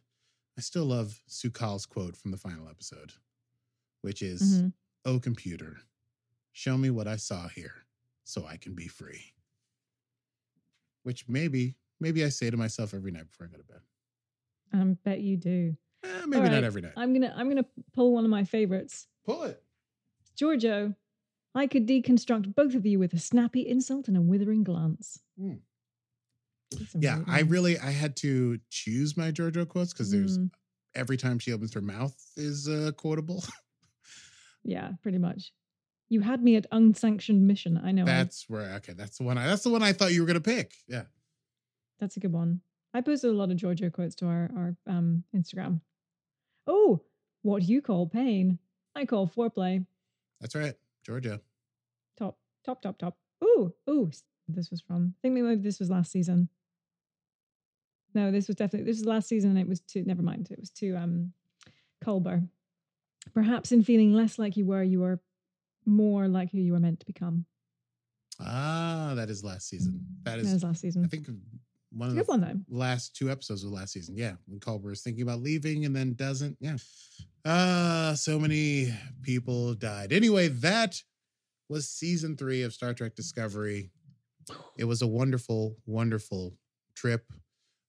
I 0.56 0.60
still 0.60 0.84
love 0.84 1.22
Su'Kal's 1.28 1.86
quote 1.86 2.16
from 2.16 2.30
the 2.30 2.36
final 2.36 2.68
episode, 2.68 3.12
which 4.02 4.22
is, 4.22 4.62
Mhm. 4.62 4.72
Oh, 5.04 5.18
computer, 5.18 5.80
show 6.52 6.76
me 6.76 6.90
what 6.90 7.08
I 7.08 7.16
saw 7.16 7.48
here 7.48 7.86
so 8.24 8.46
I 8.46 8.56
can 8.56 8.74
be 8.74 8.86
free. 8.88 9.32
Which 11.02 11.28
maybe, 11.28 11.76
maybe 11.98 12.24
I 12.24 12.28
say 12.28 12.50
to 12.50 12.56
myself 12.56 12.94
every 12.94 13.10
night 13.10 13.26
before 13.28 13.46
I 13.46 13.50
go 13.50 13.56
to 13.58 13.64
bed. 13.64 13.80
I 14.72 14.84
bet 15.04 15.20
you 15.20 15.36
do. 15.36 15.76
Eh, 16.04 16.26
maybe 16.26 16.46
All 16.46 16.50
not 16.52 16.64
every 16.64 16.82
night. 16.82 16.92
I'm 16.96 17.12
gonna 17.12 17.32
I'm 17.36 17.48
gonna 17.48 17.66
pull 17.92 18.12
one 18.12 18.24
of 18.24 18.30
my 18.30 18.44
favorites. 18.44 19.06
Pull 19.24 19.42
it. 19.44 19.62
Georgiou, 20.36 20.96
I 21.54 21.66
could 21.66 21.86
deconstruct 21.86 22.54
both 22.54 22.74
of 22.74 22.86
you 22.86 22.98
with 22.98 23.12
a 23.12 23.18
snappy 23.18 23.66
insult 23.66 24.08
and 24.08 24.16
a 24.16 24.22
withering 24.22 24.64
glance. 24.64 25.22
Mm. 25.38 25.60
Yeah, 26.94 27.20
I 27.26 27.40
really, 27.40 27.78
I 27.78 27.90
had 27.90 28.16
to 28.18 28.58
choose 28.70 29.16
my 29.16 29.30
JoJo 29.32 29.68
quotes 29.68 29.92
because 29.92 30.10
there's 30.10 30.38
Mm, 30.38 30.50
every 30.94 31.16
time 31.16 31.38
she 31.38 31.52
opens 31.52 31.72
her 31.74 31.80
mouth 31.80 32.14
is 32.36 32.68
uh, 32.68 32.92
quotable. 32.96 33.44
yeah, 34.64 34.90
pretty 35.02 35.18
much. 35.18 35.52
You 36.08 36.20
had 36.20 36.42
me 36.42 36.56
at 36.56 36.66
unsanctioned 36.72 37.46
mission. 37.46 37.80
I 37.82 37.92
know. 37.92 38.02
I- 38.02 38.06
that's 38.06 38.48
where, 38.48 38.74
okay, 38.76 38.92
that's 38.92 39.18
the 39.18 39.24
one. 39.24 39.38
I, 39.38 39.46
that's 39.46 39.62
the 39.62 39.70
one 39.70 39.82
I 39.82 39.92
thought 39.92 40.12
you 40.12 40.20
were 40.20 40.26
gonna 40.26 40.40
pick. 40.40 40.72
Yeah. 40.86 41.04
That's 41.98 42.16
a 42.16 42.20
good 42.20 42.32
one. 42.32 42.60
I 42.94 43.00
posted 43.00 43.30
a 43.30 43.34
lot 43.34 43.50
of 43.50 43.56
Georgiou 43.56 43.90
quotes 43.92 44.14
to 44.16 44.26
our 44.26 44.50
our 44.56 44.76
um, 44.86 45.24
Instagram. 45.34 45.80
Oh, 46.66 47.00
what 47.42 47.62
do 47.62 47.72
you 47.72 47.80
call 47.80 48.06
pain? 48.06 48.58
I 48.94 49.06
call 49.06 49.26
foreplay. 49.26 49.86
That's 50.40 50.54
right, 50.54 50.74
Georgiou. 51.08 51.40
Top, 52.18 52.36
top, 52.66 52.82
top, 52.82 52.98
top. 52.98 53.16
Ooh, 53.42 53.72
ooh. 53.88 54.10
This 54.48 54.70
was 54.70 54.80
from. 54.82 55.14
I 55.16 55.18
think 55.22 55.34
maybe 55.34 55.62
this 55.62 55.78
was 55.80 55.88
last 55.88 56.12
season. 56.12 56.48
No, 58.14 58.30
this 58.30 58.46
was 58.46 58.56
definitely 58.56 58.90
this 58.90 58.98
was 58.98 59.06
last 59.06 59.28
season. 59.28 59.50
And 59.50 59.58
it 59.58 59.68
was 59.68 59.80
to 59.80 60.02
never 60.04 60.22
mind. 60.22 60.48
It 60.50 60.58
was 60.58 60.70
to 60.70 60.94
um, 60.96 61.32
Culber. 62.04 62.46
Perhaps 63.34 63.72
in 63.72 63.82
feeling 63.84 64.12
less 64.12 64.38
like 64.38 64.56
you 64.56 64.66
were, 64.66 64.82
you 64.82 65.00
were 65.00 65.20
more 65.86 66.28
like 66.28 66.50
who 66.50 66.58
you 66.58 66.72
were 66.72 66.80
meant 66.80 67.00
to 67.00 67.06
become. 67.06 67.46
Ah, 68.40 69.12
that 69.14 69.30
is 69.30 69.44
last 69.44 69.68
season. 69.68 70.04
That 70.24 70.42
That 70.42 70.46
is, 70.46 70.64
last 70.64 70.80
season. 70.80 71.04
I 71.04 71.08
think, 71.08 71.28
one 71.92 72.08
of 72.08 72.14
the 72.14 72.24
one 72.24 72.64
last 72.68 73.14
two 73.14 73.30
episodes 73.30 73.64
of 73.64 73.70
last 73.70 73.92
season. 73.92 74.16
Yeah, 74.16 74.32
when 74.46 74.60
Culber 74.60 74.92
is 74.92 75.02
thinking 75.02 75.22
about 75.22 75.40
leaving 75.40 75.84
and 75.84 75.94
then 75.94 76.14
doesn't. 76.14 76.56
Yeah. 76.60 76.76
Ah, 77.44 78.14
so 78.16 78.38
many 78.38 78.92
people 79.22 79.74
died. 79.74 80.12
Anyway, 80.12 80.48
that 80.48 81.00
was 81.68 81.88
season 81.88 82.36
three 82.36 82.62
of 82.62 82.72
Star 82.72 82.94
Trek 82.94 83.14
Discovery. 83.14 83.90
It 84.76 84.84
was 84.84 85.02
a 85.02 85.06
wonderful, 85.06 85.76
wonderful 85.86 86.54
trip. 86.94 87.30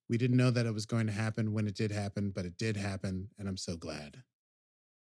We 0.10 0.18
didn't 0.18 0.38
know 0.38 0.52
that 0.52 0.66
it 0.66 0.74
was 0.74 0.86
going 0.86 1.08
to 1.08 1.14
happen 1.14 1.54
when 1.54 1.68
it 1.68 1.76
did 1.76 1.92
happen, 1.92 2.32
but 2.32 2.46
it 2.46 2.58
did 2.58 2.78
happen, 2.78 3.30
and 3.38 3.48
I'm 3.48 3.58
so 3.58 3.76
glad. 3.76 4.24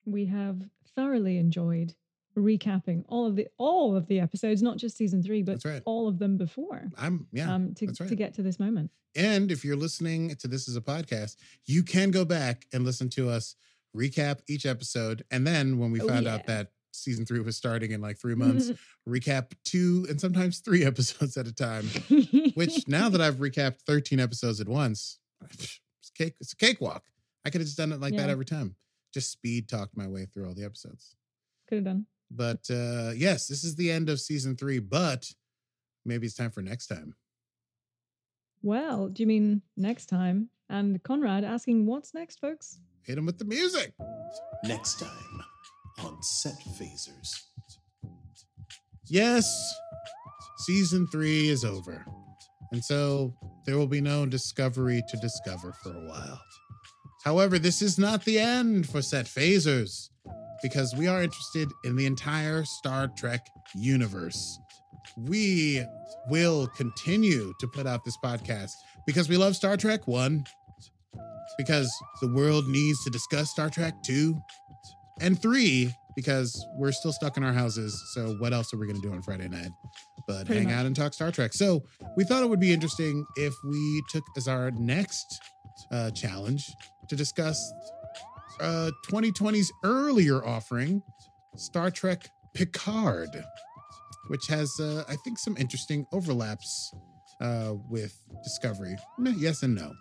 We 0.05 0.25
have 0.25 0.61
thoroughly 0.95 1.37
enjoyed 1.37 1.95
recapping 2.37 3.03
all 3.07 3.25
of 3.25 3.35
the 3.35 3.47
all 3.57 3.95
of 3.95 4.07
the 4.07 4.19
episodes, 4.19 4.61
not 4.61 4.77
just 4.77 4.97
season 4.97 5.21
three, 5.21 5.43
but 5.43 5.63
right. 5.65 5.81
all 5.85 6.07
of 6.07 6.19
them 6.19 6.37
before. 6.37 6.89
I'm 6.97 7.27
yeah. 7.31 7.53
um, 7.53 7.73
to, 7.75 7.87
right. 7.87 8.09
to 8.09 8.15
get 8.15 8.33
to 8.35 8.41
this 8.41 8.59
moment. 8.59 8.91
And 9.15 9.51
if 9.51 9.65
you're 9.65 9.75
listening 9.75 10.35
to 10.35 10.47
this 10.47 10.69
as 10.69 10.75
a 10.75 10.81
podcast, 10.81 11.35
you 11.65 11.83
can 11.83 12.11
go 12.11 12.25
back 12.25 12.65
and 12.73 12.85
listen 12.85 13.09
to 13.09 13.29
us 13.29 13.55
recap 13.95 14.39
each 14.47 14.65
episode. 14.65 15.23
And 15.31 15.45
then 15.45 15.79
when 15.79 15.91
we 15.91 16.01
Oh, 16.01 16.07
found 16.07 16.25
yeah. 16.25 16.35
out 16.35 16.45
that 16.45 16.71
season 17.03 17.25
three 17.25 17.39
was 17.39 17.57
starting 17.57 17.91
in 17.91 18.01
like 18.01 18.17
three 18.17 18.35
months, 18.35 18.71
recap 19.07 19.51
two 19.65 20.05
and 20.09 20.19
sometimes 20.19 20.59
three 20.59 20.85
episodes 20.91 21.37
at 21.37 21.47
a 21.47 21.53
time. 21.53 21.85
Which 22.55 22.87
now 22.87 23.09
that 23.09 23.21
I've 23.21 23.35
recapped 23.35 23.81
13 23.87 24.19
episodes 24.19 24.59
at 24.61 24.67
once, 24.67 25.19
it's 25.49 25.81
cake, 26.15 26.35
it's 26.39 26.53
a 26.53 26.55
cakewalk. 26.57 27.03
I 27.45 27.49
could 27.49 27.61
have 27.61 27.67
just 27.67 27.77
done 27.77 27.91
it 27.91 27.99
like 28.01 28.15
that 28.17 28.29
every 28.29 28.45
time. 28.45 28.75
Just 29.13 29.31
speed 29.31 29.69
talked 29.69 29.97
my 29.97 30.07
way 30.07 30.25
through 30.25 30.47
all 30.47 30.53
the 30.53 30.65
episodes. 30.65 31.15
could 31.67 31.77
have 31.77 31.85
done. 31.85 32.05
But 32.29 32.69
uh 32.69 33.11
yes, 33.15 33.47
this 33.47 33.63
is 33.63 33.75
the 33.75 33.89
end 33.89 34.09
of 34.09 34.19
season 34.19 34.55
three, 34.55 34.79
but 34.79 35.31
maybe 36.05 36.27
it's 36.27 36.35
time 36.35 36.51
for 36.51 36.61
next 36.61 36.87
time. 36.87 37.15
Well, 38.61 39.07
do 39.07 39.23
you 39.23 39.27
mean 39.27 39.61
next 39.77 40.07
time? 40.07 40.49
And 40.69 41.01
Conrad 41.01 41.43
asking, 41.43 41.85
what's 41.87 42.13
next, 42.13 42.39
folks? 42.39 42.79
Hit 43.01 43.17
him 43.17 43.25
with 43.25 43.39
the 43.39 43.45
music. 43.45 43.93
Next 44.63 44.99
time 44.99 45.43
on 46.03 46.21
Set 46.21 46.59
Phasers. 46.79 47.31
Yes, 49.07 49.51
season 50.59 51.07
three 51.07 51.49
is 51.49 51.65
over. 51.65 52.05
And 52.71 52.83
so 52.83 53.33
there 53.65 53.77
will 53.77 53.87
be 53.87 54.01
no 54.01 54.25
discovery 54.25 55.01
to 55.09 55.17
discover 55.17 55.73
for 55.83 55.91
a 55.91 56.07
while. 56.07 56.39
However, 57.23 57.59
this 57.59 57.81
is 57.81 57.97
not 57.97 58.23
the 58.23 58.39
end 58.39 58.87
for 58.87 59.01
set 59.01 59.25
phasers 59.25 60.09
because 60.61 60.95
we 60.95 61.07
are 61.07 61.23
interested 61.23 61.69
in 61.83 61.95
the 61.95 62.05
entire 62.05 62.63
Star 62.65 63.09
Trek 63.17 63.45
universe. 63.75 64.59
We 65.17 65.83
will 66.29 66.67
continue 66.77 67.53
to 67.59 67.67
put 67.67 67.87
out 67.87 68.05
this 68.05 68.17
podcast 68.23 68.71
because 69.05 69.27
we 69.27 69.37
love 69.37 69.55
Star 69.55 69.75
Trek, 69.75 70.07
one, 70.07 70.43
because 71.57 71.91
the 72.21 72.31
world 72.33 72.67
needs 72.67 73.03
to 73.03 73.09
discuss 73.09 73.49
Star 73.49 73.69
Trek, 73.69 73.95
two, 74.03 74.39
and 75.19 75.41
three, 75.41 75.93
because 76.15 76.65
we're 76.75 76.91
still 76.91 77.13
stuck 77.13 77.37
in 77.37 77.43
our 77.43 77.53
houses. 77.53 78.01
So 78.13 78.35
what 78.39 78.53
else 78.53 78.73
are 78.73 78.77
we 78.77 78.87
going 78.87 79.01
to 79.01 79.07
do 79.07 79.13
on 79.13 79.21
Friday 79.21 79.47
night? 79.47 79.71
But 80.27 80.45
Pretty 80.45 80.61
hang 80.61 80.69
much. 80.69 80.75
out 80.75 80.85
and 80.85 80.95
talk 80.95 81.13
Star 81.13 81.31
Trek. 81.31 81.53
So 81.53 81.83
we 82.15 82.23
thought 82.23 82.43
it 82.43 82.49
would 82.49 82.59
be 82.59 82.73
interesting 82.73 83.25
if 83.35 83.53
we 83.63 84.03
took 84.09 84.23
as 84.37 84.47
our 84.47 84.71
next 84.71 85.39
uh, 85.91 86.11
challenge 86.11 86.71
to 87.07 87.15
discuss 87.15 87.71
uh, 88.59 88.91
2020's 89.09 89.71
earlier 89.83 90.45
offering, 90.45 91.01
Star 91.55 91.89
Trek 91.89 92.29
Picard, 92.53 93.43
which 94.27 94.47
has, 94.47 94.71
uh, 94.79 95.03
I 95.07 95.15
think, 95.23 95.39
some 95.39 95.55
interesting 95.57 96.05
overlaps 96.11 96.93
uh, 97.41 97.73
with 97.89 98.13
Discovery. 98.43 98.97
Yes 99.37 99.63
and 99.63 99.75
no 99.75 99.93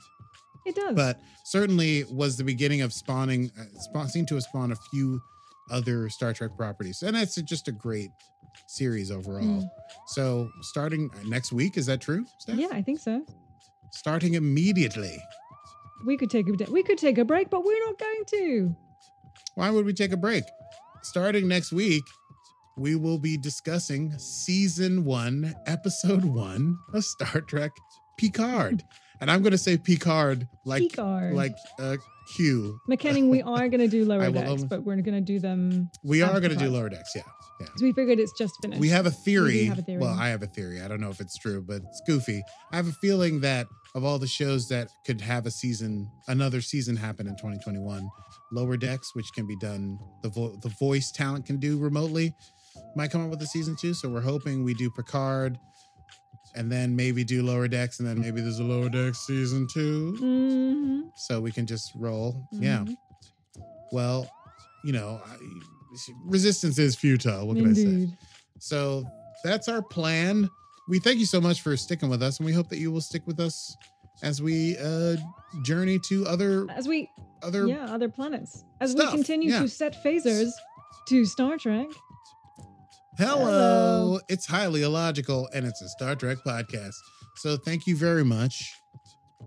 It 0.69 0.75
does. 0.75 0.95
but 0.95 1.21
certainly 1.45 2.05
was 2.11 2.37
the 2.37 2.45
beginning 2.45 2.83
of 2.83 2.93
spawning 2.93 3.51
uh, 3.59 3.65
spawn, 3.81 4.09
seemed 4.09 4.29
to 4.29 4.35
have 4.35 4.45
spawned 4.45 4.73
a 4.73 4.77
few 4.91 5.21
other 5.71 6.09
Star 6.09 6.33
Trek 6.33 6.57
properties, 6.57 7.03
and 7.03 7.17
it's 7.17 7.37
just 7.37 7.69
a 7.69 7.73
great 7.73 8.11
series 8.67 9.11
overall. 9.11 9.43
Mm. 9.43 9.71
So, 10.09 10.51
starting 10.61 11.11
next 11.27 11.53
week, 11.53 11.77
is 11.77 11.87
that 11.87 12.01
true? 12.01 12.25
Steph? 12.39 12.57
yeah, 12.57 12.69
I 12.71 12.83
think 12.83 13.01
so. 13.01 13.25
Starting 13.91 14.35
immediately. 14.35 15.17
We 16.07 16.17
could 16.17 16.31
take 16.31 16.47
a 16.49 16.71
we 16.71 16.83
could 16.83 16.99
take 16.99 17.19
a 17.19 17.25
break, 17.25 17.51
but 17.51 17.65
we're 17.65 17.85
not 17.87 17.99
going 17.99 18.25
to. 18.27 18.77
Why 19.55 19.71
would 19.71 19.85
we 19.85 19.93
take 19.93 20.13
a 20.13 20.17
break? 20.17 20.45
Starting 21.03 21.49
next 21.49 21.73
week, 21.73 22.05
we 22.77 22.95
will 22.95 23.19
be 23.19 23.37
discussing 23.37 24.17
season 24.19 25.05
one, 25.05 25.55
episode 25.67 26.25
one 26.25 26.79
of 26.93 27.05
Star 27.05 27.41
Trek 27.41 27.73
Picard, 28.17 28.85
and 29.21 29.31
I'm 29.31 29.43
going 29.43 29.53
to 29.53 29.59
say 29.59 29.77
Picard 29.79 30.47
like 30.65 30.83
Picard. 30.83 31.35
like 31.35 31.55
uh, 31.79 31.97
Q. 32.37 32.79
McKenning, 32.91 33.29
we 33.31 33.43
are 33.43 33.69
going 33.69 33.81
to 33.81 33.89
do 33.89 34.05
lower 34.07 34.31
decks, 34.31 34.51
only- 34.51 34.67
but 34.67 34.85
we're 34.85 34.97
going 35.03 35.15
to 35.17 35.21
do 35.21 35.39
them 35.39 35.91
We 36.05 36.23
are 36.23 36.41
going 36.41 36.53
to 36.53 36.57
do 36.57 36.69
lower 36.71 36.89
decks, 36.89 37.13
yeah. 37.17 37.23
Yeah. 37.61 37.67
we 37.83 37.93
figured 37.93 38.21
it's 38.21 38.33
just 38.39 38.53
finished. 38.63 38.81
We 38.81 38.89
have 38.91 39.07
a 39.07 39.11
theory. 39.11 39.65
have 39.65 39.81
a 39.81 39.83
theory. 39.83 40.01
Well, 40.01 40.15
I 40.17 40.29
have 40.29 40.45
a 40.45 40.47
theory. 40.47 40.81
I 40.81 40.87
don't 40.87 41.01
know 41.01 41.11
if 41.11 41.21
it's 41.21 41.37
true, 41.39 41.61
but 41.61 41.83
it's 41.83 42.01
goofy. 42.07 42.41
I 42.73 42.77
have 42.77 42.87
a 42.87 42.93
feeling 42.93 43.41
that 43.41 43.67
of 43.97 44.05
all 44.05 44.19
the 44.21 44.29
shows 44.29 44.69
that 44.69 44.89
could 45.05 45.21
have 45.23 45.45
a 45.45 45.51
season, 45.51 46.09
another 46.29 46.61
season 46.61 46.95
happen 46.95 47.27
in 47.27 47.33
2021, 47.35 48.09
Lower 48.53 48.77
Decks, 48.77 49.11
which 49.15 49.33
can 49.35 49.45
be 49.47 49.57
done, 49.57 49.99
the 50.23 50.29
vo- 50.29 50.55
the 50.63 50.69
voice 50.79 51.11
talent 51.11 51.47
can 51.47 51.57
do 51.59 51.79
remotely, 51.79 52.33
might 52.95 53.11
come 53.11 53.25
up 53.25 53.31
with 53.31 53.43
a 53.43 53.47
season 53.47 53.75
two. 53.75 53.93
So 53.93 54.09
we're 54.09 54.21
hoping 54.21 54.63
we 54.63 54.75
do 54.75 54.89
Picard, 54.91 55.59
and 56.55 56.71
then 56.71 56.95
maybe 56.97 57.25
do 57.25 57.43
Lower 57.43 57.69
Decks, 57.69 58.01
and 58.01 58.09
then 58.09 58.21
maybe 58.21 58.41
there's 58.41 58.59
a 58.59 58.65
Lower 58.65 58.89
Decks 58.89 59.27
season 59.27 59.67
two. 59.73 60.17
Mhm, 60.21 61.11
So 61.17 61.41
we 61.41 61.53
can 61.53 61.67
just 61.67 61.93
roll. 61.97 62.47
Yeah. 62.53 62.85
mhm. 62.87 62.97
Well, 63.93 64.31
you 64.85 64.93
know, 64.93 65.21
I, 65.25 65.37
resistance 66.25 66.79
is 66.79 66.95
futile. 66.97 67.47
What 67.47 67.57
can 67.57 67.71
I 67.71 67.73
say? 67.73 68.09
So 68.59 69.05
that's 69.45 69.69
our 69.69 69.83
plan. 69.83 70.49
We 70.89 70.99
thank 70.99 71.19
you 71.19 71.27
so 71.27 71.41
much 71.41 71.61
for 71.61 71.77
sticking 71.77 72.09
with 72.09 72.23
us, 72.23 72.39
and 72.39 72.47
we 72.47 72.53
hope 72.53 72.69
that 72.69 72.79
you 72.79 72.91
will 72.91 73.01
stick 73.01 73.23
with 73.27 73.41
us 73.41 73.77
as 74.23 74.41
we 74.43 74.77
uh, 74.79 75.17
journey 75.63 75.99
to 76.09 76.27
other 76.27 76.67
As 76.71 76.89
we 76.89 77.09
other 77.43 77.67
yeah, 77.67 77.85
other 77.87 78.09
planets. 78.09 78.65
As 78.81 78.93
stuff, 78.93 79.13
we 79.13 79.19
continue 79.19 79.51
yeah. 79.51 79.61
to 79.61 79.69
set 79.69 80.03
phasers 80.03 80.51
to 81.09 81.25
Star 81.25 81.57
Trek. 81.57 81.89
Hello. 83.19 83.37
Hello. 83.45 84.21
It's 84.29 84.47
highly 84.47 84.83
illogical 84.83 85.49
and 85.53 85.67
it's 85.67 85.83
a 85.83 85.89
Star 85.89 86.15
Trek 86.15 86.39
podcast. 86.47 86.95
So 87.37 87.57
thank 87.57 87.87
you 87.87 87.97
very 87.97 88.25
much. 88.25 88.73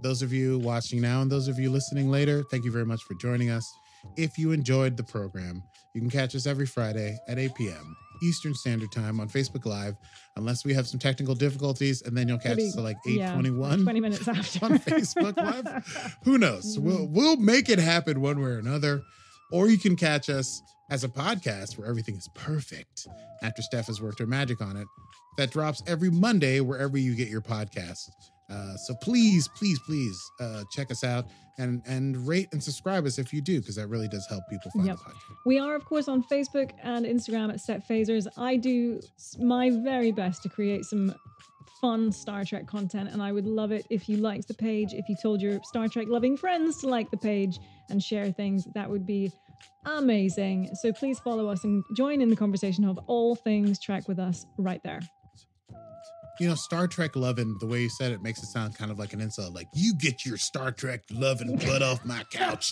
Those 0.02 0.22
of 0.22 0.34
you 0.34 0.60
watching 0.60 1.02
now 1.02 1.22
and 1.22 1.32
those 1.32 1.48
of 1.48 1.58
you 1.60 1.70
listening 1.72 2.10
later, 2.10 2.44
thank 2.52 2.66
you 2.66 2.72
very 2.72 2.86
much 2.86 3.02
for 3.04 3.14
joining 3.16 3.50
us. 3.50 3.66
If 4.18 4.38
you 4.38 4.52
enjoyed 4.52 4.98
the 4.98 5.04
program, 5.04 5.64
you 5.94 6.02
can 6.02 6.10
catch 6.10 6.36
us 6.36 6.46
every 6.48 6.66
Friday 6.66 7.18
at 7.28 7.38
8 7.38 7.54
p.m. 7.56 7.96
Eastern 8.24 8.54
Standard 8.54 8.92
Time 8.92 9.20
on 9.20 9.28
Facebook 9.30 9.66
Live, 9.66 9.96
unless 10.36 10.64
we 10.66 10.74
have 10.74 10.88
some 10.88 11.00
technical 11.00 11.34
difficulties, 11.36 12.02
and 12.04 12.16
then 12.16 12.28
you'll 12.28 12.38
catch 12.40 12.58
Maybe- 12.58 12.68
us 12.70 12.78
at 12.78 12.84
like 12.84 12.98
yeah, 13.06 13.38
821 13.40 13.84
20 13.84 14.00
minutes 14.00 14.28
after. 14.28 14.66
on 14.66 14.80
Facebook 14.80 15.38
Live. 15.38 16.18
Who 16.24 16.38
knows? 16.38 16.78
Mm-hmm. 16.78 16.86
We'll 16.86 17.08
we'll 17.08 17.38
make 17.38 17.70
it 17.70 17.80
happen 17.80 18.22
one 18.22 18.40
way 18.40 18.50
or 18.52 18.60
another. 18.60 19.02
Or 19.52 19.70
you 19.70 19.78
can 19.78 19.96
catch 19.96 20.30
us 20.30 20.62
as 20.90 21.04
a 21.04 21.10
podcast 21.10 21.78
where 21.78 21.88
everything 21.88 22.16
is 22.16 22.28
perfect 22.34 23.08
after 23.44 23.62
Steph 23.62 23.88
has 23.88 24.02
worked 24.02 24.20
her 24.20 24.28
magic 24.28 24.62
on 24.62 24.76
it. 24.78 24.88
That 25.38 25.52
drops 25.52 25.82
every 25.88 26.10
Monday 26.10 26.60
wherever 26.60 26.98
you 26.98 27.16
get 27.16 27.30
your 27.30 27.42
podcast. 27.42 28.10
Uh, 28.50 28.76
so 28.76 28.94
please, 29.02 29.48
please, 29.56 29.80
please 29.86 30.22
uh, 30.42 30.64
check 30.72 30.92
us 30.92 31.04
out 31.06 31.26
and 31.58 31.82
and 31.86 32.28
rate 32.28 32.50
and 32.52 32.62
subscribe 32.62 33.06
us 33.06 33.18
if 33.18 33.32
you 33.32 33.42
do, 33.42 33.60
because 33.62 33.76
that 33.76 33.88
really 33.88 34.10
does 34.10 34.26
help 34.30 34.44
people 34.50 34.70
find 34.72 34.88
Yep. 34.88 34.98
the 34.98 35.04
podcast. 35.04 35.36
We 35.46 35.58
are, 35.60 35.76
of 35.76 35.86
course, 35.86 36.08
on 36.10 36.24
Facebook 36.24 36.72
and 36.84 37.06
Instagram 37.06 37.50
at 37.52 37.62
Set 37.62 37.88
Phasers. 37.88 38.28
I 38.38 38.58
do 38.58 39.00
my 39.40 39.70
very 39.70 40.12
best 40.12 40.44
to 40.44 40.50
create 40.50 40.84
some 40.84 41.14
fun 41.80 42.12
Star 42.12 42.44
Trek 42.44 42.68
content, 42.68 43.10
and 43.12 43.22
I 43.22 43.32
would 43.32 43.48
love 43.48 43.72
it 43.72 43.86
if 43.90 44.10
you 44.10 44.18
liked 44.18 44.48
the 44.48 44.54
page, 44.54 44.94
if 44.94 45.08
you 45.08 45.16
told 45.22 45.42
your 45.42 45.60
Star 45.64 45.88
Trek 45.88 46.08
loving 46.10 46.36
friends 46.36 46.78
to 46.82 46.88
like 46.88 47.10
the 47.10 47.18
page 47.18 47.58
and 47.92 48.02
share 48.02 48.32
things. 48.32 48.68
That 48.74 48.90
would 48.90 49.06
be 49.06 49.32
amazing. 49.86 50.70
So 50.82 50.92
please 50.92 51.20
follow 51.20 51.48
us 51.48 51.64
and 51.64 51.84
join 51.96 52.22
in 52.22 52.30
the 52.30 52.36
conversation 52.36 52.86
of 52.86 53.00
all 53.08 53.36
things 53.36 53.80
Trek 53.80 54.08
with 54.08 54.20
us 54.20 54.46
right 54.58 54.82
there. 54.84 55.02
You 56.40 56.48
know, 56.48 56.56
Star 56.56 56.88
Trek 56.88 57.16
loving, 57.16 57.58
the 57.60 57.68
way 57.68 57.82
you 57.82 57.90
said 57.90 58.12
it 58.12 58.24
makes 58.24 58.42
it 58.42 58.48
sound 58.48 58.76
kind 58.76 58.90
of 58.90 58.98
like 58.98 59.14
an 59.14 59.22
insult. 59.22 59.54
Like, 59.54 59.68
you 59.74 59.94
get 59.96 60.26
your 60.26 60.38
Star 60.38 60.72
Trek 60.72 61.02
loving 61.12 61.56
butt 61.58 61.84
off 61.84 62.04
my 62.04 62.24
couch 62.32 62.72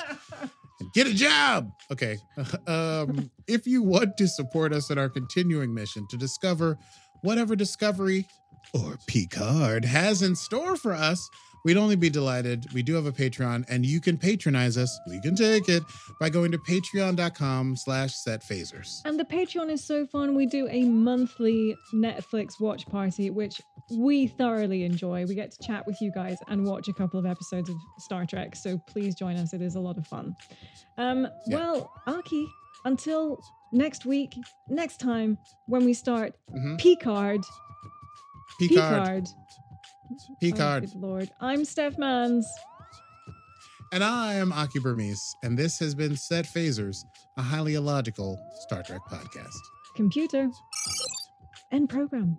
and 0.79 0.91
get 0.93 1.05
a 1.05 1.13
job. 1.13 1.71
Okay. 1.91 2.17
Um, 2.67 3.31
if 3.47 3.67
you 3.67 3.83
want 3.83 4.17
to 4.17 4.27
support 4.27 4.73
us 4.73 4.89
in 4.89 4.97
our 4.97 5.09
continuing 5.09 5.73
mission 5.73 6.07
to 6.09 6.17
discover 6.17 6.77
whatever 7.21 7.55
Discovery 7.55 8.25
or 8.73 8.97
Picard 9.07 9.85
has 9.85 10.21
in 10.21 10.35
store 10.35 10.75
for 10.75 10.93
us, 10.93 11.29
we'd 11.65 11.77
only 11.77 11.95
be 11.95 12.09
delighted. 12.09 12.65
We 12.73 12.83
do 12.83 12.95
have 12.95 13.05
a 13.05 13.11
Patreon, 13.11 13.65
and 13.69 13.85
you 13.85 13.99
can 14.01 14.17
patronize 14.17 14.77
us. 14.77 14.97
We 15.09 15.19
can 15.21 15.35
take 15.35 15.69
it 15.69 15.83
by 16.19 16.29
going 16.29 16.51
to 16.51 16.57
patreon.com 16.57 17.75
slash 17.75 18.13
set 18.15 18.41
phasers. 18.41 19.01
And 19.05 19.19
the 19.19 19.25
Patreon 19.25 19.69
is 19.69 19.83
so 19.83 20.05
fun. 20.05 20.35
We 20.35 20.45
do 20.45 20.67
a 20.69 20.83
monthly 20.85 21.75
Netflix 21.93 22.59
watch 22.59 22.85
party, 22.87 23.29
which 23.29 23.61
we 23.91 24.27
thoroughly 24.27 24.83
enjoy. 24.83 25.25
We 25.25 25.35
get 25.35 25.51
to 25.51 25.57
chat 25.65 25.85
with 25.87 25.99
you 26.01 26.11
guys 26.11 26.37
and 26.47 26.65
watch 26.65 26.87
a 26.87 26.93
couple 26.93 27.19
of 27.19 27.25
episodes 27.25 27.69
of 27.69 27.75
Star 27.99 28.25
Trek. 28.25 28.55
So 28.55 28.77
please 28.87 29.15
join 29.15 29.35
us. 29.35 29.53
It 29.53 29.61
is 29.61 29.75
a 29.75 29.79
lot 29.79 29.97
of 29.97 30.05
fun. 30.05 30.35
Um, 30.97 31.27
Yeah. 31.47 31.57
Well, 31.57 31.91
Akie, 32.07 32.45
until 32.85 33.41
next 33.71 34.05
week, 34.05 34.35
next 34.69 34.99
time 34.99 35.37
when 35.67 35.85
we 35.85 35.93
start 35.93 36.33
Mhm. 36.55 36.77
Picard. 36.79 37.41
Picard. 38.59 39.27
Oh, 40.11 40.35
Picard. 40.39 40.85
good 40.85 40.95
Lord. 40.95 41.29
I'm 41.39 41.65
Steph 41.65 41.97
Mans. 41.97 42.47
And 43.91 44.03
I 44.03 44.35
am 44.35 44.51
Akie 44.51 44.81
Burmese, 44.81 45.35
and 45.43 45.57
this 45.57 45.79
has 45.79 45.95
been 45.95 46.15
Set 46.15 46.45
Phasers, 46.45 46.97
a 47.37 47.41
highly 47.41 47.73
illogical 47.73 48.39
Star 48.61 48.83
Trek 48.83 49.01
podcast. 49.09 49.57
Computer. 49.95 50.49
End 51.71 51.89
program. 51.89 52.37